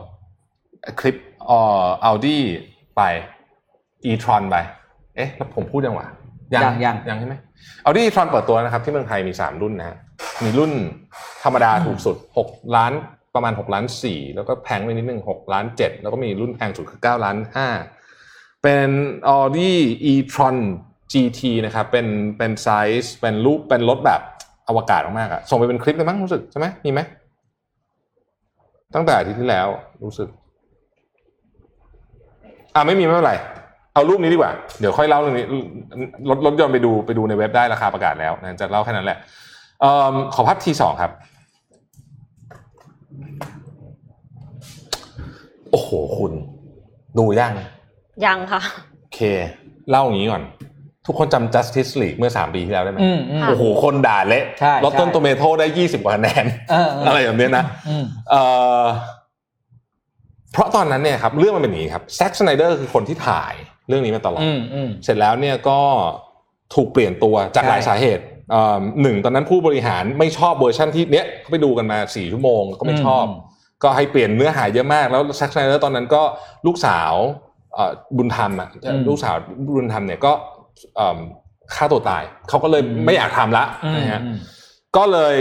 [1.00, 1.16] คลิป
[1.46, 2.38] เอ่อ Audi
[2.96, 3.02] ไป
[4.06, 4.56] e-tron ไป
[5.16, 6.08] เอ๊ะแล้วผมพูดยังวะ
[6.54, 7.36] ยังยังยังใช่ไหม
[7.86, 9.98] Audi e-tron เปิดตัวนะครับ ที่เมืองไทยมี3รุ่นนะฮะ
[10.44, 10.72] มีรุ่น
[11.44, 12.16] ธรรมดาถูกสุด
[12.48, 12.94] 6ล้าน
[13.36, 17.38] ประมาณ6ล้าน4แล้วก็แพงไปนิดนึง6ล้าน7แล้วก็มีรุ่นแพงสุดคือ9ล้าน
[18.00, 18.90] 5เป็น
[19.30, 19.72] Audi
[20.12, 20.58] e-tron
[21.14, 22.08] GT นะครับเป็น
[22.38, 22.70] เป็นไซ
[23.04, 24.22] ส์เป็นรูปเป็นรถแบบ
[24.68, 27.00] อวกาศมากๆอะส่งไปเป็นคลิปเลยมั้งรู้สึกใช่ไหมมีไหม
[28.96, 29.68] ตั้งแต่อาทิตย์ที่แล้ว
[30.04, 30.28] รู้สึก
[32.76, 33.34] อ่าไม่มีไม่เป็นไร
[33.94, 35.46] เอารูปนี้ดีกว่า เดี๋ยวค่อยเล่าเรื่องนี้
[36.30, 39.18] รถรถยนต์ไปดูไปดูในเว็บได้ราคาประกาศแล้วนะจะเล่าแค่นั้นแหละ
[39.82, 41.12] เออขอภาพทีสองครับ
[45.72, 46.32] โอ้โหคุณ
[47.18, 47.54] ดูยัง
[48.26, 48.62] ยังค่ะ
[49.02, 49.20] โอเค
[49.90, 50.44] เล่าอย่างนี้ก่อน
[51.06, 58.42] ทุกคนจำ Justice League เมื่อสามปีที่แล้วได้ไหมอืมอืมโอ้โห คนด่าเละใช่ Rotten ใช่ Tomato ได้ยี่สิบกว่าคะแนนเออเอออะไรแบบเนี้ยนะอืมเอ่
[58.82, 58.84] อ
[60.52, 63.54] เพราะตอนนั้นเนี่ยครับเรื่องมันเป็นอย่างนี้ครับแซ็ก s ไนเดอร์คือคนที่ถ่าย
[63.88, 65.80] เรื่องนี้มาตลอดอืมอืมเสร็จแล้วเนี่ยก็
[66.76, 73.26] ถูกเปลี่ยนตัวจากใช่หลายสาเหตุเอ่อหนึ่งตอนนั้นผู้บริหารไม่ชอบเวอร์ชันที่เนี้ยเขาไปดูกันมาสี่ชั่วโมงก็ไม่ชอบ
[73.84, 76.22] ก็ให้เปลี่ยนเนื้อหาเยอะมาก แล้วแซ็ก s ไนเดอร์ตอนนั้นก็
[76.68, 77.14] ลูกสาว
[77.74, 79.36] เอ่อบุญธรรมอะอืมลูกสาว
[79.76, 80.53] บุญธรรมเนี่ยก็เอิ่ม
[81.76, 84.38] ฆ่าตัวตายเขาก็เลยอืมไม่อยากทำละอืมนะฮะอืม
[84.98, 85.36] ก็เลย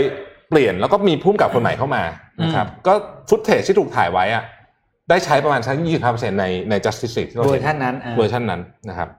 [0.49, 2.03] เปลี่ยนแล้วก็มีผู้กำกับคนใหม่เข้ามา
[2.43, 2.93] นะครับก็
[3.29, 4.43] footage ที่ถูกถ่ายไว้อะ
[5.09, 9.09] ได้ใช้ประมาณสักยี่สิบห้าเปอร์เซ็นต์ในใน Justice League ที่เราเห็นเวอร์ชันนั้นอ่าเวอร์ชันนั้นนะครับ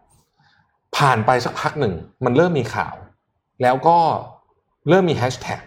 [0.97, 1.95] ผ่านไปสักพักหนึ่ง
[2.25, 2.95] มันเริ่มมีข่าว
[3.63, 3.99] แล้วก็
[4.89, 5.61] เริ่มมีแฮชแท็ก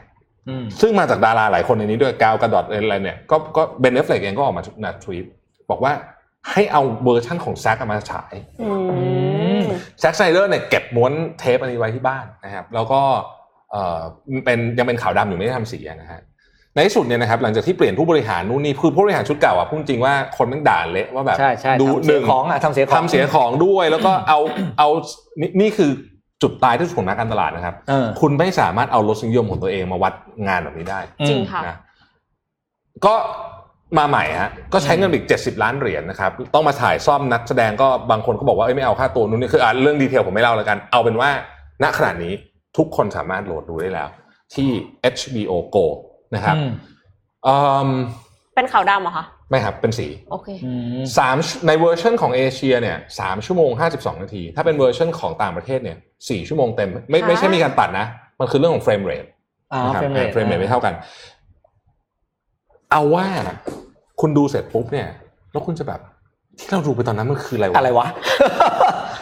[0.49, 5.25] อืมซึ่งมาจากดาราหลายคนในนี้ด้วย Gal Gadot อะไรเนี่ยก็ก็ Ben Affleck เองก็ออกมานะทวีต
[5.69, 5.93] บอกว่า
[6.51, 8.71] ให้เอาเวอร์ชั่นของ Zack มาฉายอื
[9.59, 9.63] ม
[9.99, 13.01] Zack Snyder เนี่ยเก็บม้วนเทปอันนี้ไว้ที่บ้านนะครับ แล้วก็
[13.71, 13.99] เอ่อ
[14.45, 16.21] เป็นยังเป็นขาวดำอยู่ไม่ได้ทำสีอะนะฮะ
[16.73, 24.39] ในที่สุดเนี่ยนะครับหลังจากที่เปลี่ยนผู้บริหารนู่นนี่คือผู้บริหารชุดเก่าอะพูดจริงว่าคนมันด่าเละว่าแบบใช่ใช่ดูทำหเสียนึ่งของอะทำเสียของทำเสียของด้วย แล้วก็เอา
[24.79, 24.89] เอา
[25.41, 25.91] นี่นี่คือ
[26.41, 30.13] จุดตายที่สุดของนักการตลาดนะครับเออคุณไม่สามารถเอารสนิยมของตัวเองมาวัด
[30.47, 31.77] งานแบบนี้ได้จริงค่ะนะ
[33.05, 33.15] ก็
[33.97, 41.29] มาใหม่ฮะก็ใช้เงินอีกเจ็ดสิบล้านเหรียญนะครับต้องมาถ่ายซ่อมนักแสดงก็บางคนก็บอกว่าเอ้ยไม่เอาค่าตัวนู้นนี่คืออะเรื่องดีเทลผมไม่เล่าแล้วกัน เอาเป็นว่า
[41.83, 42.33] ณขณะนี้
[42.77, 44.07] ทุกคนสามารถโหลดดูได้แล้ว
[44.53, 44.69] ที่
[45.13, 45.85] HBO Go
[46.35, 46.71] นะครับอืม
[47.47, 47.55] อื
[47.87, 47.89] ม
[48.55, 55.97] เป็นขาวดำเหรอคะไม่ครับ เป็นสีโอเคอืมสามในเวอร์ชันของเอเชียเนี่ยสามชั่วโมงห้าสิบสองนาที ถ้าเป็นเวอร์ชันของต่างประเทศเนี่ย
[56.29, 58.07] สี่ชั่วโมงเต็ม ไม่ฮะไม่ใช่มีการตัดนะ
[58.39, 59.25] มันคือเรื่องของ frame rate
[59.73, 60.93] อ๋อนะครับ frame rate frame rate ไม่เท่ากัน
[62.91, 63.25] เอาว่า
[64.21, 65.07] คุณดูเสร็จปุ๊บเนี่ย
[65.51, 65.99] แล้วคุณจะแบบ
[66.59, 68.07] ที่เราดูไปตอนนั้นมันคืออะไรวะอะไรวะ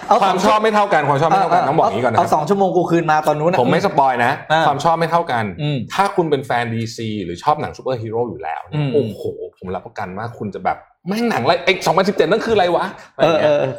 [0.08, 9.24] เอความชอบไม่เท่ากันความชอบไม่เท่ากันต้องบอกอย่างนี้ก่อนนะคเอาสองชั่วโมงกูคืนมาตอนนู้นนะผมไม่ปอยนะอ่าความชอบไม่เท่ากันอืมถ้าคุณเป็นแฟนดีซีหรือชอบหนังซูเปอร์ฮีโร่อยู่แล้วเนี่ยอืมโอ้โห
[9.58, 13.74] ผมรับประกันว่าคุณจะแบบแม่งหนังอะไรไอ้สองพันสิบเจ็ดนั่นคืออะไรวะอะไรเอออย่างเองี้ยเออเออ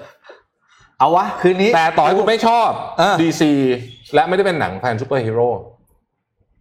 [0.99, 3.53] เอาวะคืนนี้แต่ต่อให้คุณไม่ชอบเออดีซี
[4.15, 5.49] และไม่ได้เป็นหนังแฟนซูเปอร์ฮีโร่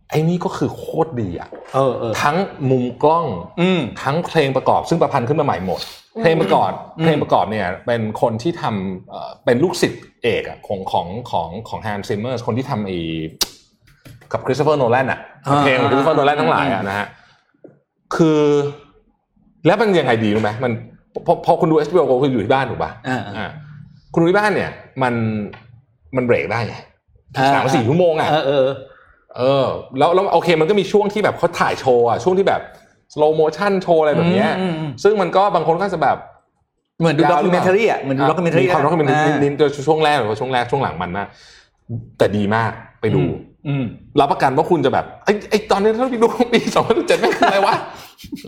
[0.10, 2.38] ไอ้นี่ก็คือโคตรดีอะเออเออทั้ง
[2.70, 3.26] มุมกล้อง
[3.62, 5.82] อืมทั้งเพลงประกอบซึ่งประพันธ์ขึ้นมาใหม่หมด
[6.16, 12.98] อืมเพลงประกอบอืมเพลงประกอบเนี่ยเป็นคนที่ทำเอ่อเป็นลูกศิษย์เอกอะของของของของ Hans Zimmer คนที่ทำไอ้
[14.32, 15.20] กับ Christopher Nolan อะ
[15.62, 17.08] เพลงของ Christopher Nolan ทั้งหลายอะนะฮะ
[18.16, 18.42] คือ
[19.66, 20.72] แล้วมันยังไงดีรู้ไหมมัน
[21.26, 23.50] พอพอคุณดู HBO Go คุณอยู่ที่บ้านถูกป่ะอ่าอ่า
[24.14, 24.72] คุณดูที่บ้านเนี่ย
[25.04, 25.14] มัน
[26.16, 26.76] มันเบรกได้ไง
[27.38, 28.30] อ่าสามสี่ชั่วโมงอะ
[29.38, 32.62] เออเออเออแล้วแล้วโอเคมันก็มีช่วงที่แบบเขาถ่ายโชว์อะช่วงที่แบบ
[33.14, 36.18] slow motion โชว์อะไรแบบเนี้ยอืมอืม ซึ่งมันก็บางคนก็จะแบบ
[37.00, 41.28] เหมือนดูยาด็วอหรืกิอเมเปล่านทารีอะเหมือนดู documentary มีความ documentary นิดๆโดยช่วงแรกหรือว่าช่วงแรกช่วงหลังมันมาก
[42.18, 42.72] แต่ดีมาก
[43.02, 43.22] ไปดู
[43.68, 43.86] อืม
[44.20, 47.76] รับประกันว่าคุณจะแบบไอ้ไอ้ตอนนี้ถ้าพี่ดูปีสองพันเจ็ดไม่คืออะไรวะ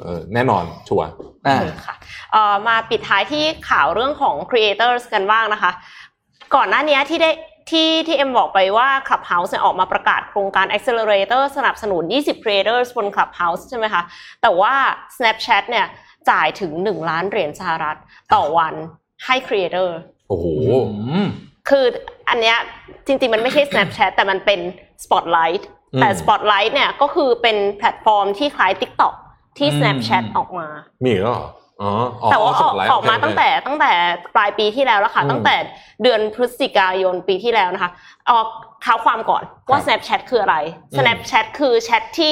[0.01, 1.07] เออแน่นอนชัวร์
[1.47, 1.95] อ่า ค่ะ
[2.31, 5.71] เอ่อมาปิดท้ายที่ข่าวเรื่องของ creators กันบ้างนะคะ
[6.55, 7.31] ก่อนหน้านี้ที่ได้
[7.70, 14.01] ที่ที่เอ็มบอกไปว่า Clubhouse เนี่ยออกมาประกาศโครงการ accelerator สนับสนุน 20 creators บน Clubhouse ใช่ไหมคะ
[14.41, 14.74] แต่ว่า
[15.15, 15.86] Snapchat เนี่ย
[16.30, 17.97] จ่ายถึง 1 ล้านเหรียญสหรัฐ
[18.34, 18.74] ต่อวัน
[19.26, 19.89] ให้ creator
[20.30, 20.45] โอ้โห
[21.11, 21.28] อืม
[21.70, 21.86] คือ
[22.30, 22.57] อันเนี้ย
[23.07, 24.59] จริงๆ มันไม่ใช่ Snapchat แต่มันเป็น
[25.03, 25.63] Spotlight
[25.93, 29.13] อืมแต่ Spotlight เนี่ยก็คือเป็นแพลตฟอร์มที่คล้าย TikTok
[29.57, 30.68] ที่อืม Snapchat ออกมา
[31.03, 31.66] มีอีกแล้วเหรออ๋ออ๋อ
[32.32, 33.91] แต่ว่าออก Spotlight ออกมาโเคตั้งแต่ตั้งแต่
[34.36, 35.55] ปลายปีที่แล้วแล้วค่ะอืมตั้งแต่
[36.03, 37.91] เดือนพฤศจิกายนปีที่แล้วนะคะ
[38.25, 38.38] เอา
[38.82, 40.55] เท้าความก่อนว่าครับ Snapchat คืออะไร
[40.91, 42.32] อืม Snapchat คือแชทที่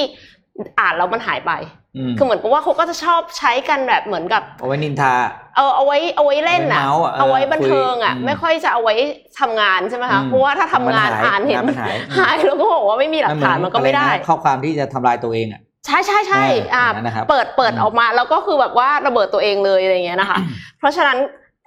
[0.79, 1.53] อ่านแล้วมันหายไป
[1.97, 5.13] อืมคือเหมือนกับว่าเขาก็จะชอบใช้กันแบบเหมือนกับเอาไว้นินทา
[5.55, 8.95] เออเอาไว้เอาไว้เล่นอะ เอาไว้เมาส์อะเออเอาไว้บันเทิงอะคุยอืมไม่ค่อยจะเอาไว้
[9.39, 20.39] ทำงานใช่ไหมคะอืมเพราะว่าถ้าทำงานมันหายอ่านเห็นมันหายหายแล้วก็บอกว่าไม่มีหลักฐานมันก็ไม่ได้อะรนะข้อความที่จะทำลายตัวเองอะ ใช่ใช่ใช่เอออ่าอย่างนั้นนะครับเปิดเปิดอืมออกมาแล้วก็คือแบบว่าระเบิดตัวเองเลยอะไรอย่างเงี้ยนะคะ
[20.79, 21.17] เพราะฉะนั้น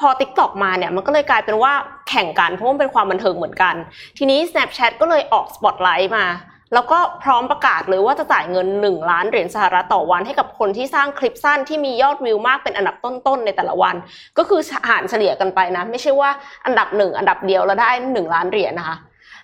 [0.01, 1.73] พอ Tik t o อกมาเนี่ยมันก็เลยกลายเป็นว่า
[2.09, 3.75] แข่งกันเพราะมันเป็นความบันเทิงเหมือนกัน
[4.19, 6.27] ทีนี้ Snapchat ก็เลยออก Spotlight มา
[6.75, 13.95] แล้วก็พร้อมประกาศเลยว่าจะจ่ายเงิน 1 ล้านเหรียญสหรัฐต่อวันให้กับคนที่สร้างคลิปสั้นที่มียอดวิวมากเป็นอันดับต้นๆในแต่ละวัน
[14.39, 16.31] ก็คือหารเฉลี่ยกันไปนะ ไม่ใช่ว่า
[16.67, 18.97] อันดับหนึ่งอันดับเดียวแล้วได้ 1 ล้านเหรียญนะคะ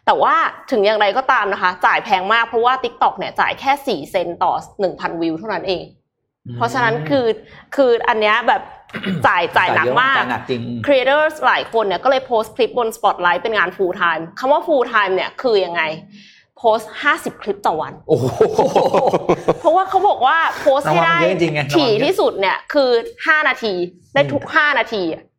[0.07, 0.35] แต่ว่า
[0.71, 4.53] ถึงอย่างไรก็ตามนะคะ จ่ายแพงมากเพราะว่า TikTok เนี่ยจ่ายแค่ 4 เซนต์ต่อ
[4.87, 5.85] 1,000 วิวเท่านั้นเอง
[6.57, 7.27] เพราะฉะนั้นคือ
[7.77, 8.63] คืออันเนี้ยแบบ
[9.27, 15.83] จ่ายจ่ายหนักมากจ่ายหนักจริง creator หลายคนเนี่ยก็เลยโพสต์คลิปบน Spotlight เป็นงาน full time คำว่า full time เนี่ยคือยังไง
[16.59, 18.27] โพสต์50คลิปต่อวันโอ้โห
[19.61, 23.75] เพราะว่าเขาบอกว่าโพสต์ให้ได้รางวัลมันเยอะจริงๆไงถี่รางวัลเยอะที่สุดเนี่ยคือ5นาที
[24.15, 25.34] ได้ทุก5นาทีอะอื้อหือ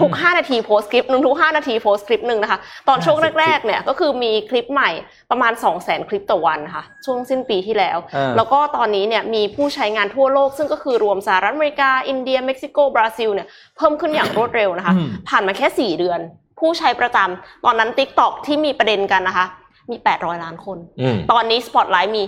[0.00, 2.58] ทุก 5 นาทีโพสต์คลิปหนึ่งทุก 5 นาทีโพสต์คลิปหนึ่งนะคะ
[2.88, 4.90] ตอนช่วง50แรก ๆ เนี่ยก็คือมีคลิปใหม่
[5.30, 16.20] ประมาณ 2 0 0 0 0 0 คลิปต่อวันค่ะ ช่วงสิ้นปีที่แล้วเออแล้วก็ตอนนี้เนี่ยมีผู้ใช้งานทั่วโลก ซึ่งก็คือรวมสหรัฐอเมริกา อินเดีย เม็กซิโก บราซิลเนี่ยเพิ่มขึ้นอย่างรวดเร็วนะคะอืมผ่านมาแค่ 4 เดือน
[16.58, 19.46] ผู้ใช้ประจำตอนนั้น TikTok ที่มีประเด็นกันนะคะ
[19.90, 22.22] มี 800 ล้านคนอืมตอนนี้ Spotlight มี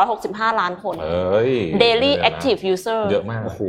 [0.00, 1.52] 265 ล้านคนเอ้ย
[1.82, 3.60] Daily เยอะนะ Active User เยอะมากโอ้โห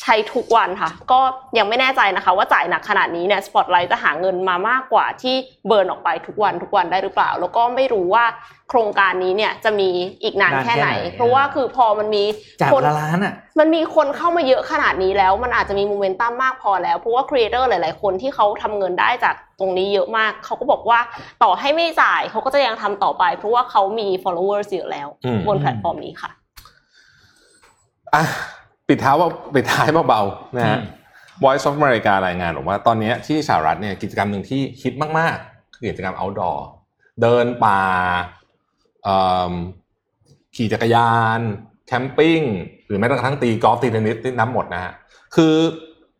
[0.00, 1.20] ใช้ทุกวันค่ะ ก็
[1.58, 5.34] ยังไม่แน่ใจนะคะว่าจ่ายหนักขนาดนี้เนี่ย Spotlight จะหาเงินมามากกว่าที่
[5.66, 8.24] burn ออกไปทุกวันทุกวันได้หรือเปล่า แล้วก็ไม่รู้ว่า
[8.68, 9.90] โครงการนี้เนี่ยจะมี
[10.22, 12.24] อีกนานนานแค่ไหนแค่ไหน เพราะว่าคือพอมันมี
[12.60, 21.00] จากคนละล้านอะมันมีคนเข้ามาเยอะขนาดนี้แล้ว มันอาจจะมีโมเมนตัมมากพอแล้วเพราะว่า creator หลาย ๆ คนที่เขาทำเงินได้จากตรงนี้เยอะมากเขาก็บอกว่า
[21.42, 26.30] ต่อให้ไม่จ่ายเขาก็จะยังทำต่อไป เพราะว่าเขามี followers เยอะแล้วอืมบนแพลตฟอร์มนี้ค่ะ
[28.14, 28.24] อะ
[28.90, 30.98] ปิดท้ายว่าปิดท้ายเบาๆนะฮะอืม
[31.44, 36.58] Voice of America รายงานบอกว่าตอนนี้ที่สหรัฐเนี่ยกิจกรรมหนึ่งที่ฮิตมากๆ คือกิจกรรม outdoor
[37.22, 37.80] เดินป่า
[39.04, 39.18] เอิ่
[39.50, 39.52] ม
[40.56, 41.40] ขี่จักรยาน
[41.86, 42.40] แคมปิ้ง
[42.86, 44.92] หรือแม้กระทั่งตีกอล์ฟตีเทนนิสนี่นับหมดนะฮะ
[45.34, 45.54] คือ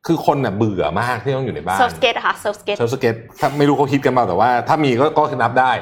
[0.07, 5.73] คือคนน่ะเบื่อมากที่ต้องอยู่ในบ้าน surf skate อะค่ะ surf skate surf skate ถ้าไม่รู้เขาคิดกันเปล่าแต่ว่า ถ้ามีก็ก็คือนับได้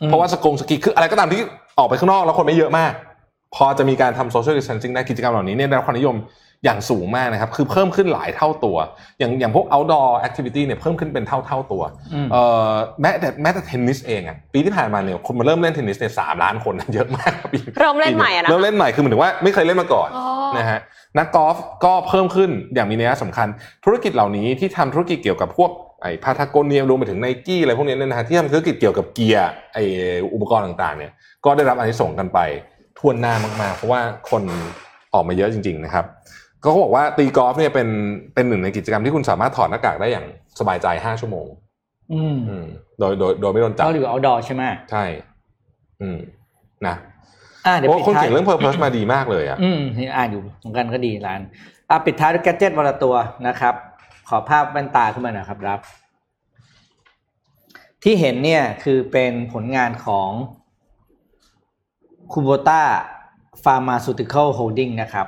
[0.00, 1.40] อืมเพราะว่าสกงสกีคืออะไรก็ตามที่
[1.78, 2.92] ออกไปข้างนอกแล้วคนไม่เยอะมาก
[3.54, 6.16] พอจะมีการทำ social distancing ได้กิจกรรมเหล่านี้เนี่ยได้รับความนิยม
[6.64, 8.76] อย่างสูงมากนะครับ คือเพิ่มขึ้นหลายเท่าตัว
[9.18, 11.82] อย่างอย่างพวก outdoor activity เนี่ยเพิ่มขึ้นเป็นเท่าเท่าตัว
[12.14, 20.26] อืมเอ่อแม้แต่แม้แต่เทนนิสเองอะปีที่ผ่านมาเนี่ยคนมาเริ่มเล่นเทนนิสเนี่ยสามล้านคนเยอะมากครับปีเริ่มเล่นใหม่อะนะเริ่มเล่นใหม่คือเหมือนถึงว่าไม่เคยเล่นมาก่อนอ๋อ
[20.58, 20.78] นะฮะ
[21.18, 23.48] นักกอล์ฟก็เพิ่มขึ้นอย่างมีนัยสำคัญ
[23.84, 25.70] ธุรกิจเหล่านี้ที่ทำธุรกิจเกี่ยวกับพวก
[26.02, 29.84] ไอ้พาทากเนียรวมไปถึงไนกี้อะไรพวกนี้เนี่ยนะฮะที่ทำธุรกิจเกี่ยวกับเกียร์ไอ้
[30.34, 31.12] อุปกรณ์ต่างๆเนี่ย
[31.44, 32.38] ก็ได้รับอานิสงส์กันไป
[32.98, 34.42] ทั่วหน้ามากๆ เพราะว่าคน
[35.14, 36.04] ออกมาเยอะจริง ๆ นะครับ
[36.62, 37.88] ก็เขาบอกว่าตีกอล์ฟเนี่ยเป็น
[38.34, 40.26] เป็นหนึ่งในกิจกรรมที่คุณสามารถถอดหน้ากากได้อย่าง
[40.58, 41.46] สบายใจห้าชั่วโมง
[42.12, 42.66] อืมอืม
[42.98, 45.04] โดยโดยโดยไม่โดนจับเราอยู่เอาดอใช่ไหมใช่
[46.00, 46.18] อืม
[46.86, 46.94] นะ
[47.66, 51.40] อ่าเดี๋ยวโอ้ปิดคนท้ายเขียนเรื่อง purpose มาดีมากเลยอะ อืมนี่อ่านอยู่เหมือนกันก็ดีร้าน
[51.90, 53.14] อะปิดท้ายด้วย gadget วันละตัว
[53.46, 53.74] นะครับ
[54.28, 55.80] ขอภาพแว่นตาขึ้นมาหน่อยครับรับ
[58.02, 60.30] ที่เห็นเนี่ยคือเป็นผลงานของ
[62.32, 65.26] Kubota Pharmaceutical Holdings นะครับ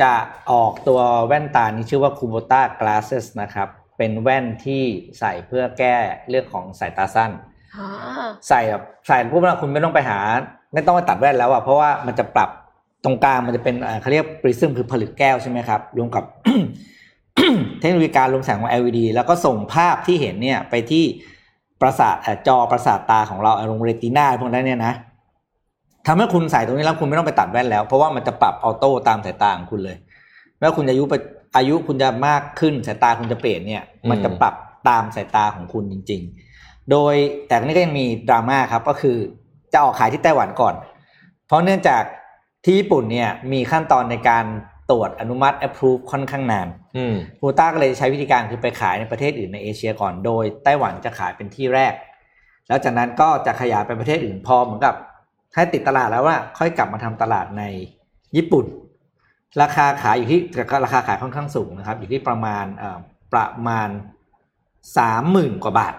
[0.00, 0.12] จะ
[0.50, 4.82] ออกตัวแว่นตานี้ชื่อว่า Kubota Glasses นะครับ เป็นแว่นที่
[5.18, 5.96] ใส่เพื่อแก้
[6.28, 7.30] เรื่องของสายตาสั้น
[7.76, 10.18] อ่าใส่แบบใส่ปุ๊บแล้วคุณไม่ต้องไปหา
[10.74, 12.50] ไม่ต้องไปตัดแว่นแล้วอะเพราะว่ามันจะปรับ
[13.04, 16.24] ตรงกลางมันจะเป็นเอ่อเขาเรียกปริซึมคือผลึกแก้วใช่ไหมครับรวมกับ
[17.80, 21.04] เทคโนโลยีการลงแสงของ LED แล้วก็ส่งภาพที่เห็นเนี่ยไปที่
[21.80, 24.94] ประสาทเอ่อจอประสาทตาของเราอารมณ์เรตินาพวกนั้นเนี่ยนะ
[26.06, 29.96] ทำให้คุณใส่ตรงนี้แล้วคุณไม่ต้องไปตัดแว่นแล้ว เพราะว่ามันจะปรับออโต้ตามสายตาของคุณเลย
[30.56, 31.14] ไม่ว่าคุณจะอายุไป
[31.56, 34.54] อายุคุณจะมากขึ้นสายตาคุณจะเปลี่ยนเนี่ย มันจะปรับ
[34.88, 36.22] ตามสายตาของคุณจริง
[36.56, 37.14] ๆ โดย
[37.46, 39.16] แต่อันนี้ก็ยังมีดราม่าครับก็คือ
[39.72, 40.74] จะออกขายที่ไต้หวันก่อน
[41.46, 42.02] เพราะเนื่องจาก
[42.64, 44.44] ที่ญี่ปุ่นเนี่ยมีขั้นตอนในการ
[44.90, 51.94] ตรวจอนุมัติ approve ค่อนข้างนานอืมฟูต้าก็เลยใช้วิธีการคือไปขายในประเทศอื่นในเอเชียก่อน โดยไต้หวันจะขายเป็นที่แรก
[52.68, 54.94] แล้วจากนั้นก็จะขยายไปประเทศอื่นพอเหมือนกับ
[55.54, 57.62] ให้ติดตลาดแล้วว่าค่อยกลับมาทำตลาดใน
[58.36, 58.66] ญี่ปุ่น
[59.62, 60.40] ราคาขายอยู่ที่
[60.84, 62.98] ราคาขายค่อนข้างสูงนะครับ อยู่ที่ประมาณเอ่อ
[63.32, 63.88] ประมาณ
[64.98, 65.94] สามหมื่นกว่าบาท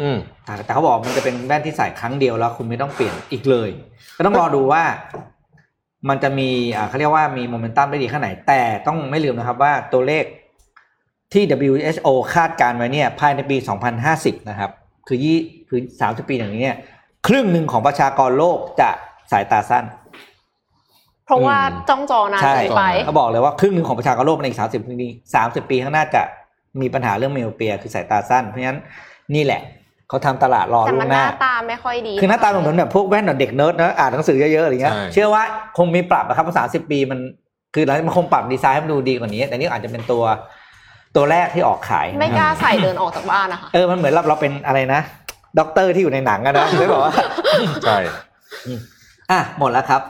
[0.00, 3.70] อืมแต่แต่เขาบอกมันจะเป็นแว่นที่ใส่ครั้งเดียวแล้วคุณไม่ต้องเปลี่ยนอีกเลย
[4.16, 4.84] ก็ต้องรอดูว่า
[6.08, 10.24] มันจะมีอ่าเขาเรียกว่ามีโมเมนตัมได้ดีแค่ไหน แต่ต้องไม่ลืมนะครับว่าตัวเลข
[11.32, 13.56] ที่ WHO คาดการณ์ไว้เนี่ยภายในปี
[14.02, 14.70] 2050 นะครับ
[15.08, 16.78] คือยี่คือ30 ปีอย่างนี้เนี่ย
[17.26, 18.90] ครึ่งหนึ่งของประชากรโลกจะ
[19.32, 19.84] สายตาสั้น
[21.26, 25.08] เพราะว่าอืมจ้องจอนานใช่เกินไปเขาบอกเลยว่าครึ่งหนึ่งของประชากรโลกในอีก30ปี
[25.38, 26.22] 30ปีข้างหน้าจะ
[26.80, 28.80] มีปัญหาเรื่องไมโอเปียคือสายตาสั้น เพราะฉะนั้น
[29.34, 29.60] นี่แหละ
[30.08, 35.42] เขาทำตลาดรอแต่ล่วมันงหหน้าน้าตาไม่ค่อยดี คือหน้าตามันเหมือนแบบพวกแว่นแบบเด็กเนิร์ดนะอ่านหนังสือเยอะๆอะไรเงี้ยใช่เชื่อว่า
[35.78, 37.18] คงมีปรับนะครับภาษาสิบปีมัน
[37.74, 40.22] คือแล้วมันคงปรับดีไซน์ให้มันดูดีกว่านี้ แต่นี่อาจจะเป็นตัว
[41.16, 45.00] ตัวแรกที่ออกขาย ไม่กล้าใส่เดินออกจากบ้านนะคะเออมันเหมือนเราเราเป็นอะไรนะ
[45.58, 47.14] ด็อกเตอร์ที่อยู่ในหนังอะนะไม่บอกว่า
[47.84, 47.98] ใช่
[49.30, 50.02] อะหมดแล้วครับ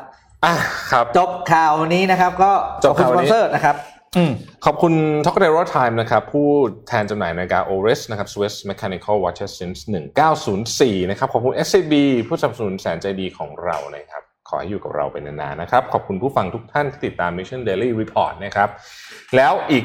[0.45, 0.55] อะ
[0.93, 2.53] ครับจบข่าวนี้นะครับ ก็
[2.85, 3.77] จบข่าวขอบคุณสปอนนี้เซอร์นะครับ
[4.17, 4.33] อืม
[4.65, 4.93] ขอบคุณ
[5.27, 6.49] t o k a d e r o Time นะครับ ผู้
[6.89, 9.79] แทนจำหน่ายนาฬิกา Oris นะครับ Swiss Mechanical Watches since
[10.45, 11.95] 1904 นะครับ ขอบคุณ SCB
[12.27, 18.69] ผู้สนับสนุนแสนใจดีของเรานะครับ ขอให้อยู่กับเราไปนานๆนะครับ ขอบคุณผู้ฟังทุกท่านที่ติดตาม Mission Daily Report นะครับ
[19.37, 19.85] แล้วอีก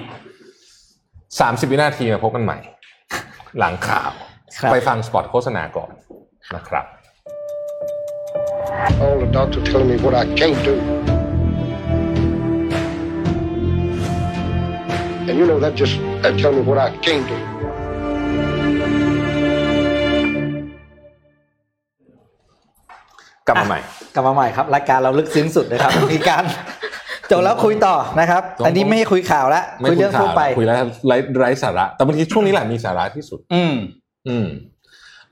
[0.86, 2.58] 30 วินาทีมาพบกันใหม่
[3.60, 4.29] หลังข่าวครับ
[4.72, 5.90] ไปฟังสปอตโฆษณาก่อน
[6.56, 6.86] นะครับ
[9.04, 10.76] All the doctor telling me what I can't do.
[15.28, 17.38] And you know that just that telling me what I can't do.
[23.48, 23.80] กลับมาใหม่
[24.14, 26.44] กลับมาใหม่ครับรายการเราลึกซึ้งสุดนะครับ มีการ
[27.32, 30.76] จบแล้วคุยต่อนะครับต้องอันนี้ไม่ให้คุยข่าวแล้วไม่คุยเรื่องทั่วไปคุยแล้ว
[31.08, 33.76] ไร้ไร้สาระ แต่บางทีช่วงนี้แหละมีสาระที่สุด อืม
[34.28, 34.48] อืม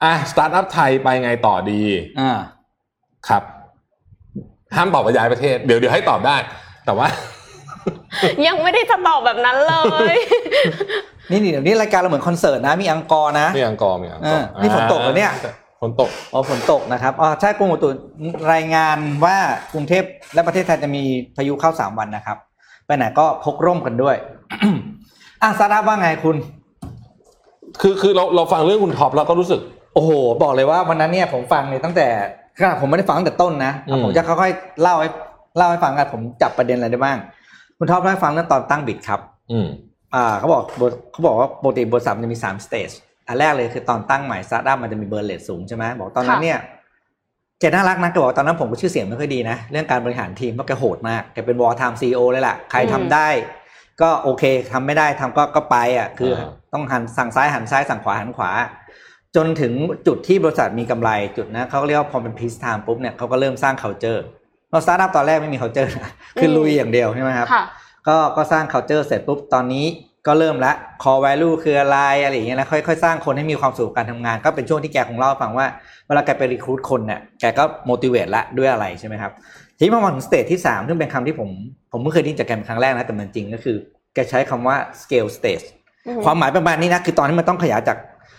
[0.03, 1.81] อะสตาร์ทอัพไทยไปไงต่อดี
[2.19, 2.31] อ่า
[3.27, 3.43] ครับ
[4.75, 6.35] ห้ามตอบว่าย้ายประเทศ เดี๋ยวเดี๋ยวให้ตอบได้
[6.85, 7.07] แต่ว่า
[8.47, 9.75] ยังไม่ได้จะตอบแบบนั้นเล
[10.13, 10.15] ย
[11.31, 15.31] นี่นี่เดี๋ยวนี้รายการเราเหมือนคอนเสิร์ตนะ มี encore นะมี encore มี encore อ่านี่ฝนตกเหรอเนี่ย
[15.81, 17.89] ฝนตก อ๋อฝนตกนะครับอ๋อใช่กรมอุตุ
[18.53, 19.37] รายงานว่า
[19.73, 21.03] กรุงเทพและประเทศไทยจะมี
[21.35, 22.37] พายุเข้าสามวันนะครับ
[22.85, 24.15] ไปไหนก็พกร่มกันด้วย
[25.41, 26.35] อะซาร่าว่าไงคุณ
[27.81, 29.61] คือคือเราเราฟังเรื่องคุณท็อปแล้วก็รู้สึก
[29.93, 30.11] โอ้โห
[30.43, 32.07] บอกเลยว่าวันนั้นเนี่ยผมฟังเนี่ยตั้งแต่
[32.59, 35.09] ขนาดผมไม่ได้ฟังตั้งแต่ต้นนะ อืม ผมจะค่อยๆเล่าให้
[35.57, 37.17] เล่าให้ฟังกันผมจับประเด็นอะไรได้บ้าง
[37.77, 39.19] คุณท็อปเล่าให้ฟังเรื่องตอนตั้ง Bitkub
[39.51, 39.67] อืม
[40.15, 42.89] อ่าเขาบอกบทเขาบอกว่าปกติบทสามจะมีสาม stage
[43.27, 46.59] อันแรกเลยคือตอนตั้งใหม่สตาร์ทอัพมันจะมี burn rate สูงใช่ไหมบอกตอนนั้นค่ะ เนี่ย
[47.59, 53.27] แกน่ารักนะแกบอกตอนนั้นผมก็ชื่อเสียงไม่ค่อยดีนะ เรื่องการบริหารทีมเพราะแกโหดมากแกเป็น wartime CEO เลยล่ะ ใครทำได้
[54.01, 58.51] ก็โอเคทำไม่ได้ทำก็ก็ไปอะคืออาต้องหันสั่งซ้ายหันซ้ายสั่งขวาหันขวา
[59.35, 59.73] จนถึง
[60.07, 64.19] จุดที่บริษัทมีกำไรจุดนะเขาก็เรียกว่าพอเป็น peacetime ปุ๊บเนี่ยเขาก็เริ่มสร้าง culture
[64.71, 67.63] เราสตาร์ทอัพตอนแรกไม่มี culture นะคือลุยอย่างเดียวใช่ไหมครับค่ะ
[68.07, 69.85] ก็ก็สร้าง culture เสร็จปุ๊บตอนนี้
[70.27, 70.71] ก็เริ่มละ
[71.03, 75.65] core value คืออะไรอะไรอย่างเงี้ยแล้วค่อยๆ สร้างคนให้มีความสุขกับการทำงาน ก็เป็นช่วงที่แกคงเล่าให้ฟังว่า
[76.07, 79.31] เวลาแกไป recruit คนเนี่ยแกก็ motivate ละด้วยอะไรใช่ไหมครับ
[79.77, 81.49] ทีนี้พอมาถึง stage ที่สามซึ่งเป็นคำที่ผม
[81.91, 83.77] ผมเพิ่งเคยได้ยินจากแกเป็นครั้งแรกนะแต่มันจริงก็คือ
[84.13, 85.65] แกใช้คำว่า scale stage
[86.07, 87.97] อืมความหมายประมาณนี้นะคือตอนนี้มันต้องขยายจาก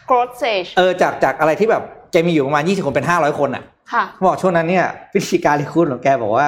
[0.09, 1.83] growth stage เออจากจากอะไรที่แบบ
[2.13, 6.47] แกมีอยู่ประมาณ 20 คนเป็น 500 คนอะค่ะเขาบอกช่วงนั้นเนี่ยวิธีการ recruit ของแกบอกว่า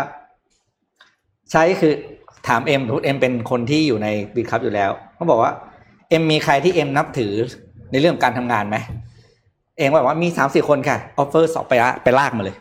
[1.52, 1.92] ใช้คือ
[2.48, 5.52] ถามเอ็มทุกเอ็มเป็นคนที่อยู่ใน Bitkub อยู่แล้วเขาบอกว่า
[6.10, 7.32] เอ็มมีใครที่เอ็มนับถือ
[7.90, 8.76] ในเรื่องการทำงานไหม
[9.80, 12.56] เอ็มบอกว่ามีสามสี่คนค่ะ offer สอบไปละไปลากมาเลย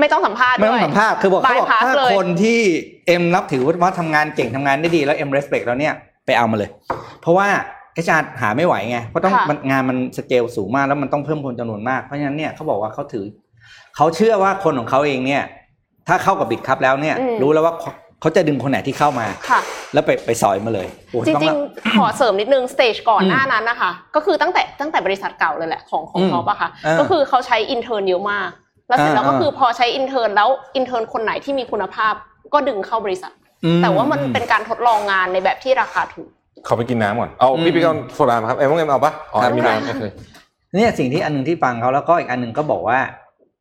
[0.00, 2.60] ไม่ต้องสัมภาษณ์ไม่ต้วองสัมภาษณ์ด้วยคือบอกเขาบอก bypass ถ้าเลยคนที่
[3.06, 5.94] เอ็มนับถือว่าทำงานเก่งทำงานได้ดีแล้วเอ็ม respect แล้วเนี่ย
[6.26, 6.70] ไปเอามาเลย
[7.20, 7.48] เพราะว่า
[7.94, 13.24] HR หาไม่ไหวไงเพราะต้องค่ะมันงานมันสเกลสูงมากแล้วมันต้องเพิ่มคนจำนวนมากเพราะฉะนั้นเนี่ยเขาบอกว่าเขาถือ
[13.96, 15.42] เขาเชื่อว่าคนของเขาเองเนี่ย
[16.08, 17.74] ถ้าเข้ากับ Bitkub แล้วเนี่ย รู้แล้วว่า
[18.24, 19.60] เขาเขาจะดึงคนไหนที่เข้ามา ค่ะ
[19.94, 28.48] แล้วไปไปซอยมาเลยโอ้ยจต้องริงละ ๆ ขอเสริมนิดนึง stage ก่อนอืมหน้านั้นนะคะ ก็คือตั้งแต่ตั้งแต่บริษัทเก่าเลยแหละของของอืมท็อปอะค่ะ อ่าก็คือเขาใช้ intern เยอะมาก
[28.88, 32.14] แล้วเสร็จแล้วอ่าก็คือพอใช้ intern แล้ว intern คนไหนที่มีคุณภาพ
[32.54, 33.32] ก็ดึงเข้าบริษัท
[33.64, 36.28] อื แต่ว่ามันเป็นการทดลองงานในแบบที่ราคาถูก
[36.64, 40.04] เขาไปกินน้ำก่อน เอาอืมพี่พี่เอาโซดามาครับ เอ็มว่าเอ็มเอาปะอ๋อครับ มีน้ำโอเค
[40.74, 42.98] เนี่ยสิ่งที่อันหนึ่งที่ฟังเขาแล้วก็อีกอันหนึ่งก็บอกว่า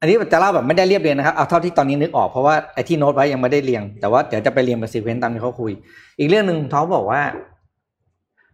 [0.04, 5.72] อันนี้จะเล่าแบบไม่ได้เรียบเรียงนะครับเอาเท่าที่ตอนนี้นึกออกเพราะว่าไอ้ที่โน้ตไว้ยังไม่ได้เรียง แต่ว่าเดี๋ยวจะไปเรียงเป็น sequence ตามที่เขาคุย
[6.20, 7.22] อีกเรื่องหนึ่งเขาบอกว่า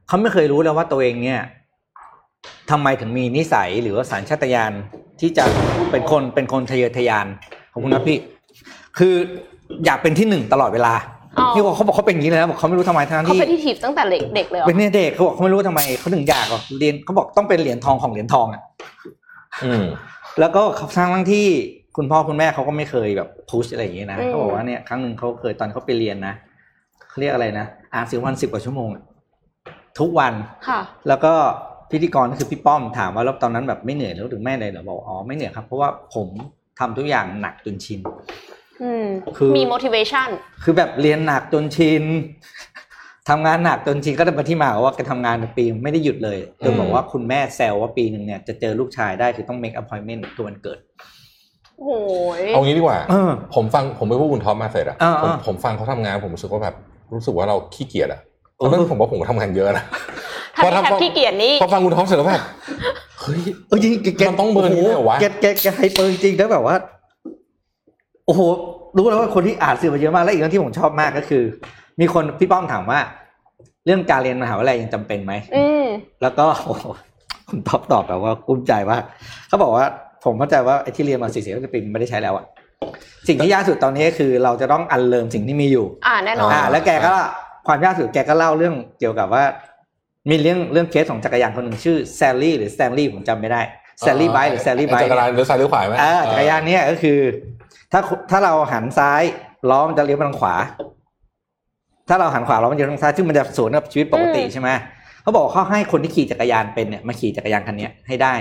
[0.08, 1.41] เขาไม่เคยรู้เลยว่าตัวเองเนี่ย
[2.72, 4.72] ทำไมถึงมีนิสัยหรือว่าสัญชาตญาณ
[5.20, 5.43] ที่จะ
[5.91, 7.28] เป็นคนเป็นคนทะเยอทะยาน
[7.72, 8.18] ของคุณนะพี่
[8.97, 9.16] คือ
[9.86, 10.93] อยากเป็นที่หนึ่งตลอดเวลา
[11.38, 18.62] อ๋อนี่บอกเขาบอกเขาเป็นอย่างนี้เลยนะบอกเขาไม่รู้ทำไมทั้งเขาที่เป็นที่ทีฟตั้งแต่เด็กเด็กเลยเหรอเป็นเนี่ยเด็กเขาบอกเขาไม่รู้ทำไมเขาถึงอยากหรอกเรียนเขาบอกต้องเป็นเหรียญทองของเหรียญทองอะ
[19.64, 19.86] อืม
[20.40, 21.48] แล้วก็เขาสร้างทั้งที่
[21.98, 26.34] คุณพ่อคุณแม่เขาก็ไม่เคยแบบพุชอะไรอย่างเงี้ยนะอืมเขาบอกว่าเนี่ยครั้งหนึ่งเขาเคยตอนเขาไปเรียนนะ
[27.10, 29.04] เขาเรียกอะไรนะอ่านสิบวันสิบกว่าชั่วโมงอะ
[30.00, 30.34] ทุกวัน
[30.68, 31.34] ค่ะแล้วก็
[31.92, 36.28] พิธีกรก็คือพี่ป้อมถามว่าแล้วตอนนั้นแบบไม่เหนื่อยแล้วถึงแม่เลยเหรอบอกอ๋อไม่เหนื่อยครับ เพราะว่าผม
[36.80, 38.00] ทำทุกอย่างหนักจนชิน
[38.84, 39.06] อืม
[39.38, 40.30] คือมี motivation
[40.64, 42.04] คือแบบเรียนหนักจนชิน
[43.30, 50.80] ทำงานหนักจนชินก็จะเป็นที่มาว่าแกทำงานเป็นปีไม่ได้หยุดเลยจนบอกว่าคุณแม่แซวว่าปีหนึ่งเนี่ยจะเจอลูกชายได้คือต้อง make appointment ตัววันเกิด
[51.78, 51.92] โอ้โห
[52.40, 56.76] ยเอางี้ดีกว่าเออผมฟังผมไปพูดคุณท็อปมาเสร็จอะอ่าผมอ่าผมฟังเขาทำงานผมรู้สึกว่าแบบ
[57.16, 58.20] รู้สึกว่าเราขี้เกียจอะ
[58.58, 59.86] เออตอนนั้นผมว่าผมก็ทำงานเยอะนะ
[60.56, 62.44] ถ้าพี่แฮปขี้เกียจนี่พอฟังคุณท็อปเสร็จแล้วแบบ
[63.20, 66.76] เฮ้ยเออจริงๆแกมันต้องเบอร์นี้เลยเหรอวะแกแกแก hyper จริงๆแล้วแบบว่า
[68.26, 68.42] โอ้โห
[68.98, 71.44] รู้แล้วว่าคนที่อ่านสื่อมาเยอะมากแล้วอีกเรื่องที่ผมชอบมากก็คือ
[72.00, 73.00] มีคนพี่ป้อมถามว่า
[73.86, 75.86] เรื่องการเรียนมหาวิทยาลัยยังจำเป็นไหมอืม
[76.22, 76.86] แล้วก็โอ้โห
[77.50, 79.04] คุณท็อปตอบแบบว่ากลุ้มใจมาก
[79.47, 79.86] เขาบอกว่า
[80.24, 82.45] ผมเข้าใจว่าไอ้ที่เรียนมาสี่สิบปีมันไม่ได้ใช้แล้วอะ
[83.28, 87.16] สิ่งที่ยากสุดตอนนี้คือเราจะต้อง unlearn สิ่งที่มีอยู่ อ่าแน่นอนอ่าแล้วแกก็
[87.68, 89.43] ความยากสุดแกก็เล่าเรื่องเกี่ยวกับว่า
[90.30, 93.62] มีเรื่องเรื่องเคสของจักรยานคนหนึ่งชื่อแซลลี่หรือแซลลี่ผมจำไม่ได้
[94.00, 97.20] แซลลี่ไบหรือแซลลี่ไบจักรยานเลี้ยวซ้ายเลี้ยวขวาไหมอ่าจักรยานเนี่ยก็คือ
[97.91, 99.22] ถ้าถ้าเราหันซ้าย
[99.70, 100.56] ล้อมันจะเลี้ยวไปทางขวา
[102.10, 104.70] ถ้าเราหันขวาล้อมันจะเลี้ยวทางซ้ายซึ่งมันจะสวนกับชีวิตปกติอืมใช่ไหม
[105.24, 108.34] เขาบอกเขาให้คนที่ขี่จักรยานเป็นเนี่ยมาขี่จักรยานคันเนี้ยให้ได้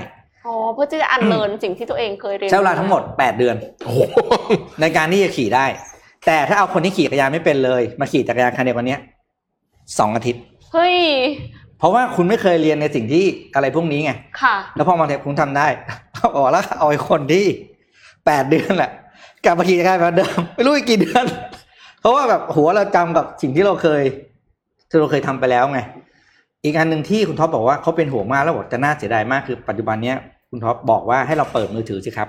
[0.46, 4.00] อ๋อเพื่อที่จะอันเลินสิ่งที่ตัวเองเคยเรียนใช้เวลาทั้งหมดแปดเดือนโอ้โห
[4.80, 5.66] ในการที่จะขี่ได้
[6.26, 9.00] แต่ถ้าเอาคนที่ขี่จักรยานไม่เป็นเลย มาขี่จักรยานคันเดียวกันเนี้ย
[9.98, 10.42] สองอาทิตย์
[10.72, 10.96] เฮ้ย
[11.78, 14.12] เพราะว่าคุณไม่เคยเรียนในสิ่งที่อะไรพวกนี้ไง
[14.42, 15.66] ค่ะ แล้วพอมาเทปคุณทำได้
[16.14, 17.44] เขาบอกแล้วเอาไอ้คนที่
[18.26, 18.90] แปดเดือนแหละ
[19.44, 21.24] กลับมาขี่จักรยานแบบเดิมไม่รู้อีกกี่เดือน
[21.56, 21.57] เพ
[22.08, 24.02] ราะว่าแบบหัวเราจำกับสิ่งที่เราเคย
[24.88, 25.80] ที่เราเคยทำไปแล้วไง
[26.64, 30.16] อีกอันหนึ่งที่คุณท็อปบอกว่าเขาเป็นห่วงมากแล้วบอกจะน่าเสียดายมากคือปัจจุบันเนี้ย
[30.50, 32.28] คุณท็อปบอกว่าให้เราเปิดมือถือสิครับ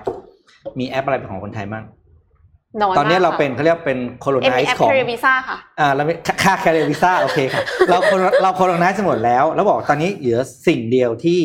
[0.78, 1.84] มีแอปอะไรเป็นของคนไทยบ้าง
[2.80, 11.40] น้อยมากตอนนี้เราค่ะเป็นเขาเรียกเป็นโคโลเอ็มไนมีแอปซ์ของเทเรวิซ่าค่ะอ่าเราไม่ค่าค่าแคเรวิซ่าโอเคครับเราคนเราโคโลไนซ์หมดแล้ว แล้วบอกตอนนี้เหลือสิ่งเดียวที่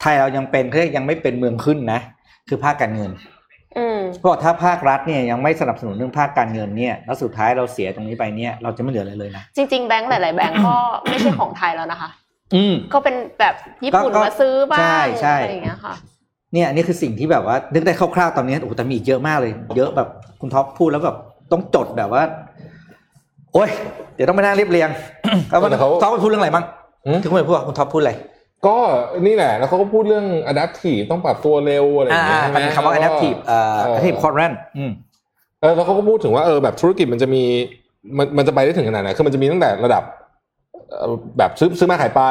[0.00, 2.00] ไทยเรายังเป็นเขาเรียกยังไม่เป็นเมืองขึ้นนะ
[2.48, 3.35] คือภาคการเงินอืม
[4.20, 10.76] เพราะถ้าภาครัฐเนี่ยยังไม่สนับสนุนเรื่องภาคการเงินเนี่ยแล้วสุดท้ายเราเสียตรงนี้ไปเนี่ยเราจะไม่เหลืออะไรเลยนะจริงๆแบงก์หลาย ๆ แบงก์ก็
[11.08, 12.10] ไม่ใช่ของไทยแล้วนะคะ
[12.54, 13.54] อืมก็เป็นแบบ
[13.84, 15.94] ญี่ปุ่นก็ก็มาซื้อบ้างใช่ใช่อะไรอย่างเงี้ยค่ะ
[16.52, 20.08] เนี่ยอันนี่คือสิ่งที่แบบว่านึกได้คร่าวๆตอนนี้โอ้โหแต่มีอีกเยอะมากเลย เยอะแบบ
[20.40, 21.16] คุณท็อปพูดแล้วแบบ
[21.52, 22.22] ต้องจดแบบว่า
[23.52, 23.68] โอ้ย
[24.14, 24.90] เดี๋ยวต้องไปนั่งเรียบเรียง
[25.50, 26.64] แล้วมันแต่เขาท็อปไปพูดเรื่องอะไรบ้าง
[27.06, 28.12] อืมถึงไปพูดว่าคุณท็อปพูดอะไร
[28.66, 28.76] ก็
[29.26, 34.90] นี่แหละ แล้วเขาก็พูดเรื่อง adaptive ต้องปรับตัวเร็วอะไรอย่างเงี้ยอ่าใช่ไหมมันคำว่า adaptive เอ่อเออ adaptive quotient อืม
[35.60, 37.42] เออแล้วเขาก็พูดถึงว่าเออแบบธุรกิจมันจะมี
[38.18, 40.02] มันมันจะไปได้ถึงขนาดไหนคือมันจะมีตั้งแต่ระดับ
[40.90, 42.22] เอ่อแบบซื้อซื้อมาขายไป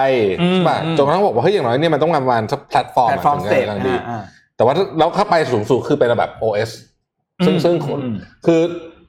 [0.41, 4.22] อืมใช่ป่ะอืมจนกระทั่งบอกว่าเฮ้ยอย่างน้อยเนี่ยมันต้องมาประมาณสักแพลตฟอร์มแพลตฟอร์มถึง stage จะกำลังดีอ่า
[4.57, 6.72] แต่ว่าเราเข้าไปสูงสุดคือเป็นระแบบ OS
[7.45, 8.62] ซึ่งอืมซึ่งอืมอืมคือ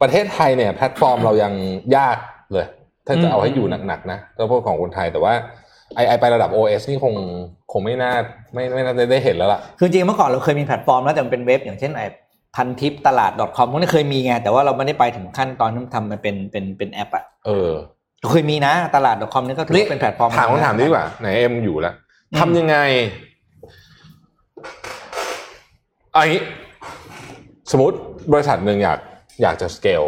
[0.02, 1.52] ประเทศไทยเนี่ยแพลตฟอร์มเรายัง
[1.96, 2.16] ยาก
[2.52, 2.66] เลย
[3.06, 5.34] ถ้าจะเอาให้อยู่หนักๆนะแล้วพวกของคนไทยแต่ว่า
[5.94, 7.14] ไอไอระดับ OS นี่คง
[7.72, 8.12] คงไม่น่า
[8.54, 12.06] ไม่ไม่น่าจะได้เห็นแล้วล่ะ คือจริงๆเมื่อก่อนเราเคยมีแพลตฟอร์มแล้วแต่มันเป็นเว็บอย่างเช่นไอ้
[12.56, 17.70] PantipMarket .com พวกนี้เคยมีไงแต่ว่าเราไม่ได้ไปถึงขั้นตอนที่ทำมันเป็นเป็นเป็นแอปอะเออ
[18.30, 21.94] เคยมีนะตลาด .com นี่ก็ถือว่าเป็นแพลตฟอร์มถามคำถามนี้ดีกว่าไหนเอ็มอยู่แล้ว
[22.32, 22.76] อืมทำยังไง
[26.12, 26.42] เอาอย่างนี้
[27.70, 27.96] สมมติ
[28.32, 28.98] บริษัทหนึ่งอยาก
[29.42, 30.02] อยากจะสเกล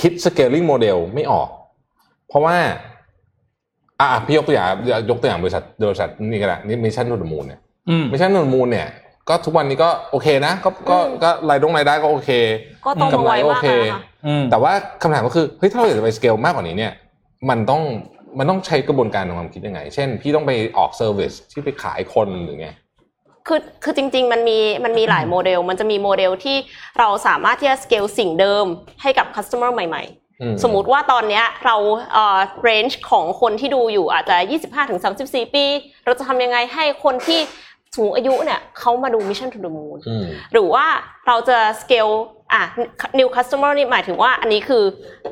[0.00, 1.48] คิด scaling model ไม่ออก
[2.28, 2.56] เพราะว่า
[4.00, 4.66] อะพี่ยกตัวอย่าง
[5.10, 8.88] ยกตัวอย่างบริษัทบริษัทนี่ก็ได้นี่ Mission To The Moon เนี่ยอืม Mission To The Moon เนี่ย
[9.28, 12.30] ก็ทุกวันนี้ก็โอเคนะ ก็ก็อืมก็รายดงรายได้ก็โอเค
[12.86, 14.72] ก็โตมาไวมากแล้วนะคะอืมแต่ว่า
[15.02, 16.92] คำถามก็คือเฮ้ยถ้าเราอยากจะไปสเกลมากกว่านี้เนี่ย
[17.48, 17.82] มันต้อง
[18.38, 22.68] มันต้องใช้กระบวนการของความคิดยังไง เช่น พี่ต้องไปออก service ที่ไปขายคนหรือไง
[23.46, 26.56] คือคือจริง ๆ มันมีมันมีหลายโมเดล มันจะมีโมเดลที่
[26.98, 28.64] เราสามารถที่จะสเกลสิ่งเดิม
[29.02, 30.27] ให้กับ customer ใหม่อืมๆ
[30.62, 31.76] สมมุติว่าตอนเนี้ยเรา
[32.12, 32.38] เอ่อ
[32.68, 34.36] range ของคนที่ดูอยู่อาจจะ
[34.96, 35.64] 25-34 ปี
[36.04, 37.40] เราจะทำยังไงให้คนที่
[37.96, 40.86] สูงอายุเนี่ยเขามาดู Mission to the Moon อืมหรือว่า
[41.26, 42.12] เราจะ scale
[42.52, 42.62] อะ
[43.18, 44.82] new customer นี่หมายถึงว่าอันนี้คือ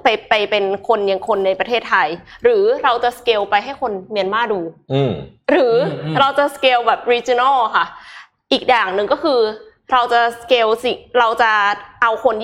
[0.03, 2.09] ไปไปเป็นคนยังคนในประเทศไทย
[2.45, 4.61] หรือเราจะ scale ไปให้คนเมียนมาดู
[4.93, 5.13] อืม
[5.51, 5.75] หรือ
[6.05, 7.87] อมเราจะ scale แบบ regional ค่ะ
[8.53, 9.41] อีกอย่างหนึ่งก็คือ
[9.93, 11.51] เราจะ scale สิเราจะ
[12.03, 12.35] เอาคน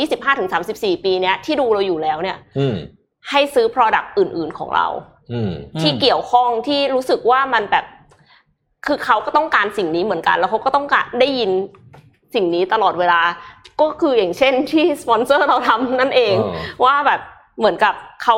[0.48, 2.76] 25-34 ปีเนี้ยที่ดูเราอยู่แล้วเนี่ยอืม
[3.30, 4.86] ให้ซื้อ product อื่น ๆของเรา
[5.32, 7.84] อืมที่เกี่ยวข้องที่รู้สึกว่ามันแบบ
[8.86, 11.50] คือเขาก็ต้องการสิ่งนี้เหมือนกัน แล้วเขาก็ต้องการได้ยิน
[12.34, 13.20] สิ่งนี้ตลอดเวลา
[13.80, 17.20] ก็คืออย่างเช่นที่สปอนเซอร์เราทำนั่นเองอ๋อว่าแบบ
[17.58, 18.36] เหมือนกับเขา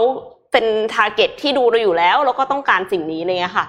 [0.53, 3.67] เป็น target ที่ดูเราอยู่แล้ว แล้วก็ต้องการสิ่งนี้อะไรเลยค่ะ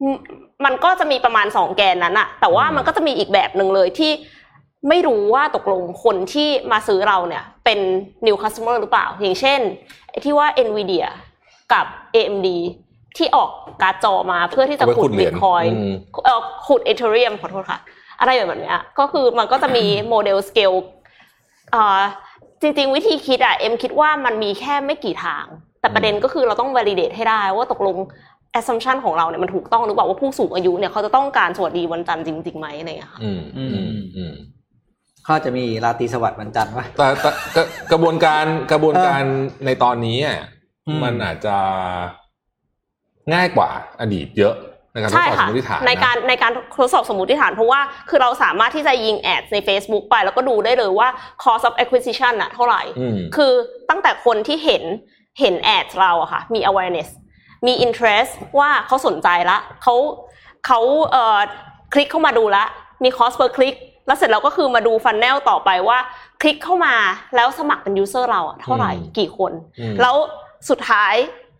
[0.00, 0.16] อืม
[0.64, 4.12] มันก็จะมีประมาณสองแกนนั้นอะแต่ว่ามันก็จะมีอีกแบบหนึ่งเลยที่
[4.88, 7.78] ไม่รู้ว่าตกลงคนที่มาซื้อเราเนี่ยเป็น
[8.26, 9.60] new customer หรือเปล่า อย่างเช่น
[10.10, 11.06] ไอ้ที่ว่า Nvidia
[11.72, 12.48] กับ AMD
[13.16, 13.50] ที่ออก
[13.82, 15.92] การ์ดจอมาเพื่อที่จะเอาไปขุขุดเหรียญตคอยอืม
[16.24, 17.78] เอ่อขุด Ethereum ขอโทษค่ะ
[18.20, 20.72] อะไรแบบเนี้ยก็คือมันก็จะมีโมเดลสเกล
[21.74, 22.02] อ่า
[22.60, 25.44] จริง ๆ วิธีคิดอะเอ็มคิดว่ามันมีแค่ไม่กี่ทาง
[25.80, 27.96] แต่ประเด็นก็คือเราต้อง validate ให้ได้ว่าตกลง
[28.58, 33.72] assumption ของเราเนี่ยมันถูกต้องหรือเปล่าว่าผู้สูงอายุเนี่ยเขาจะต้องการสวัสดีวันจันทร์จริงๆไหมอะไรอย่างเงี้ยค่ะอืมอืม
[34.16, 34.34] อืม
[35.30, 39.22] เขาจะมีราตรีสวัสดิ์วันจันทร์ปะแต่แต่กระกระบวนการกระบวนการ
[39.66, 40.38] ในตอนนี้อะ
[40.86, 41.56] อืม มันอาจจะ
[43.34, 43.68] ง่ายกว่า
[44.00, 44.54] อดีตเยอะ
[44.92, 51.08] ในการทดใช่สอบสค่ะมมติฐานในนะ การในการทดสอบสมมติฐาน เพราะว่าคือเราสามารถที่จะยิงแอดใน Facebook ไป แล้วก็ดูได้เลยว่า
[51.42, 53.52] cost of acquisition อะเท่าไหร่ อืม คือ
[53.90, 54.82] ตั้งแต่คนที่เห็น
[55.40, 57.08] เห็นแอดเราอะค่ะมี awareness
[57.66, 59.94] มี interest ว่าเขาสนใจละเขา
[60.66, 60.80] เขา
[61.10, 61.38] เอ่อ
[61.92, 62.64] คลิกเข้ามาดูละ
[63.04, 63.76] มี cost per click
[64.10, 65.98] แล้วเสร็จแล้วก็คือมาดูฟันแนลต่อไปว่า
[66.40, 66.94] คลิกเข้ามา
[67.36, 70.16] แล้วสมัครเป็น user เราอะเท่าไหร่อืมกี่คนอืมแล้ว
[70.68, 71.14] สุดท้าย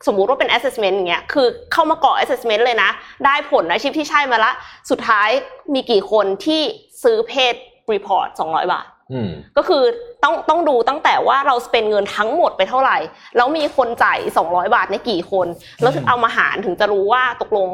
[0.06, 2.90] สมมุติว่าเป็น assessment อย่างเงี้ย คือเข้ามากรอก assessment เลยนะ
[3.24, 4.52] ได้ผลอาชีพที่ใช่มาละ
[4.90, 5.28] สุดท้าย
[5.74, 6.62] มีกี่คนที่
[7.02, 7.54] ซื้อเพจ
[7.92, 9.82] report 200 บาทอืมก็คือ
[10.22, 12.98] ต้องต้องดูตั้งแต่ว่าเราสเปนเงินทั้งหมดไปเท่าไหร่
[13.36, 15.46] แล้วมีคนจ่าย 200 บาทในยกี่คน
[15.82, 17.68] แล้วถึงเอามาหารถึงจะรู้ว่าตกลง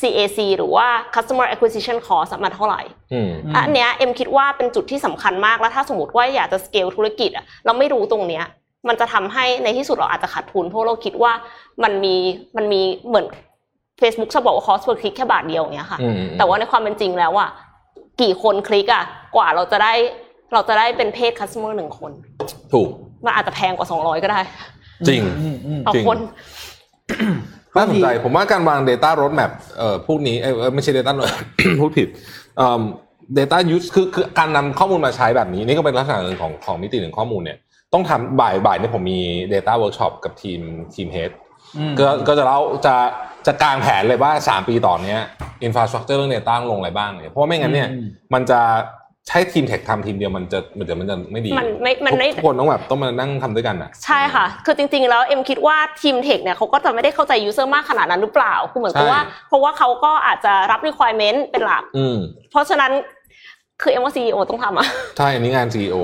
[0.00, 8.44] CAC หรือว่า customer acquisition cost มันเท่าไหร่อืมอืมอันเนี้ยเอ็มคิดว่าเป็นจุดที่สำคัญมากแล้วถ้าสมมติว่าอยากจะสเกลธุรกิจอะเราไม่รู้ตรงเนี้ย
[8.88, 11.32] มันจะทำให้ในที่สุดเราอาจจะขาดทุนเพราะเราคิดว่า
[11.82, 12.14] มันมี
[12.56, 13.26] มันมีเหมือน
[14.00, 17.50] Facebook จะบอกว่า cost per click แค่บาทเดียวอย่างเงี้ยค่ะอืมแต่ว่าในความเป็นจริงแล้วอะ
[18.20, 19.04] กี่คนคลิกอะ
[19.36, 19.92] กว่าเราจะได้
[20.52, 22.12] เราจะได้เป็นเพจ customer หนึ่งคน
[22.72, 22.88] ถูก
[23.24, 24.40] มันอาจจะแพงกว่า200ก็ได้
[25.08, 26.18] จริงอืมอืมต่อจริงคน
[27.76, 31.44] น่าสนใจผมว่าการวาง Data Roadmap เอ่อพวกนี้เอ้ยเอ่อไม่ใช่ Data Roadmap
[31.80, 32.08] พูดผิด
[32.58, 32.82] เอ่อ
[33.38, 37.58] Data Use คือคือการนำข้อมูลมาใช้แบบนี้ นี่ก็เป็นลักษณะหนึ่งของของมิติหนึ่งข้อมูลเนี่ย
[37.92, 39.20] ต้องทำบ่ายบ่ายเนี่ยผมมี
[39.54, 40.60] Data Workshop กับทีม
[40.94, 41.30] ทีม Head
[41.78, 42.94] อืมก็ก็จะเล่าจะ
[43.46, 45.20] จะกางแผนเลยว่า 3 ปีต่อเนี้ย
[45.66, 48.60] Infrastructure เรื่อง Data ลงอะไรบ้างเนี่ยเพราะว่าไม่งั้นเนี่ยอืมมันจะ
[49.28, 62.16] ใช้ทีม tech ทำทีมเดียวมันจะมันจะมันจะไม่ดีมันไม่มันไม่ทุกคนต้องแบบต้องมานั่งทำด้วยกันอะใช่ค่ะ คือจริง ๆ แล้วเอ็มคิดว่าทีม tech เนี่ยเขาก็จะไม่ได้เข้าใจ user มากขนาดนั้นหรือเปล่าคือเหมือนกับใช่ว่า เพราะว่าเขาก็อาจจะรับ requirement เป็นหลักอืม
[62.50, 62.92] เพราะฉะนั้น
[63.82, 64.86] คือเอ็มว่า CEO ต้องทำอะ
[65.16, 65.96] ใช่อันนี้งาน CEO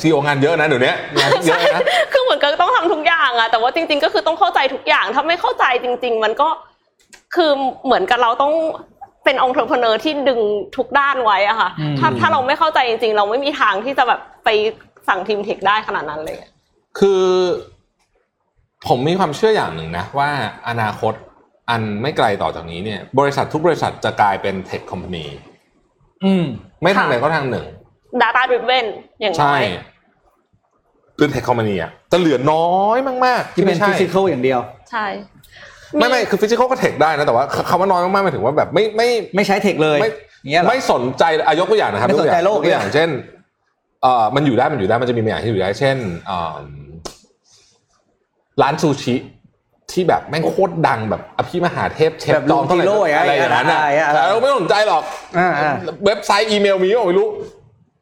[0.00, 1.80] CEO งานเยอะนะเดี๋ยวนี้งานเยอะนะ
[2.12, 6.48] คือเหมือนกับต้องทำทุกอย่างอะแต่ว่าจริง ๆ ก็คือต้องเข้าใจทุกอย่างถ้าไม่เข้าใจจริง ๆ มันก็
[7.34, 7.50] คือ
[7.84, 8.52] เหมือนกับเราต้อง
[9.28, 10.40] เป็นองค์ประกอบที่ดึง
[10.76, 14.48] ทุกด้านไว้อะค่ะอืมถ้าถ้าเราไม่เข้าใจจริงๆ เราไม่มีทางที่จะแบบไป
[15.08, 16.36] สั่งทีมเทคได้ขนาดนั้นเลย
[16.98, 17.24] คือ
[18.86, 20.30] ผมมีความเชื่ออย่างหนึ่งนะ ว่า
[20.68, 21.14] อนาคต
[21.70, 25.26] อันไม่ไกลต่อจากนี้เนี่ย บริษัททุกบริษัทจะกลายเป็นเทคคอมพานี
[26.24, 26.44] อืม
[26.82, 27.66] ไม่ทางไหนก็ทางหนึ่ง
[28.22, 28.86] data driven
[29.20, 29.62] อย่างน้ใช่อย
[31.16, 34.60] เป็น tech company อะจะเหลือน้อยมาก ๆ ที่ที่เป็ไม่ใช่ physical อย่างเดียว
[34.90, 35.06] ใช่
[35.96, 40.10] ไม่ไม่คือ physical ก็ tech ได้นะแต่ว่าคำว่าน้อยมากๆหมายถึงว่าแบบไม่ไม่ไม่ใช้ tech เลยไม่
[40.42, 43.10] อย่างเงี้ยเหรอไม่สนใจอายกตัวอย่างนะครับไม่สนใจโลกยตัวอย่างเลยเช่น
[44.02, 45.96] เอ่อมันอยู่ได้มันอยู่ได้มันจะมีบางอย่างที่อยู่ได้เช่น
[46.26, 46.56] เอ่อ
[48.62, 49.16] ร้านซูชิ
[49.92, 55.02] ที่แบบแม่งโคตรดังแบบอภิมหาเทพเชฟแบบจอมเท่าไหร่ลูกจิโร่อะไรอย่างนั้นอะไรอะอะไรแต่เราไม่สนใจหรอก
[55.38, 55.72] อ่าอ่า
[56.06, 57.28] เว็บไซต์อีเมลมีก็ไม่รู้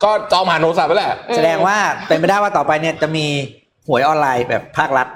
[0.05, 1.77] ก็จอมหาโทรศัพท์ไปแหละ แสดงว่า
[2.09, 3.27] เป็นไปได้ว่าต่อไปเนี่ยจะมี
[3.89, 5.07] หวยออนไลน์แบบภาครัฐ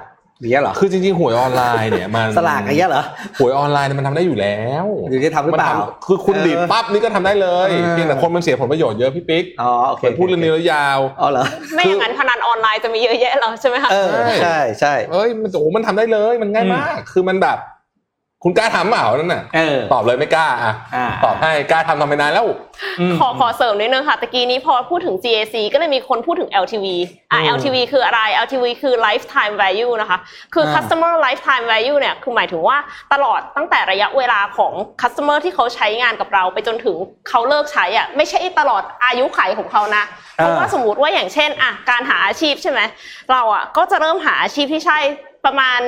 [0.41, 3.05] หรือเหรอคือจริงๆหวยออนไลน์เนี่ยมันสลากอะไรเงี้ยเหรอ
[3.39, 11.45] หวยออนไลน์เนี่ยมันทำได้อยู่แล้วหรือจะทำหรือเปล่ามันทำคือคุณดีดปั๊บนี่ก็ทำได้เลยเออเพียงแต่คนมันเสียผลประโยชน์เยอะพี่ปิ๊กอ๋อโอเคมันพูดเรื่องนี้แล้วยาวอ๋อเหรอ
[11.75, 14.11] ไม่อย่างนั้นพนันออนไลน์จะมีเยอะแยะแล้วใช่ไหมคะเออ
[14.43, 17.59] ใช่ใช่เอ้ยมันโอ้โหมันทำได้เลยมันง่ายมาก คือมันแบบ
[18.45, 22.47] คุณกล้าทำเปล่านั่นน่ะเออตอบเลยไม่กล้าอะอ่าตอบให้กล้าทำทำไปนานแล้ว
[23.11, 26.87] มขอขอเสริมนิดนึงค่ะตะกี้นี้พอพูดถึง GAC ก็เลยมีคนพูดถึง LTV
[27.31, 30.19] อะอืม LTV คืออะไร LTV คือ lifetime value นะคะ
[30.55, 32.77] คืออา customer lifetime value เนี่ยคือหมายถึงว่า
[33.13, 34.73] ตลอดตั้งแต่ระยะเวลาของ
[35.03, 36.97] customer ที่เขาใช้งานกับเราไปจนถึง
[37.29, 40.05] เขาเลิกใช้อะไม่ใช่ตลอดอายุขัยของเขานะ
[40.35, 42.81] เพราะว่าสมมติว่าอย่างเช่นอะการหาอาชีพใช่ไหม
[43.33, 44.99] เราอะก็จะเริ่มหาอาชีพที่ใช่
[45.45, 45.81] ประมาณ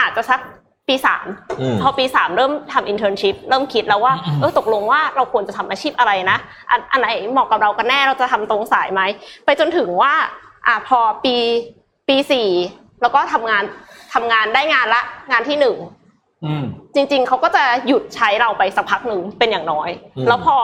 [0.00, 0.40] อาจจะสัก
[0.88, 1.26] ปีสาม
[1.60, 6.38] อืมพอปีสามเริ่มทำ internship เริ่มคิดแล้วว่าเออตกลงว่าเราควรจะทำอาชีพอะไรนะ
[6.70, 9.02] อันอันไหนเหมาะกับเรากันแน่เราจะทำตรงสายไหม
[9.44, 10.12] ไปจนถึงว่า
[10.66, 11.34] อะพอปี
[12.08, 12.48] ปีสี่
[13.02, 13.62] แล้วก็ทำงาน
[14.14, 15.76] ทำงานได้งานละงานที่หนึ่ง
[16.44, 20.56] อืมจริง ๆเขาก็จะหยุดใช้เราไปสักพักหนึ่งเป็นอย่างน้อยอืมแล้วพอ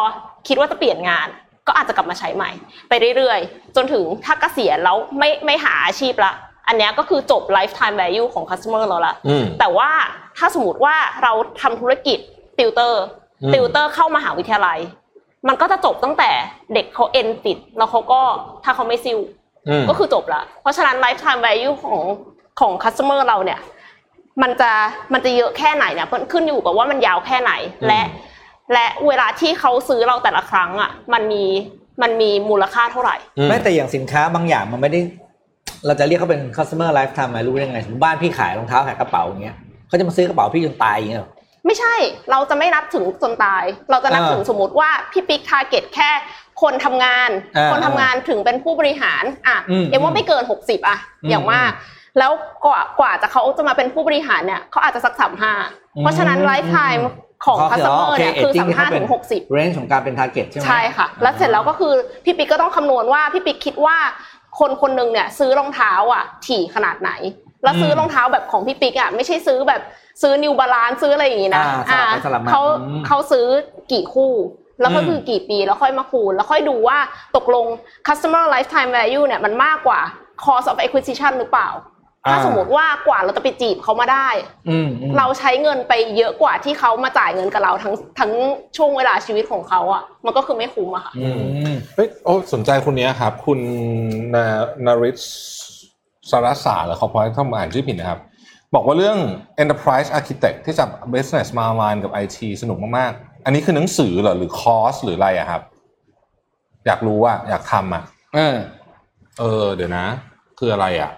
[0.48, 1.28] คิดว่าจะเปลี่ยนงาน
[1.66, 2.50] ก็อาจจะกลับมาใช้ใหม่
[2.88, 6.32] ไปเรื่อยๆ จนถึงถ้าเกษียณแล้วไม่ไม่หาอาชีพละ
[6.66, 9.90] อันเนี้ยก็คือจบ lifetime value ของ customer เราละอืมแต่ว่า
[10.38, 12.18] ถ้าสมมติว่าเราทำธุรกิจ
[12.58, 13.02] ติวเตอร์
[13.42, 14.78] อืมติวเตอร์เข้ามหาวิทยาลัย
[15.48, 16.30] มันก็จะจบตั้งแต่
[16.74, 18.20] เด็กเขาเอ็นติด แล้วเขาก็
[18.64, 19.18] ถ้าเขาไม่ซิ่ว
[19.68, 21.98] อืมก็คือจบละเพราะฉะนั้น lifetime value ของ
[22.60, 23.60] ของ customer เราเนี่ย
[24.42, 24.70] มันจะ
[25.12, 27.52] มันจะเยอะแค่ไหนเนี่ยมันขึ้นอยู่กับว่ามันยาวแค่ไหน
[27.88, 28.02] และ
[28.72, 31.44] และเวลาที่เขาซื้อเราแต่ละครั้งอะ มันมี
[32.02, 35.00] มันมีมูลค่าเท่าไหร่อืมไม่แต่อย่างสินค้าบางอย่างมันไม่ได้
[35.86, 39.56] เราจะเรียกเขาเป็น customer lifetime ไหมรู้ได้ไงสมมติบ้านพี่ขายรองเท้าขายกระเป๋าอย่างเงี้ย
[39.88, 41.30] เขาจะมาซื้อกระเป๋าพี่จนตายอย่างเงี้ยเหรอ
[41.66, 41.94] ไม่ใช่
[42.30, 46.10] เราจะไม่นับถึงจนตาย เราจะนับอ่าถึงสมมติว่าพี่ปิ๊ก target แค่
[46.62, 51.70] คนทำงานอ่าคนทำงานถึงเป็นผู้บริหาร อะอืมเอ็มว่าไม่เกิน60อะอืมอย่างมาก
[52.18, 52.32] แล้ว
[52.64, 55.52] กว่ากว่าจะเขาจะมาเป็นผู้บริหารเนี่ยเขาอาจจะสักสามห้า
[56.00, 57.08] เพราะฉะนั้นอืม lifetime
[57.46, 61.94] ของอ๋อ customer เนี่ยโอเคคือ aging สามห้าที่เขาเป็ถึนงหกสิบ range ของการเป็น target ใช่ไหมใช่ค่ะ แล้วเสร็จแล้วก็คือ
[62.24, 63.96] พี่ปิ๊กก็ต้องคำนวณว่าพี่ปิ๊กคิดว่า
[64.60, 67.10] คนคนหนึ่งเนี่ยซื้อรองเท้าอะถี่ขนาดไหน
[67.62, 69.82] แล้วซื้อรองเท้าแบบของพี่ปิ๊กอะไม่ใช่ซื้อแบบ
[70.22, 73.46] ซื้อ New Balance ซื้ออะไรอย่างงี้นะอ่าสลับไปสลับมาเขาอืมเขาซื้อ
[73.92, 74.32] กี่คู่
[74.80, 76.98] แล้วก็อืมคือกี่ปีแล้วค่อยมาคูณ แล้วค่อยดูว่า
[77.36, 77.66] ตกลง
[78.08, 80.00] customer lifetime value เนี่ยมันมากกว่า
[80.44, 81.68] cost of acquisition หรือเปล่า
[82.28, 84.28] ถ้าสมมติว่ากว่าเราจะไปจีบเขามาได้
[84.68, 88.32] อืมอืมเราใช้เงินไปเยอะกว่าที่เขามาจ่ายเงินกับเราทั้งทั้ง
[88.76, 91.28] ช่วงเวลาชีวิตของเขาอะ มันก็คือไม่คุ้มอะค่ะอื
[91.70, 93.60] มเฮ้ยโอ้สนใจคนนี้ครับ คุณ
[94.34, 94.44] นา
[94.86, 95.20] นาริส
[96.30, 98.20] สารสารหรือขอพอยถ้าผมอ่านชื่อผิดนะครับ
[98.74, 99.18] บอกว่าเรื่อง
[99.62, 105.62] enterprise architect ที่จับ business มา align กับ IT สนุกมากๆ อันนี้คือหนังสือเหรอหรือคอร์สหรืออะไรอะครับ
[106.86, 108.02] อยากรู้ว่าอยากทำอะ
[108.34, 108.56] เออ
[109.38, 110.06] เออ เดี๋ยวนะ
[110.58, 111.10] คืออะไรอะ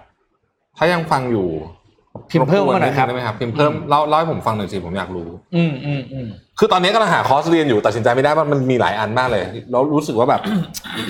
[0.78, 1.48] ถ้ายังฟังอยู่
[2.30, 6.28] พิมพ์เพิ่มมาหน่อยครับได้ไหมครับพิมพ์เพิ่มเล่าเล่าให้ผมฟังหน่อยสิผมอยากรู้ อืมอืมอืม
[6.58, 10.40] คือตอนนี้กำลังหาคอร์สเรียนอยู่ตัดสินใจไม่ได้ว่ามันมีหลายอันมากเลยแล้วรู้สึกว่าแบบ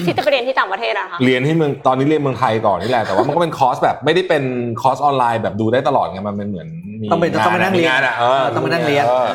[0.07, 4.45] ที่จะไปเรียนที่ต่างประเทศอะค่ะเรียนที่เมืองตอนนี้เรียนเมืองไทยก่อนนี่แหละแต่ว่ามันก็เป็นคอร์สแบบไม่ได้เป็น
[4.83, 6.69] คอร์สออนไลน์แบบดูได้ตลอดไงมันเป็นเหมือน
[7.01, 9.29] มีต้องไปต้องไปนั่งเรียนมีงานอะเออต้องไปนั่งเรียนออ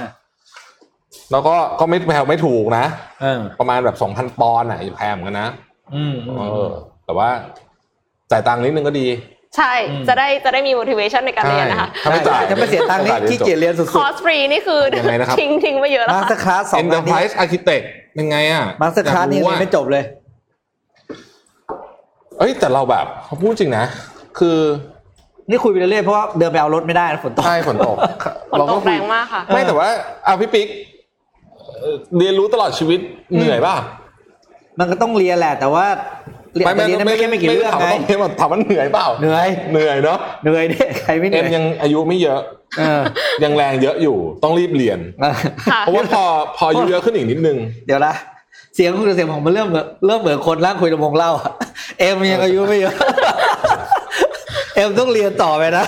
[1.32, 2.86] แล้วก็ก็ไม่แพงไม่ถูกนะ
[3.22, 5.50] เออประมาณแบบสองพันปอนด์อะอย่าแพงเหมือนกันนะ
[5.96, 6.70] อืมอืมเออ
[7.06, 7.30] แต่ว่า
[8.32, 9.08] จ่ายตังค์นิดนึงก็ดี
[9.56, 17.84] ใช่อืมจะได้จะได้มี motivation ในการเรียนนะคะถ้าไม่จ่ายจะไม่เสียตังค์นี่ขี้เกียจเรียนสุดคอร์สฟรีนี่คือยังไงนะครับทิ้งทิ้งไปเยอะๆแล้วมาสเตอค่ะร์คลาสสองอันนี้ Enterprise Architect
[18.16, 20.04] เป็นไงอะ MasterClass นี่อยยังกเรียนว่าไม่จบเลย
[22.40, 23.06] เอ้ยแต่เราแบบ
[23.42, 23.86] พูดจริงนะ
[24.40, 24.60] คือ
[25.50, 27.96] นี่คุยไปเรื่อยๆเพราะว่าเดินไปเอารถไม่ได้นะฝนตกใช่ฝนตก
[28.52, 29.90] ฝนตกแรงมากค่ะ ไม่แต่ว่า
[30.26, 30.68] เอาพี่ปิ๊ก
[31.82, 33.00] เอ่อเรียนรู้ตลอดชีวิต
[33.36, 33.76] เหนื่อยป่ะ
[34.80, 35.86] มันก็ต้องเรียนแหละ แต่ว่า
[36.58, 42.40] เรียนแต่เรียนได้ไม่แค่ไม่กี่เรื่องถามไงว่าถามว่าถามว่าเหนื่อยเปล่าเหนื่อยเหนื่อยเนาะเหนื่อยเนี่ยใครไม่เหเอ็นื่มอยยังอายุไม่เยอะ
[42.80, 43.02] เออ
[43.44, 45.34] ยังแรงเยอะอยู่ต้องรีบเรียนเออ
[45.72, 46.24] ค่ะเพราะว่าพอ
[46.58, 48.14] พออายุเยอะขึ้นอีกนิดนึงเดี๋ยวนะ
[48.76, 51.52] เสียงคุณกับเสียงผมมันเริ่มเหมือนเริ่มเหมือนคนนั่งคุยลำวงเล่าอะ
[52.00, 52.96] เอ็มยังอายุไม่เยอะ
[54.76, 55.86] เอ็มต้องเรียนต่อไปนะ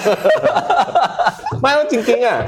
[1.62, 2.40] ไม่ว่าจริงๆอะ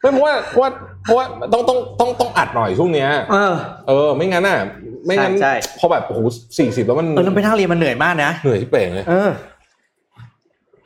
[0.00, 0.70] ไม่เพราะว่าเพราะว่า
[1.04, 3.54] เพราะว่าต้องต้องต้องต้องอัดหน่อยช่วงเนี้ยเออ
[3.88, 4.58] เออ ไม่งั้นอะ
[5.06, 6.20] ไม่งั้นใช่ใช่ พอแบบโอ้โห
[6.58, 9.30] สี่สิบแล้วมันเออแล้วไปนั่งเรียนมันเหนื่อยมากนะเหนื่อยที่เป่งเลย เออ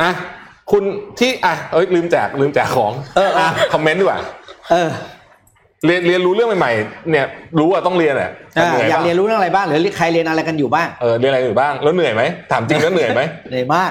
[0.03, 0.11] อะ
[0.71, 0.83] คุณ
[1.19, 4.21] ที่อะเอ้ยลืมแจกลืมแจกของเออเอออะคอมเมนต์ดีกว่า
[4.71, 4.91] เออ
[5.87, 7.27] เรียนเรียนรู้เรื่องใหม่ๆเนี่ย
[7.59, 12.23] รู้ว่าต้องเรียนอะแต่อ่าเหนื่อยอยากปะเรียนรู้เรื่องอะไรบ้างหรือใครเรียนอะไรกันอยู่บ้างเออเรียนอะไรอยู่บ้างแล้วเหนื่อยไหม
[12.53, 13.91] ถามจริงแล้วเหนื่อยไหม เหนื่อยมาก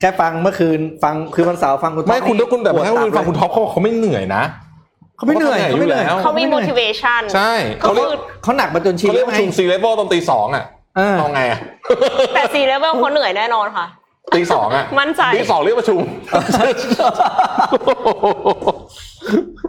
[0.00, 4.42] แค่ฟังเมื่อคืนฟังคือวันเสาร์ฟังคุณท็อปไม่คุณถ้าคุณแบบปวดให้คุณฟังคุณท็อปเขาบอกเขาไม่เหนื่อยนะ
[5.16, 7.52] เขาไม่เหนื่อยเขาเขาไม่ไม่เหเหนื่นื่ออยยเขามี motivation ใช่
[7.82, 10.64] ก็เขาเรียกคือเขาหนักมาจนชินเขาเรียกแล้วประชุม C level ตอนตีสองอะ
[10.96, 11.60] เออเอาไงอะ
[12.34, 13.86] แต่ C level เขาเหนื่อยแน่นอนค่ะ
[14.34, 16.00] ตีสองอะมั่นใจตีสองเรียกประชุม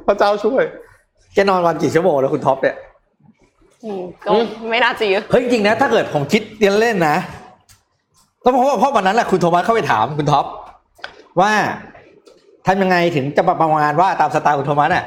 [0.08, 0.64] พระเจ้าช่วย
[1.34, 2.76] แกนอนวันกี่ชั่วโมงแล้วคุณท็อปเนี่ย
[3.84, 4.30] อืมก็
[4.70, 7.16] ไม่น่าจะเยอะเฮ้ยจริงๆนะ ถ้าเกิดผมคิดเรียนเล่นนะ
[8.44, 10.46] ก็เพราะว่าเพราะวันนั้นแหละคุณโทมัสเข้าไปถามคุณท็อป
[11.42, 11.52] ว่า
[12.68, 15.04] ทำยังไงถึงจะประมาณว่าตามสไตล์คุณโทมัสอะ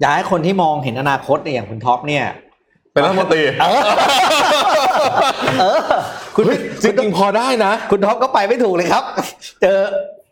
[0.00, 2.24] อยากให้คนที่มองเห็นอนาคตเนี่ยอย่างคุณท็อปเนี่ย
[2.92, 3.82] เป็นรัฐมนตรีเออ
[5.60, 5.78] เออ
[6.34, 9.04] คุณเฮ้ยจริงๆพอได้นะ คุณท็อปก็ไปไม่ถูกเลยครับ
[9.62, 9.80] เจอ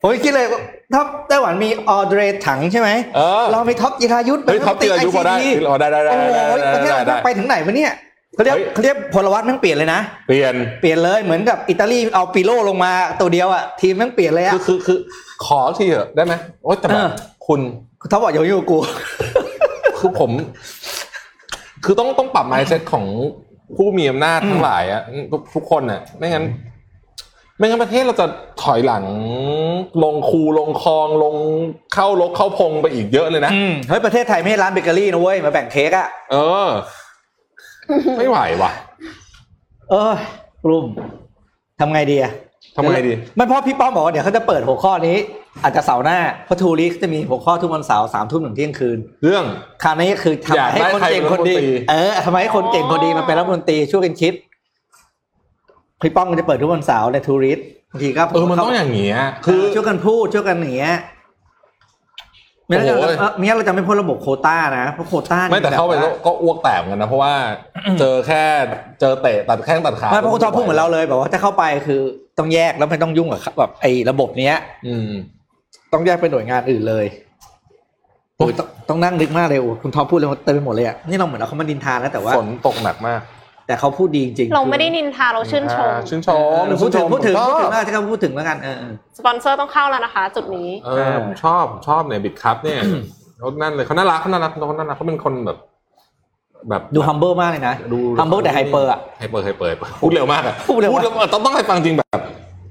[0.00, 0.60] ผมคิดเลยว่า
[0.94, 7.92] ท็อปไต้หวันมี Audrey Tang ใช่ไหมเออเรามีท็อปจิรายุทธ์เฮ้ยท็อปจิรายุทธ์พอได้ ICT พอได้ได้ได้โอ้ได้โหได้ประเทศได้เราได้ไปถึงไหนวะเนี่ย
[8.36, 14.98] เขาเรียกเฮ้ยเขาเรียกพลวัตแม่งเปลี่ยนเลยนะ เปลี่ยนเปลี่ยนเลยเหมือนกับอิตาลีเอาปิโลลงมาตัวเดียวอะทีมแม่งเปลี่ยนเลยอะคือคือคือ
[15.44, 16.34] ขอทีเถอะได้ไหม
[16.64, 17.08] โอ๊ยแต่แบเอบอ
[17.46, 17.60] คุณ
[18.00, 18.78] คุณท็อปบอกอย่ายุ่งกับกู
[19.98, 20.30] คือผม
[21.84, 23.04] คือต้องต้องปรับ mindset ของ
[23.76, 25.02] ผู้มีอำนาจทั้งหลายอะ
[25.32, 26.44] ทุกทุกคนอะไม่งั้น
[27.58, 28.26] ไม่งั้นประเทศเราจะ
[28.62, 29.04] ถอยหลัง
[30.04, 31.34] ลงคูลงคลองลง
[31.94, 36.36] เข้าลกเข้าพงไปอีกเยอะเลยนะอืมเฮ้ยประเทศไทยไม่ใช่ร้านเบเกอรี่นะเว้ยมาแบ่งเค้กอะเอ
[36.66, 36.68] อ
[38.18, 38.70] ไม่ไหวว่ะ
[39.90, 40.14] เออ
[40.68, 40.84] รุม
[41.80, 42.32] ทำไงดีอะ
[42.76, 45.16] ทำไงดี ไม่เพราะพี่ป้อมบอกว่าเดี๋ยวเขาจะเปิดหัวข้อนี้
[45.62, 49.44] อาจจะเสาร์หน้าเพราะทูริสจะมีหัวข้อทุกวันเสาร์สามทุ่มถึงเที่ยงคืน เรื่อง
[49.82, 54.32] คราวนี้คือทำอยากให้ได้คนใครเก่งเป็นคนดีรัฐมนตรีเออทำไมให้คนเก่งคนดีมาเป็นรัฐมนตรีช่วยกันคิด
[56.02, 57.58] พี่ป้อมมันจะเปิดทุกวันเสาร์ในทูริส
[57.90, 60.96] บางทีก็เออมันต้องอย่างเงี้ยคืคืออช่วยกันพูดช่วยกันอย่างเงี้ย
[62.66, 67.32] ไม่งั้นเราโอ้โหเออไม่งั้นเราจะไม่พ้นระบบโควต้านะเพราะโควต้านี่ไม่แต่เข้าไปบบก็ว่าก็อ้วกแตกเหมือนกันนะเพราะว่า
[68.00, 68.42] เจอแค่
[69.00, 72.00] เจอเตะตัดแข้งตัดขาไม่เพราะคุณท็อปพูดเหมือนเราเลยแบบว่าถ้าเข้าไปคือ
[72.38, 74.56] ต้องแยกแล้วไม่ต้องยุ่งกับแบบไอ้ระบบเนี้ย
[74.86, 75.10] อืม
[75.92, 77.06] ต้องแยกเป็นหน่วยงานอื่นเลย
[78.36, 83.20] โอ้ยต้องต้องนั่งนึกมากเลยโอ้คุณท็อปพูดเลยเต็มไปหมดเลยอะนี่เราเหมือนเราเขามาดินทานะแต่ว่าฝนตกหนักมาก
[83.66, 92.80] แต่เขาพูดดีจริงๆเราไม่ได้นินทาเราชื่นชมอ่าชื่นชเอมอพูดถึงพูดถึงชพูดอถึบงแล้วที่เขาพูดถึงแล้วกันเออเออสปอนเซอร์ต้องเข้าแล้วนะคะ จุดนี้เออผมชอบผมชอบเนี่ย Bitkub เนี่ย
[93.38, 95.58] เขานั่นเลยเขาน่ารักเขาน่ารักเขาน่ารักเขาเป็นคนแบบ
[96.68, 99.72] แบบดู humble มากเลยนะดู humble แต่ hyper อะ hyper hyper
[100.02, 102.20] พูดเร็วมากอะพูดเร็วมากแล้วต้องต้องให้ฟังจริงแบบ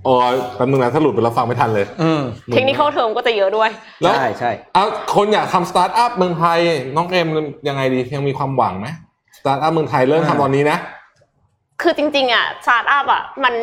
[0.05, 2.21] โอ้ยแป๊บนึงนะถ้าหลุดไปแล้วฟังไม่ทันเลยอืม
[2.53, 3.69] technical term ก็จะเยอะด้วย
[4.01, 4.85] แล้วใช่ใช่เอา
[5.15, 6.59] คนอยากทำสตาร์ทอัพเมืองไทย
[6.95, 7.27] น้องเอ็ม
[7.67, 9.04] ยังไงดียังมีความหวังไหมส
[9.45, 10.79] ตาร์ทอัพเมืองไทยเริ่มทำตอนนี้นะ
[11.81, 13.53] คือจริงๆอะสตาร์ทอัพอะมัน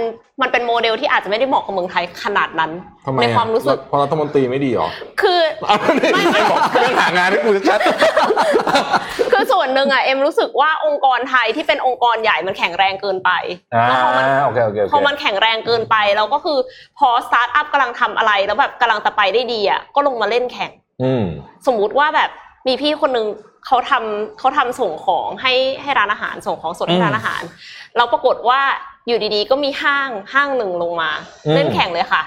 [0.40, 2.70] มันเป็นโมเดลที่อาจจะไม่ได้เหมาะกับเมืองไทยขนาดนั้น
[3.06, 4.88] ทำไมในอะความรู้สึกเพราะรัฐมนตรีไม่ดีหรอ
[5.22, 5.92] คือเอาไม่
[6.34, 7.80] ไม่บอกเรื่องหางานให้กูชัด
[9.32, 13.30] คือส่วนหนึ่งอะเอ็มรู้สึกว่าองค์กรไทยที่เป็นองค์กรใหญ่มันแข็งแรงเกินไป
[13.74, 16.58] อ่าแล้วพอมันโอเคโอเคโอเคพอมันแข็งแรงเกินไปแล้วก็คือ
[16.98, 20.70] พอสตาร์ทอัพกำลังทำอะไรแล้วแบบกำลังจะไปได้ดีอะก็ลงมาเล่นแข่ง
[21.02, 21.24] อืม
[21.66, 22.30] สมมุติว่าแบบ
[22.66, 23.26] มีพี่คนนึง
[23.66, 25.52] เขาทำเขาทำส่งของให้
[25.82, 27.42] ให้ร้านอาหารส่งของสดให้ร้านอาหาร
[27.96, 28.60] เราปรากฏว่า
[29.06, 31.10] อยู่ดีๆ ก็มีห้างห้างหนึ่งลงมา
[31.46, 32.22] อืมเล่นแข่งเลยค่ะ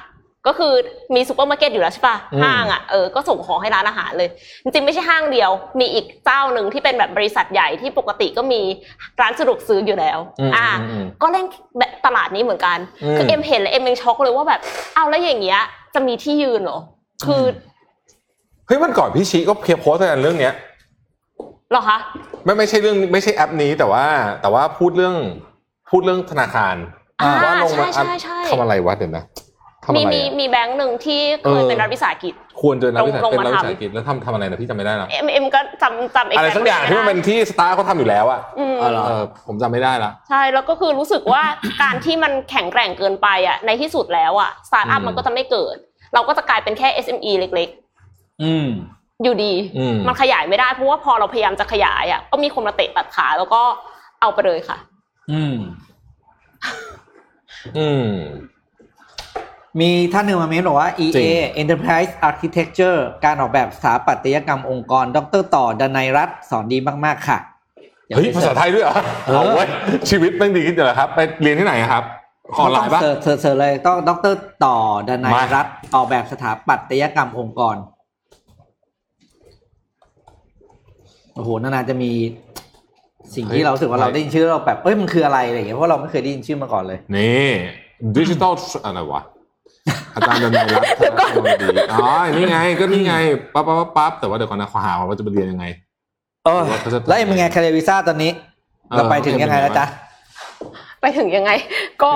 [0.47, 0.73] ก็คือ
[1.15, 4.29] มีซูเปอร์มาร์เก็ตอยู่แล้วใช่ปะอืมห้างอะเออก็ส่งของให้ร้านอาหารเลย
[4.63, 8.61] จริงๆไม่ใช่ห้างเดียว มีอีกเจ้าหนึ่งที่เป็นแบบบริษัทใหญ่ที่ปกติก็มี
[9.21, 11.45] ร้านสะดวกซื้ออยู่แล้วอืมอ่าอืมอืมก็เล่น
[11.77, 14.61] แบบตลาดนี้เหมือนกันอืมคือเอ็มเห็นแล้วเอ็มยังช็อกเลยว่าแบบ
[14.95, 15.61] เอาแล้วอย่างเงี้ย
[15.93, 16.79] จะมีที่ยืนเหรอ
[17.25, 17.45] คืออ
[18.67, 20.53] เฮ้ยวันก่อนพี่ชีก็เพียโพสต์กันเรื่องเนี้ย
[21.71, 21.97] เหรอคะ
[22.43, 24.05] ไม่ไม่ใช่เรื่องไม่ใช่แอปนี้แต่ว่า
[24.41, 25.15] แต่ว่าพูดเรื่อง
[25.89, 26.75] พูดเรื่องธนาคาร
[27.21, 29.23] อ่าว่าลงมาใช่ใช่ใช่ทำอะไรวะเดี๋ยวนะ
[29.83, 41.43] ทำมีอะไรมีอะมีแบงค์หนึ่งที่เคยเออเป็นรัฐวิสาหกิจ ควรเจอนักวิชาลงเป็นมานักวิทำชาการแล้วทำทำอะไรนะพี่จำไม่ได้ละเอ็มเอ็มก็จำจำอะไรสักอย่างที่มันเป็นที่สตาร์เขาทำอยู่แล้วอะอืมอ๋อเหรอเออผมจำไม่ได้ละใช่แล้วก็คือรู้สึกว่า
[41.83, 45.75] การที่มันแข็งแกร่งเกินไปอะในที่สุดแล้วอะสตาร์ทอัพอืมมันก็จะไม่เกิด
[46.13, 47.69] เราก็จะกลายเป็นแค่ SME เล็ก
[48.43, 53.61] อืมๆอยู่ดีอืมมันขยายไม่ได้เพราะว่าพอเราพยายามจะขยายอะก็มีคนมาเตะตัดขาแล้วก็
[54.21, 54.77] เอาไปเลยค่ะ
[55.31, 55.57] อืม
[57.77, 58.09] อืม
[59.79, 67.37] มีท่านหนึ่งมาเมนบอกว่าจริ EA ง Enterprise Architecture การออกแบบสถาปัตยกรรมองค์กร ดรต่อดนัยรัตน์สอนดีมาก ๆ ค่ะ
[68.15, 68.95] เฮ้ยภาษาไทยด้วยเหรอ
[69.25, 69.67] เออเอาไว้ย
[70.09, 72.03] ชีวิตแม่งดีขึ้นเลยครับ ไปเรียนที่ไหนอะครับ
[72.57, 74.35] ออนไลน์ปะ search search search เลยต้องดร
[74.65, 77.75] ต่อดนัยมารัตน์ออกแบบสถาปัตยกรรมองค์กร
[81.35, 82.11] โอ้โหนานๆจะมี
[83.35, 87.47] สิ่งที่เรารู้สึกว่าเราได้ยินชื่อเราแบบเอ้ยมันคืออะไรอะไรอย่างเงี้ยเพราะเราไม่เคยได้ยินชื่อมาก่อนเลยนี่
[88.17, 88.53] ดิจิตอล
[88.85, 89.21] อะไรวะ
[90.15, 92.07] อาจารย์ดนัยรัตน์ธนชมดีอ๋อ
[92.37, 93.15] นี่ไง ก็นี่ไง
[93.53, 95.65] ปั๊บปั๊บปั๊บปั๊บแต่ว่าเดี๋ยวก่อนนะขอหาว่าจะไปเรียนยังไง
[96.45, 98.31] เออเขาจะแล้วเอ็มเป็นไงคาเรวิซ่าตอนนี้
[98.89, 99.85] เออเราไปถึงยังไงแล้วจ๊ะ
[101.01, 101.51] ไปถึงยังไง
[102.03, 102.11] ก็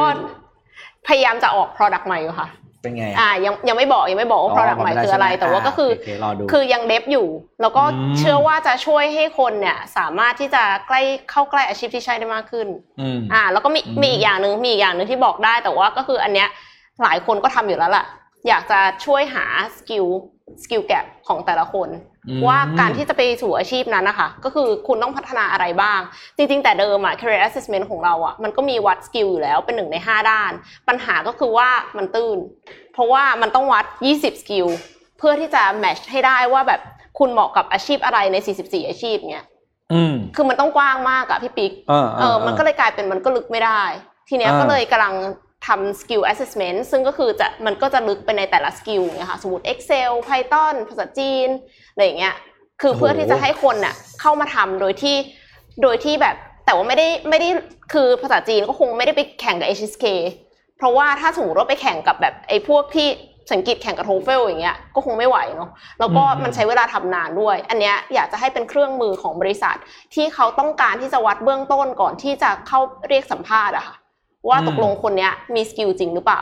[1.08, 2.48] พยายามจะออก product ใหม่อยู่ค่ะ
[2.82, 7.28] เป็นไงอ่ายังยังไม่บอกยังไม่บอกว่า product ใหม่คืออะไร แต่ว่าก็คือโเครอดูคือยังเดฟอยู่
[7.62, 12.68] แล้วก็อืมเชื่อว่าจะช่วยให้คนเนี่ยสามารถที่จะใกล้เข้าใกล้อาชีพที่ใช่ได้มากขึ้น
[13.02, 16.50] อืมอ่า แล้วก็มีอืมมีอีกอย่างหนึ่งมีอีกอย่างหนึ่งที่บอกได้ แต่ว่าก็คืออันเนี้ย
[17.04, 18.06] หลายคนก็ทำอยู่แล้วล่ะ
[18.48, 19.46] อยากจะช่วยหา
[19.78, 20.06] skill
[20.64, 20.94] skill gap
[21.28, 22.09] ของแต่ละคนอืม
[22.48, 26.00] ว่าการที่จะไปสู่อาชีพนั้นนะคะ ก็คือคุณต้องพัฒนาอะไรบ้าง
[26.38, 30.52] จริง ๆ แต่เดิมอะ career assessment ของเราอะมันก็มีวัด skill อยู่แล้วเป็นหนึ่งใน 5 ด้าน
[30.88, 32.38] ปัญหาก็คือว่ามันตื้น
[32.94, 34.68] เพราะว่ามันต้องวัด 20 skill
[35.18, 36.82] เพื่อที่จะ match ให้ได้ว่าแบบ
[37.20, 39.46] คุณเหมาะกับอาชีพอะไรใน 44 อาชีพเนี้ย
[39.94, 43.82] อืมคือมันต้องกว้างมากอะพี่ปิ๊กเออเออ มันก็เลยกลายเป็นมันก็ลึกไม่ได้
[44.30, 45.16] ทีเนี้ยอ่าก็เลยกำลัง
[45.68, 51.50] ทำ skill assessment ซึ่งก็คือจะมันก็จะลึกไปในแต่ละ skill เนี่ยค่ะ สมมติ Excel Python ภาษาจีน
[52.00, 52.36] อะไรอย่างเงี้ย
[52.82, 55.16] คือเพื่อที่จะให้คนน่ะเข้ามาทำโดยที่
[55.82, 56.36] โดยที่แบบ
[56.66, 57.50] แต่ว่าไม่ได้ไม่ได้
[57.94, 60.06] คือภาษาจีนก็คงไม่ได้ไปแข่งกับ HSK
[60.78, 63.08] เพราะว่าถ้าสมมติว่าไปแข่งกับแบบไอ้พวกที่
[63.52, 65.70] ภาษาอังกฤษแข่งกับ TOEFL อย่างเงี้ยก็คงไม่ไหวเนาะ
[66.00, 69.78] แล้วก็มันใช้เวลาทำนานด้วย อันเนี้ยอยากจะให้เป็นเครื่องมือของบริษัท
[70.14, 73.96] ที่เขาต้องการที่จะวัดเบื้องต้นก่อนที่จะเข้าเรียกสัมภาษณ์อะค่ะ
[74.50, 76.42] ว่าอืมตกลงคนเนี้ยมี skill จริงหรือเปล่า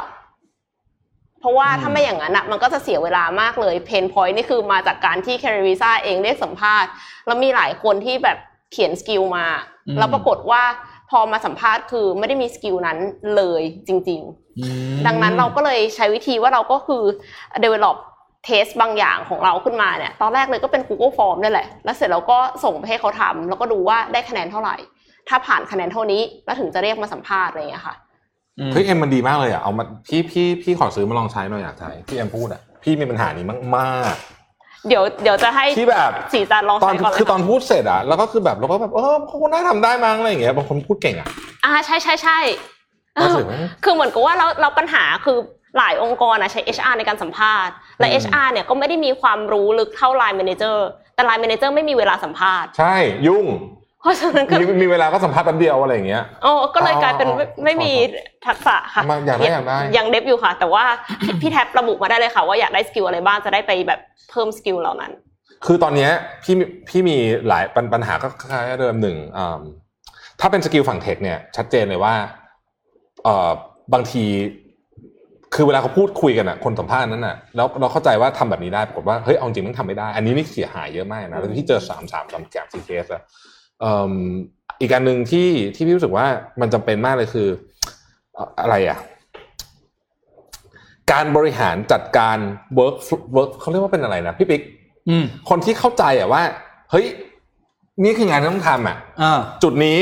[1.39, 6.89] เพราะว่าอืมถ้าไม่อย่างนั้นอะมันก็จะเสียเวลามากเลย pain point นี่คือมาจากการที่ CareerVisa เองเรียกสัมภาษณ์
[7.26, 8.38] แล้วมีหลายคนที่แบบ
[8.72, 9.45] เขียน skill มา
[9.88, 10.64] อืมแล้วปรากฏว่า
[11.09, 12.97] พอมาสัมภาษณ์คือไม่ได้มี skill นั้น
[13.35, 17.03] เลยจริงๆอืมดังนั้นเราก็เลยใช้วิธีว่าเราก็คือ
[17.64, 17.97] develop
[18.47, 24.76] test บางอย่างของเราขึ้นมาเนี่ย ตอนแรกเลยก็เป็น Google Form นี่แหละ แล้วเสร็จเราก็ส่งไปให้เขาทำแล้วก็ดูว่าได้คะแนนเท่าไหร่
[25.30, 27.95] ถ้าผ่านคะแนนเท่านี้ แล้วถึงจะเรียกมาสัมภาษณ์อะไรอย่างเงี้ยค่ะ
[28.72, 33.46] เฮ้ยเอ็มมันดีมากเลยอะเอามาพี่พี่พี่ขอซื้อมาลองใช้หน่อยอยากใช้พี่เอ็มพูดอะพี่มีปัญหานี้
[33.78, 34.16] มาก
[34.88, 41.30] เดี๋ยวเดี๋ยวจะให้ๆที่แบบสีจันลองตอนใช้ก่อนเลยคือตอนค่ะพูดเสร็จอะแล้วก็คือแบบเราก็แบบเออเขาน่าทำได้มั้งอะไรอย่างเงี้ยบางคนพูดเก่งอะ
[41.66, 42.40] อ่าใช่ใช่ใช่
[43.24, 45.38] รู้สึกว่าคือเหมือนกับว่าเราเราปัญหาคือ
[45.78, 50.78] หลายองค์กรอะใช้ HR ในการสัมภาษณ์ และอืม HR เนี่ยก็ไม่ได้มีความรู้ลึกเท่า Line Manager
[51.16, 52.96] แต่ Line Manager ไม่มีเวลาสัมภาษณ์ ใช่
[53.28, 53.46] ยุ่ง
[54.02, 57.91] เพราะฉะนั้นก็มีมีเวลาก็สัมภาษณ์แป๊บเดียวอะไรอย่างเงี้ยโอ้ก็เลยกลายเป็นอ๋อไม่ไม่มี
[58.48, 60.84] ทักษะค่ะมาอยากได้อยากได้ ยัง dev อยู่ค่ะ แต่ว่า
[61.22, 63.99] พี่พี่แท็บระบุมาได้เลยค่ะ ว่าอยากได้ skill อะไรบ้างจะได้ไปแบบ
[64.30, 65.11] เพิ่ม skill เหล่านั้น
[65.65, 66.11] คือตอนเนี้ย
[66.44, 67.18] พี่มีพี่มี
[67.48, 69.61] หลายปัญปัญหาก็คล้ายๆเดิมหนึ่งอืม
[70.40, 72.14] ถ้าเป็น skill ฝั่ง tech เนี่ย ชัดเจนเลยว่า
[73.24, 73.49] เอ่อ
[73.94, 74.26] บางที
[75.56, 84.14] คือเวลาเขาพูดคุยกันอะคนสัมภาษณ์นั้นอะแล้วเราเข้าใจว่าทำแบบนี้ได้ปรากฏว่าเฮ้ยเอาจริงมันทำไม่ได้ อันนี้นี่เสียหายเยอะมากนะแล้วที่เจอสามสามสามแกมซีเคสอะเอ่อ
[84.80, 86.26] อีกการหนึ่งที่ที่พี่รู้สึกว่า
[86.62, 87.48] มันจำเป็นมากเลยคือ
[88.34, 88.98] เอ่ออะไรอะ
[91.12, 92.38] การบริหารจัดการ
[92.80, 92.95] work
[93.36, 94.62] work เขาเรียกว่าเป็นอะไรนะพี่ปิ๊ก
[95.10, 96.41] อืมคนที่เข้าใจอะว่า
[96.91, 97.06] เฮ้ย
[98.04, 99.99] นี่คืองานที่ต้องทำอะอ่าจุดนี้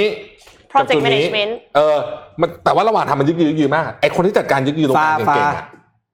[0.79, 1.97] กับ Project จุดนี้ management เออ
[2.41, 5.65] มันแต่ว่าระหว่างทำมันยึกยือยือมากไอคนที่จัดการยึกยือตรงกฟาลางฟาเก่งๆอะ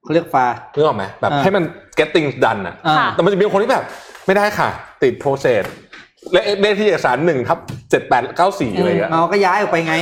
[0.03, 1.63] เขาเรียกฟานึกออกไหมแบบอ่าให้มัน
[1.97, 3.85] get things done อะอ่าค่ะแต่มันจะมีคนที่แบบ
[4.25, 4.69] ไม่ได้ค่ะ
[5.03, 5.90] ติด process และ
[6.61, 9.95] เลขที่เอกสารหนึ่งทับเจ็ดแปดเก้าสี่อะไรอย่างเงี้ยเอาก็ย้ายออกไปไง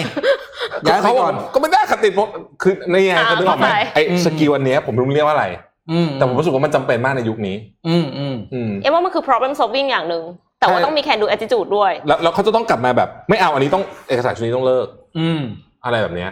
[0.90, 2.32] ย้ายไปเขาบก่ออนกก็ไม่ได้ค่ะติด pro-
[2.62, 5.48] คือนี่ไงอ่าเขานึกออกไหมเข้าใจไออืมสกิลอันเนี้ยผมไม่รู้เรียกว่าอะไร
[5.92, 7.56] อืมแต่ผมรู้สึกว่ามันจำเป็นมากในยุคนี้
[7.88, 10.24] อืมอืมอืมเอ็มว่ามันคือ problem solving อย่างหนึ่ง
[10.60, 14.88] แต่ว่าใช่ต้องมี can do attitude ด้วยแล้วแล้วเขาจะต้องกลับมาแบบ ไม่เอาอันนี้ต้องเอกสารชุดนี้ต้องเลิก
[15.20, 15.42] อืม
[15.86, 16.32] อะไรแบบเนี้ย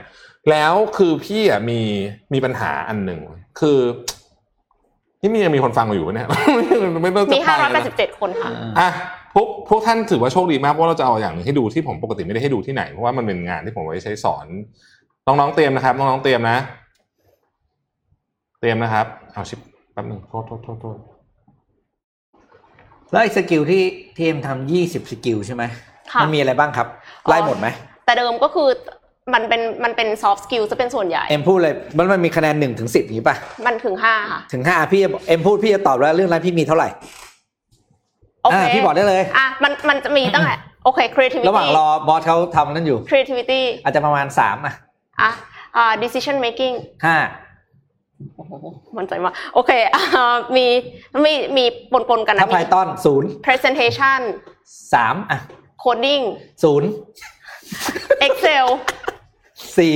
[0.52, 1.80] แล้วคือพี่อะมี
[2.34, 3.22] มีปัญหาอันหนึ่ง
[3.60, 3.80] คือ
[5.22, 6.28] นี่มียังมีคนฟังอยู่ปะเนี่ย
[7.02, 8.50] ไม่ต้องจะมีไปนะ587คนค่ะ
[8.80, 14.46] อะพ วกพวกท่านถือว่าโชคดีมากเพราะเราจะเอาอย่างหนึ่งให้ดูที่ผมปกติไม่ได้ให้ดูที่ไหนเพราะว่ามันเป็นงานที่ผมไว้ใช้สอน
[15.28, 16.58] น้องๆเตรียมนะครับน้องๆเตรียมนะ
[18.60, 19.60] เตรียมนะครับเอาชิป
[19.94, 20.98] แป๊บหนึ่งโทษโทษโทษโทษ
[23.12, 23.84] แล้วไอ้ skill ที่
[24.16, 25.64] ที่เอ็มทำยี่สิบ skill ใช่ไหม
[26.12, 26.88] ค่ะมันมีอะไรบ้างครับ
[27.28, 27.68] ไล่หมดไหม
[28.06, 28.68] แต่เดิมก็คือ
[29.34, 33.36] มันเป็นมันเป็น soft skill จะเป็นส่วนใหญ่ เอ็มพูดเลยมันมันมีคะแนนหนึ่งถึงสิบนี้ป่ะ
[33.66, 36.90] มันถึง5ค่ะ ถึงห้าพี่จะบอกเอ็มพูดพี่จะตอบแล้วเรื่องนั้นพี่มีเท่าไหร่
[38.48, 44.74] โอเคอ่าพี่บอกได้เลยอะมันมันจะมีตั้งแต่โอเค creativity ระหว่างรอบอสเขาทำนั่นอยู่ creativity อาจจะประมาณสามอะ
[45.22, 45.32] อะ
[45.78, 46.76] อ่า decision making
[47.06, 47.18] ห้า
[48.36, 48.52] โอ้โห
[48.98, 50.66] มันใจมากโอเคอ่ามี
[51.26, 54.20] มีมีปนปนๆกันนะถ้าไพมีทอนศูนย์ presentation
[54.94, 55.40] สามอะ
[55.84, 56.24] coding
[56.64, 56.90] ศูนย์
[58.28, 58.66] excel
[59.78, 59.94] สี่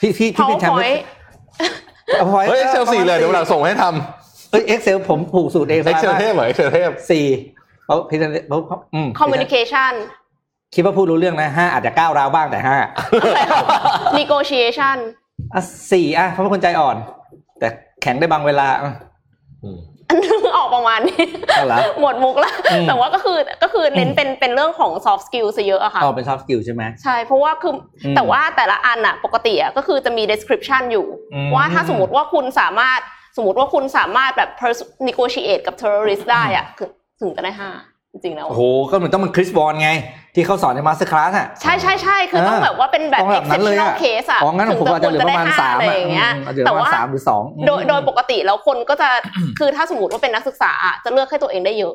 [0.00, 1.00] พี่พี่พี่เป็นแชมป์ powerpoint
[2.18, 3.84] เอาพอยเฮ้ยเอ็กเซลสี่เลยเดี๋ยววันหลังส่งให้ท
[4.50, 7.24] เอ้ยเอ็กเซลผมผูกสูตรเองำเอ็กเซลเทพเหรอเอ็กเซลเทพสี่
[7.88, 9.92] เขาพิจารณาเขาอืม communication
[10.74, 12.76] คิดว่าพูดรู้เรื่องนะห้าอาจจะก้าวร้าวบ้างแต่ห้า
[14.18, 14.96] negotiation
[15.54, 15.62] อะ
[15.92, 16.96] สี่อะเขาเป็นคนใจอ่อน
[17.58, 17.68] แต่
[18.02, 18.92] แข็งได้บางเวลาอะ
[19.64, 19.78] อืม
[20.56, 27.74] ออกประมาณนี้เอาเหรอหมดมุกแล้วอืมแต่ว่าก็คือก็คือเน้นเป็นเป็นเรื่องของ soft skill ซะเยอะอะค่ะอ๋อเป็น soft skill ใช่ไหมใช่เพราะว่าคือ
[28.04, 33.00] อมแต่ว่าแต่ละอันอะปกติอะก็คือจะมี description อยู่อืมว่าถ้าสมมติว่าคุณสามารถ
[33.36, 36.88] สมมติว่าคุณสามารถแบบ pers- negotiate กับ terrorist ได้อะคือ
[37.20, 37.70] ถึงจะได้ห้า
[38.12, 39.90] จริงๆแล้ว โอ้โห ก็เหมือนต้องมันคริสบอลไง
[40.34, 49.08] ที่เขาสอนในมาสเตอร์คลาสอะ ใช่ใช่ใช่คือต้องแบบว่าเป็นแบบ ต้องแบบนั้นเลย exceptional อะ case อะอ๋องั้นผมอาจจะเหลือประมาณถึงสามอะไรอะอย่างเงี้ยอืมอาจจะเหลือแต่ประมาณว่าสามหรือสองโดยโดยปกติแล้วคนก็จะ
[49.58, 51.94] คือถ้าสมมติว่าเป็นนักศึกษาอะจะเลือกให้ตัวเองได้เยอะ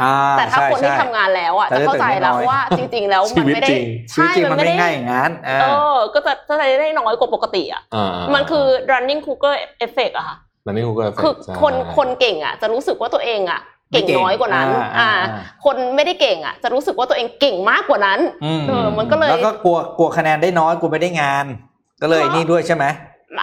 [0.00, 9.54] อ่าแต่ถ้าใช่คนที่ใช่ ทำงานแล้วอะแต่จะเข้าใจแล้วได้แต่น้อยว่าจริง ๆ แล้วมันไม่ได้ชีวิตจริง ชีวิตจริงมันไม่ไม่ได้ง่ายอย่างนั้นอ่าเออ ก็จะจะได้น้อยกว่าปกติอะ อ่ามันคือ running cooker
[9.86, 13.60] effect อะค่ะนั่นนี่กูก็คือคนคนเก่งอะจะรู้สึกว่าตัวเองอะ
[13.92, 14.68] เก่งน้อยกว่านั้น
[14.98, 15.10] อ่า
[15.64, 18.20] คนไม่ได้เก่งอะ จะรู้สึกว่าตัวเองเก่งมากกว่านั้น
[18.68, 21.46] เออมันก็เลยแล้วก็กลัวกลัวคะแนนได้น้อยกลัวไม่ได้งาน
[22.02, 22.84] ก็เลยนี่ด้วยใช่ไหม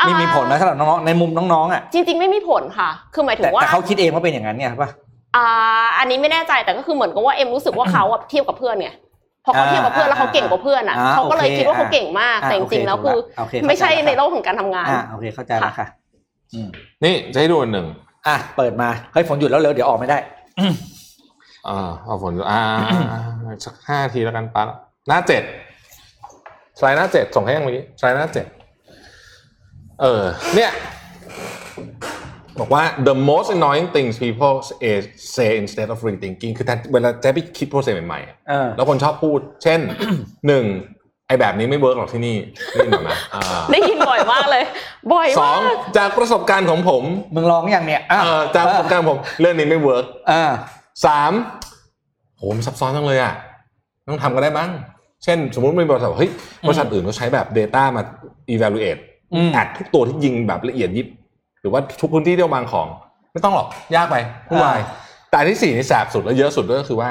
[0.08, 4.90] นี่มีผลนะสำหรับน้องๆในมุมน้องๆอะจริง ๆ ไม่มีผลค่ะ คือหมายถึแต่งว่าแต่เขาคิดเองว่าเป็นอย่างนั้นไงป่ะ
[5.36, 5.46] อ่า
[6.00, 8.90] อันนี้ไม่แน่ใจแต่ก็คือเหมือนกับว่าเอ็มรู้สึกว่าเขาอะเทียบกับเพื่อนไง
[9.46, 15.88] พอเขาเทียบกับเพื่อนแล้วเขาเก่งกว่าเพื่อนอะอ่าเขาก็เลยโอเคคิดว่าเขาเก่งมากอ่าแต่จริงๆแล้วคือโอเคเข้าใจไม่ใช่แล้วในโลกของการทำงานอ่าโอเคเข้าใจแล้วค่ะ
[16.54, 16.68] อืม
[17.04, 17.88] นี่จะให้ดูอันหนึ่ง
[18.28, 20.18] อะเปิดมาเฮ้ยฝนหยุดแล้วเร็วเดี๋ยวออกไม่ได้
[21.68, 22.62] อ่าเอาฝนอ่า
[23.66, 24.68] สักห้าทีแล้วกันปั๊บ
[25.08, 25.44] หน้าเจ็ด
[26.78, 28.46] สไลด์หน้าเจ็ดส่งให้ยังเมื่อกี้สไลด์หน้าเจ็ด
[30.02, 30.24] เออ
[30.56, 30.72] เนี่ย
[32.60, 34.94] บอกว่า the most annoying things people say
[35.36, 39.80] say instead of rethinking คือแทนเวลาจะไปคิดโปรเซสใหม่ๆอะเออแล้วคนชอบพูด เช่น
[40.48, 40.66] หนึ่ง
[41.28, 42.36] ไอ้แบบนี้ไม่ work หรอกที่นี่
[42.74, 43.42] ได้ยินไหมอ่า
[43.72, 44.64] ได้ยินบ่อยมากเลย
[45.14, 47.04] บ่อยสอมางกจากประสบการณ์ของผม
[47.36, 50.44] มึงลองอย่างเนี้ยอะเอ่อจากประสบการณ์ของผมเรื่องนี้ไม่ work อ่า
[51.06, 51.32] สาม
[52.38, 53.34] โหมันซับซ้อนจังเลยอะ
[54.08, 54.70] ต้องทำก็ได้มั้ง
[55.24, 56.32] เช่น สมมติมีบริษัทบอกเฮ้ย
[56.68, 58.02] บริษัทอื่นเขาใช้แบบ data มา
[58.54, 59.02] evaluate
[59.34, 61.08] อืม ad ทุกตัวที่ยิงแบบละเอียดยิบ
[61.62, 62.88] หรือว่าทุกพื้นที่ที่เราวางของ
[63.32, 64.16] ไม่ต้องหรอกยากไป
[64.50, 64.80] วุ่นวาย
[65.30, 67.10] แต่อันที่สี่นี่แสบสุดและเยอะสุดก็คือว่า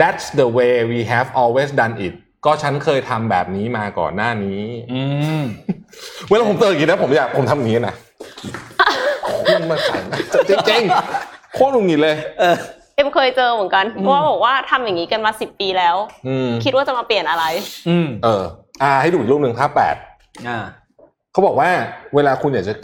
[0.00, 2.14] that's the way we have always done it
[2.44, 4.60] ก็ฉันเคยทำแบบนี้มาก่อนหน้านี้
[4.92, 5.02] อื
[5.40, 5.42] ม
[6.28, 7.94] เวลาผมเจออย่างนี้นะผมอยากผมทำอย่างนี้นะ
[9.54, 9.96] มันมาใส่
[10.48, 12.56] จริงๆโคตรหงุดหงิดเลยเออ
[12.94, 15.96] เอ็มเคยเจอเหมือนกันเพราะว่าบอกว่าทำอย่างนี้กันมาสิบปีแล้ว
[16.28, 17.44] อืมคิดว่าจะมาเปลี่ยนอะไร
[17.88, 18.44] อืม เออ
[18.82, 19.96] อ่า ให้ดูอีกรูปหนึ่งภาพแปด
[20.48, 20.58] อ่า
[21.32, 21.70] เขาบอกว่า
[22.14, 22.74] เวลาคุณอยากจะ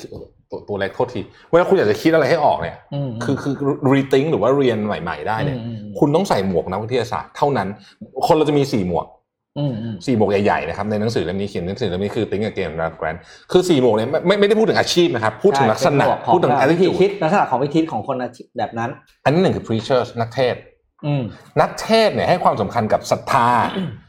[0.51, 1.20] ตัวตัวเล็กโทษที
[1.51, 3.55] เวลาคุณอยากจะคิดอะไรให้ออกเนี่ยอืมคือคือ
[3.93, 7.68] rethink หรือว่าเรียนใหม่ ๆ ได้เนี่ยอืมอืมอืมคุณต้องใส่หมวกนักวิทยาศาสตร์เท่านั้น
[8.26, 9.18] คนเราจะมีสี่หมวกอืมอืม
[10.06, 13.18] สี่หมวกใหญ่ๆนะครับในหนังสือเล่มนี้เขียนหนังสือเล่มนี้คือ Think Again r a g r a n t
[13.52, 18.90] คือสี่หมวกเนี่ยไม่ไม่ไม่ได้พูดถึงอาชีพนะครับ พูดถึงลักษณะใช่เป็นหมวของพูดถึงวิธี attitude คิดลักษณะของวิธีคิดของคนอาชีพแบบนั้น
[19.24, 20.62] อันที่หนึ่งคือ preachers นักเทศน์
[21.06, 21.22] อืม
[21.60, 23.48] นักเทศน์เนี่ยให้ความสำคัญกับศรัทธา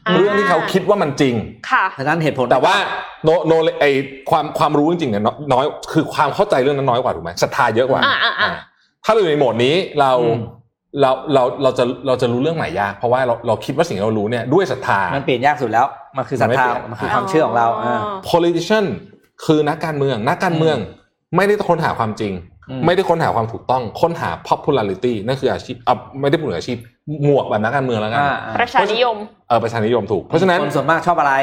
[0.06, 1.34] อ่าเรื่องที่เขาคิดว่ามันจริง
[1.70, 2.76] ค่ะฉะนั้นเหตุผลแต่ว่า
[3.24, 3.84] โนโนไอ
[4.30, 5.22] ความความรู้จริงๆเนี่ย
[5.52, 8.50] น้อยคือความเข้าใจเรื่องนั้นน้อยกว่าถูกไหมศรัทธาเยอะกว่าอ่าอ่าอ่า
[9.04, 10.12] ถ้าเราอยู่ในโหมดนี้เรา
[11.00, 15.86] เราเราเราจะเราจะรู้เรื่องใหม่ยาก เพราะว่าเราเราคิดว่าสิ่งที่เรารู้เนี่ยด้วยศรัทธา มันเปลี่ยนยากสุดแล้ว
[16.16, 18.00] มันคือศรัทธา มันไม่เปลี่ยนมันคือความเชื่อของเราอ่า
[18.30, 18.84] politician
[19.46, 20.76] คือนักการเมือง นักการเมือง
[21.36, 22.32] ไม่ได้ค้นหาความจริง
[22.70, 26.78] อืมไม่ได้ค้นหาความถูกต้อง ค้นหา popularity นั่นคืออาชีพอะไม่ได้พูดถึงอาชีพ
[27.24, 29.16] หมวกแบบนักการเมืองแล้วกันอ่าอ่าประชานิยม
[29.48, 31.34] เออประชานิยมถูก เพราะฉะนั้นคนส่วนมากชอบอะไร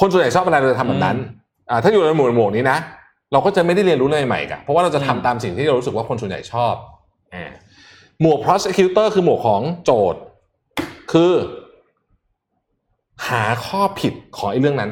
[0.00, 1.16] คนส่วนใหญ่ชอบอะไรเราจะทำแบบนั้น
[1.70, 2.78] อ่าถ้าอยู่ในหมวดหมวดนี้นะ
[3.32, 6.74] เราก็จะไม่ได้เรียนรู้อะไรใหม่กันเพราะว่าเราจะทำอืมตามสิ่งที่เรารู้สึกว่าคนส่วนใหญ่ชอบ
[7.34, 7.50] อ่า
[8.22, 10.20] หมวก prosecutor คือหมวกของโจทย์
[11.12, 11.32] คือ
[13.28, 14.90] หาข้อผิดของไอ้เรื่องนั้น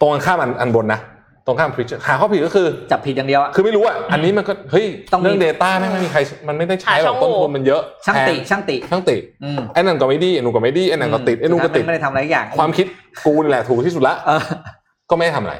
[0.00, 1.00] ตรงกันข้ามอันอันบนนะ
[1.46, 6.18] ตรงข้าม preacher หาข้อผิดก็คือ จับผิดอย่างเดียวอะคือไม่รู้อะอันนี้มันก็เฮ้ยต้องมีเรื่อง Data แม่งไม่มีใคร
[6.48, 12.86] มันไม่ได้ใช้หรอกหาช่ต้อนงโหว่ทุนมันเยอะช่างติแพช่างติช่างติอืมไอ้นั่นก็ไม่ดีไอ้นู่นก็ไม่ดีไอ้นั่นก็ติดไอ้นู่นก็ติดไม่ได้ทำอะไรอย่าง ความคิด
[13.26, 14.42] กูนี่แหละถูกที่สุดละเออ
[15.10, 15.54] ก็ไม่ได้ทำอะไร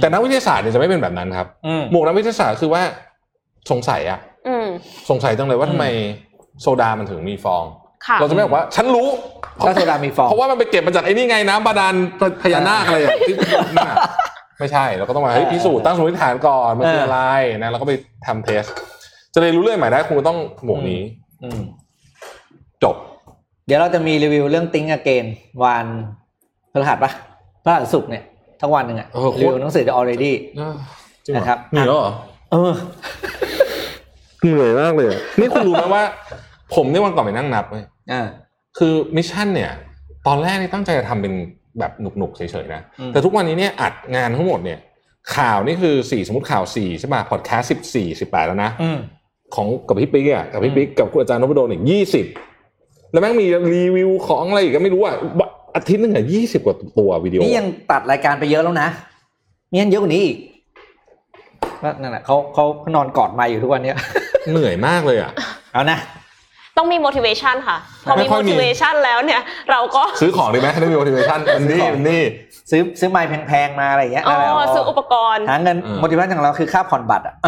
[0.00, 2.82] แต่นักวิทยาศาสตร์เนี่ยจะไม่เป็นแบบนั้นครับอืมหมวกนักวิทยาศาสตร์คือว่า
[3.70, 4.33] สงสัยอะอืม
[5.10, 5.86] สงสัยจังเลยว่าอืมทำไม
[6.62, 7.64] โซดามันถึงมีฟอง
[8.06, 9.08] ค่ะเราจะไม่บอกว่า ฉันรู้
[9.64, 11.94] ก็โซดามีฟอง เพราะว่ามันไปเก็บมาจากไอ้นี่ไงน้ำบาดาล
[12.42, 13.34] พญานาคอะไรอย่างที่
[13.76, 13.96] นั่นอะ
[14.58, 17.20] ไม่ใช่เราก็ต้องมาเฮ้ยเออพิสูจน์ตั้งสมมติฐานก่อนมันคือเออออะไร
[17.62, 17.92] นะเราก็ไป
[18.26, 18.62] ทำเทส
[19.34, 21.00] จะเรียนรู้เรื่องใหม่ได้คงต้องหมวกนี้
[21.42, 21.60] อืม
[22.84, 22.96] จบ
[23.66, 25.26] เดี๋ยวเราจะมีรีวิวเรื่องติ้งอเกน
[25.64, 25.86] วัน
[26.72, 27.10] พฤหัสปะ
[27.62, 28.24] พฤหัสศุกร์เนี่ย
[28.60, 30.32] ทั้งวันหนึ่งอะเออโคตรรีวิวหนังสือ The already
[31.24, 32.12] จริงเหรอนะครับมีแล้วเหรอ
[32.52, 32.72] เออ
[34.44, 36.02] เหนื่อยมากเลยอะนี่คุณรู้ไหมว่า
[36.74, 38.26] ผมเนี่ยวันก่อนไปนั่งนับเลยอ่า
[38.78, 39.70] คือมิชชั่นเนี่ย
[40.26, 41.34] ตอนแรกนี่ตั้งใจจะทำเป็น
[41.78, 44.78] แบบหนุกๆเฉยๆนะอืมแต่ทุกวันนี้เนี่ยอัดงานทั้งหมดเนี่ย
[45.36, 48.98] ข่าวนี่คือสี่สมมติข่าวสี่ใช่ป่ะพอดแคสต์สิบสี่สิบแปดแล้วนะอืม
[49.54, 52.26] ของกับพี่ปิ๊กอะกับพี่ปิ๊กกับคุณอาจารย์นพดลอีกยี่สิบ
[53.12, 55.14] แล้วแม่งมีรีวิวของอะไรอีกก็ไม่รู้อะ
[55.76, 58.88] อาทิตย์หนึงอะยี่สิบกว่าตัววิดีโอนี่ยังตัดรายการไปเยอะแล้วนะ
[59.72, 60.52] มีอันเยอะกว่านี้อีกก็
[62.00, 63.96] นั่นแหละเขาเขานอนกอดมาอยู่ทุกวันเนี้ย
[64.50, 65.30] เหนื่อยมากเลยอะ
[65.74, 65.98] เอานะ
[66.78, 69.40] ต้องมี motivation ค่ะ พอไม่มีค่อยมี motivation แล้วเนี่ย
[69.70, 72.22] เราก็ซื้อของดีไหมถ้าไม่มี motivation มันนี่มันนี่
[72.70, 77.46] ซื้อซื้อไม้แพงๆมาอะไรอย่างเงี้ยอ๋อนั่นแหละซื้ออุปกรณ์หาเงินเออ motivation ของเราคือค่าผ่อนบัตรอะเ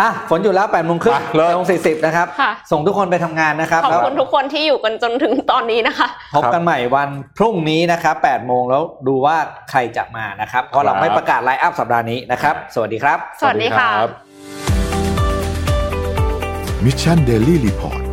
[0.00, 7.08] อออะฝนอยู่แล้วแปดโมงครึ่งไปเลยโมงสี่สิบนะครับค่ะส่งทุกคนไปทำงานนะครับ ขอบแล้วคุณทุกคนที่อยู่กันจนถึงตอนนี้นะคะ พบกันใหม่วัน
[7.38, 9.36] พรุ่งนี้นะครับแปดโมงแล้วดูว่า
[9.70, 14.10] ใครจะมานะครับ เพราะเราไม่ประกาศ line up สัปดาห์นี้นะครับ สวัสดีครับ สวัสดีค่ะรับ
[16.84, 18.05] Mission Daily Report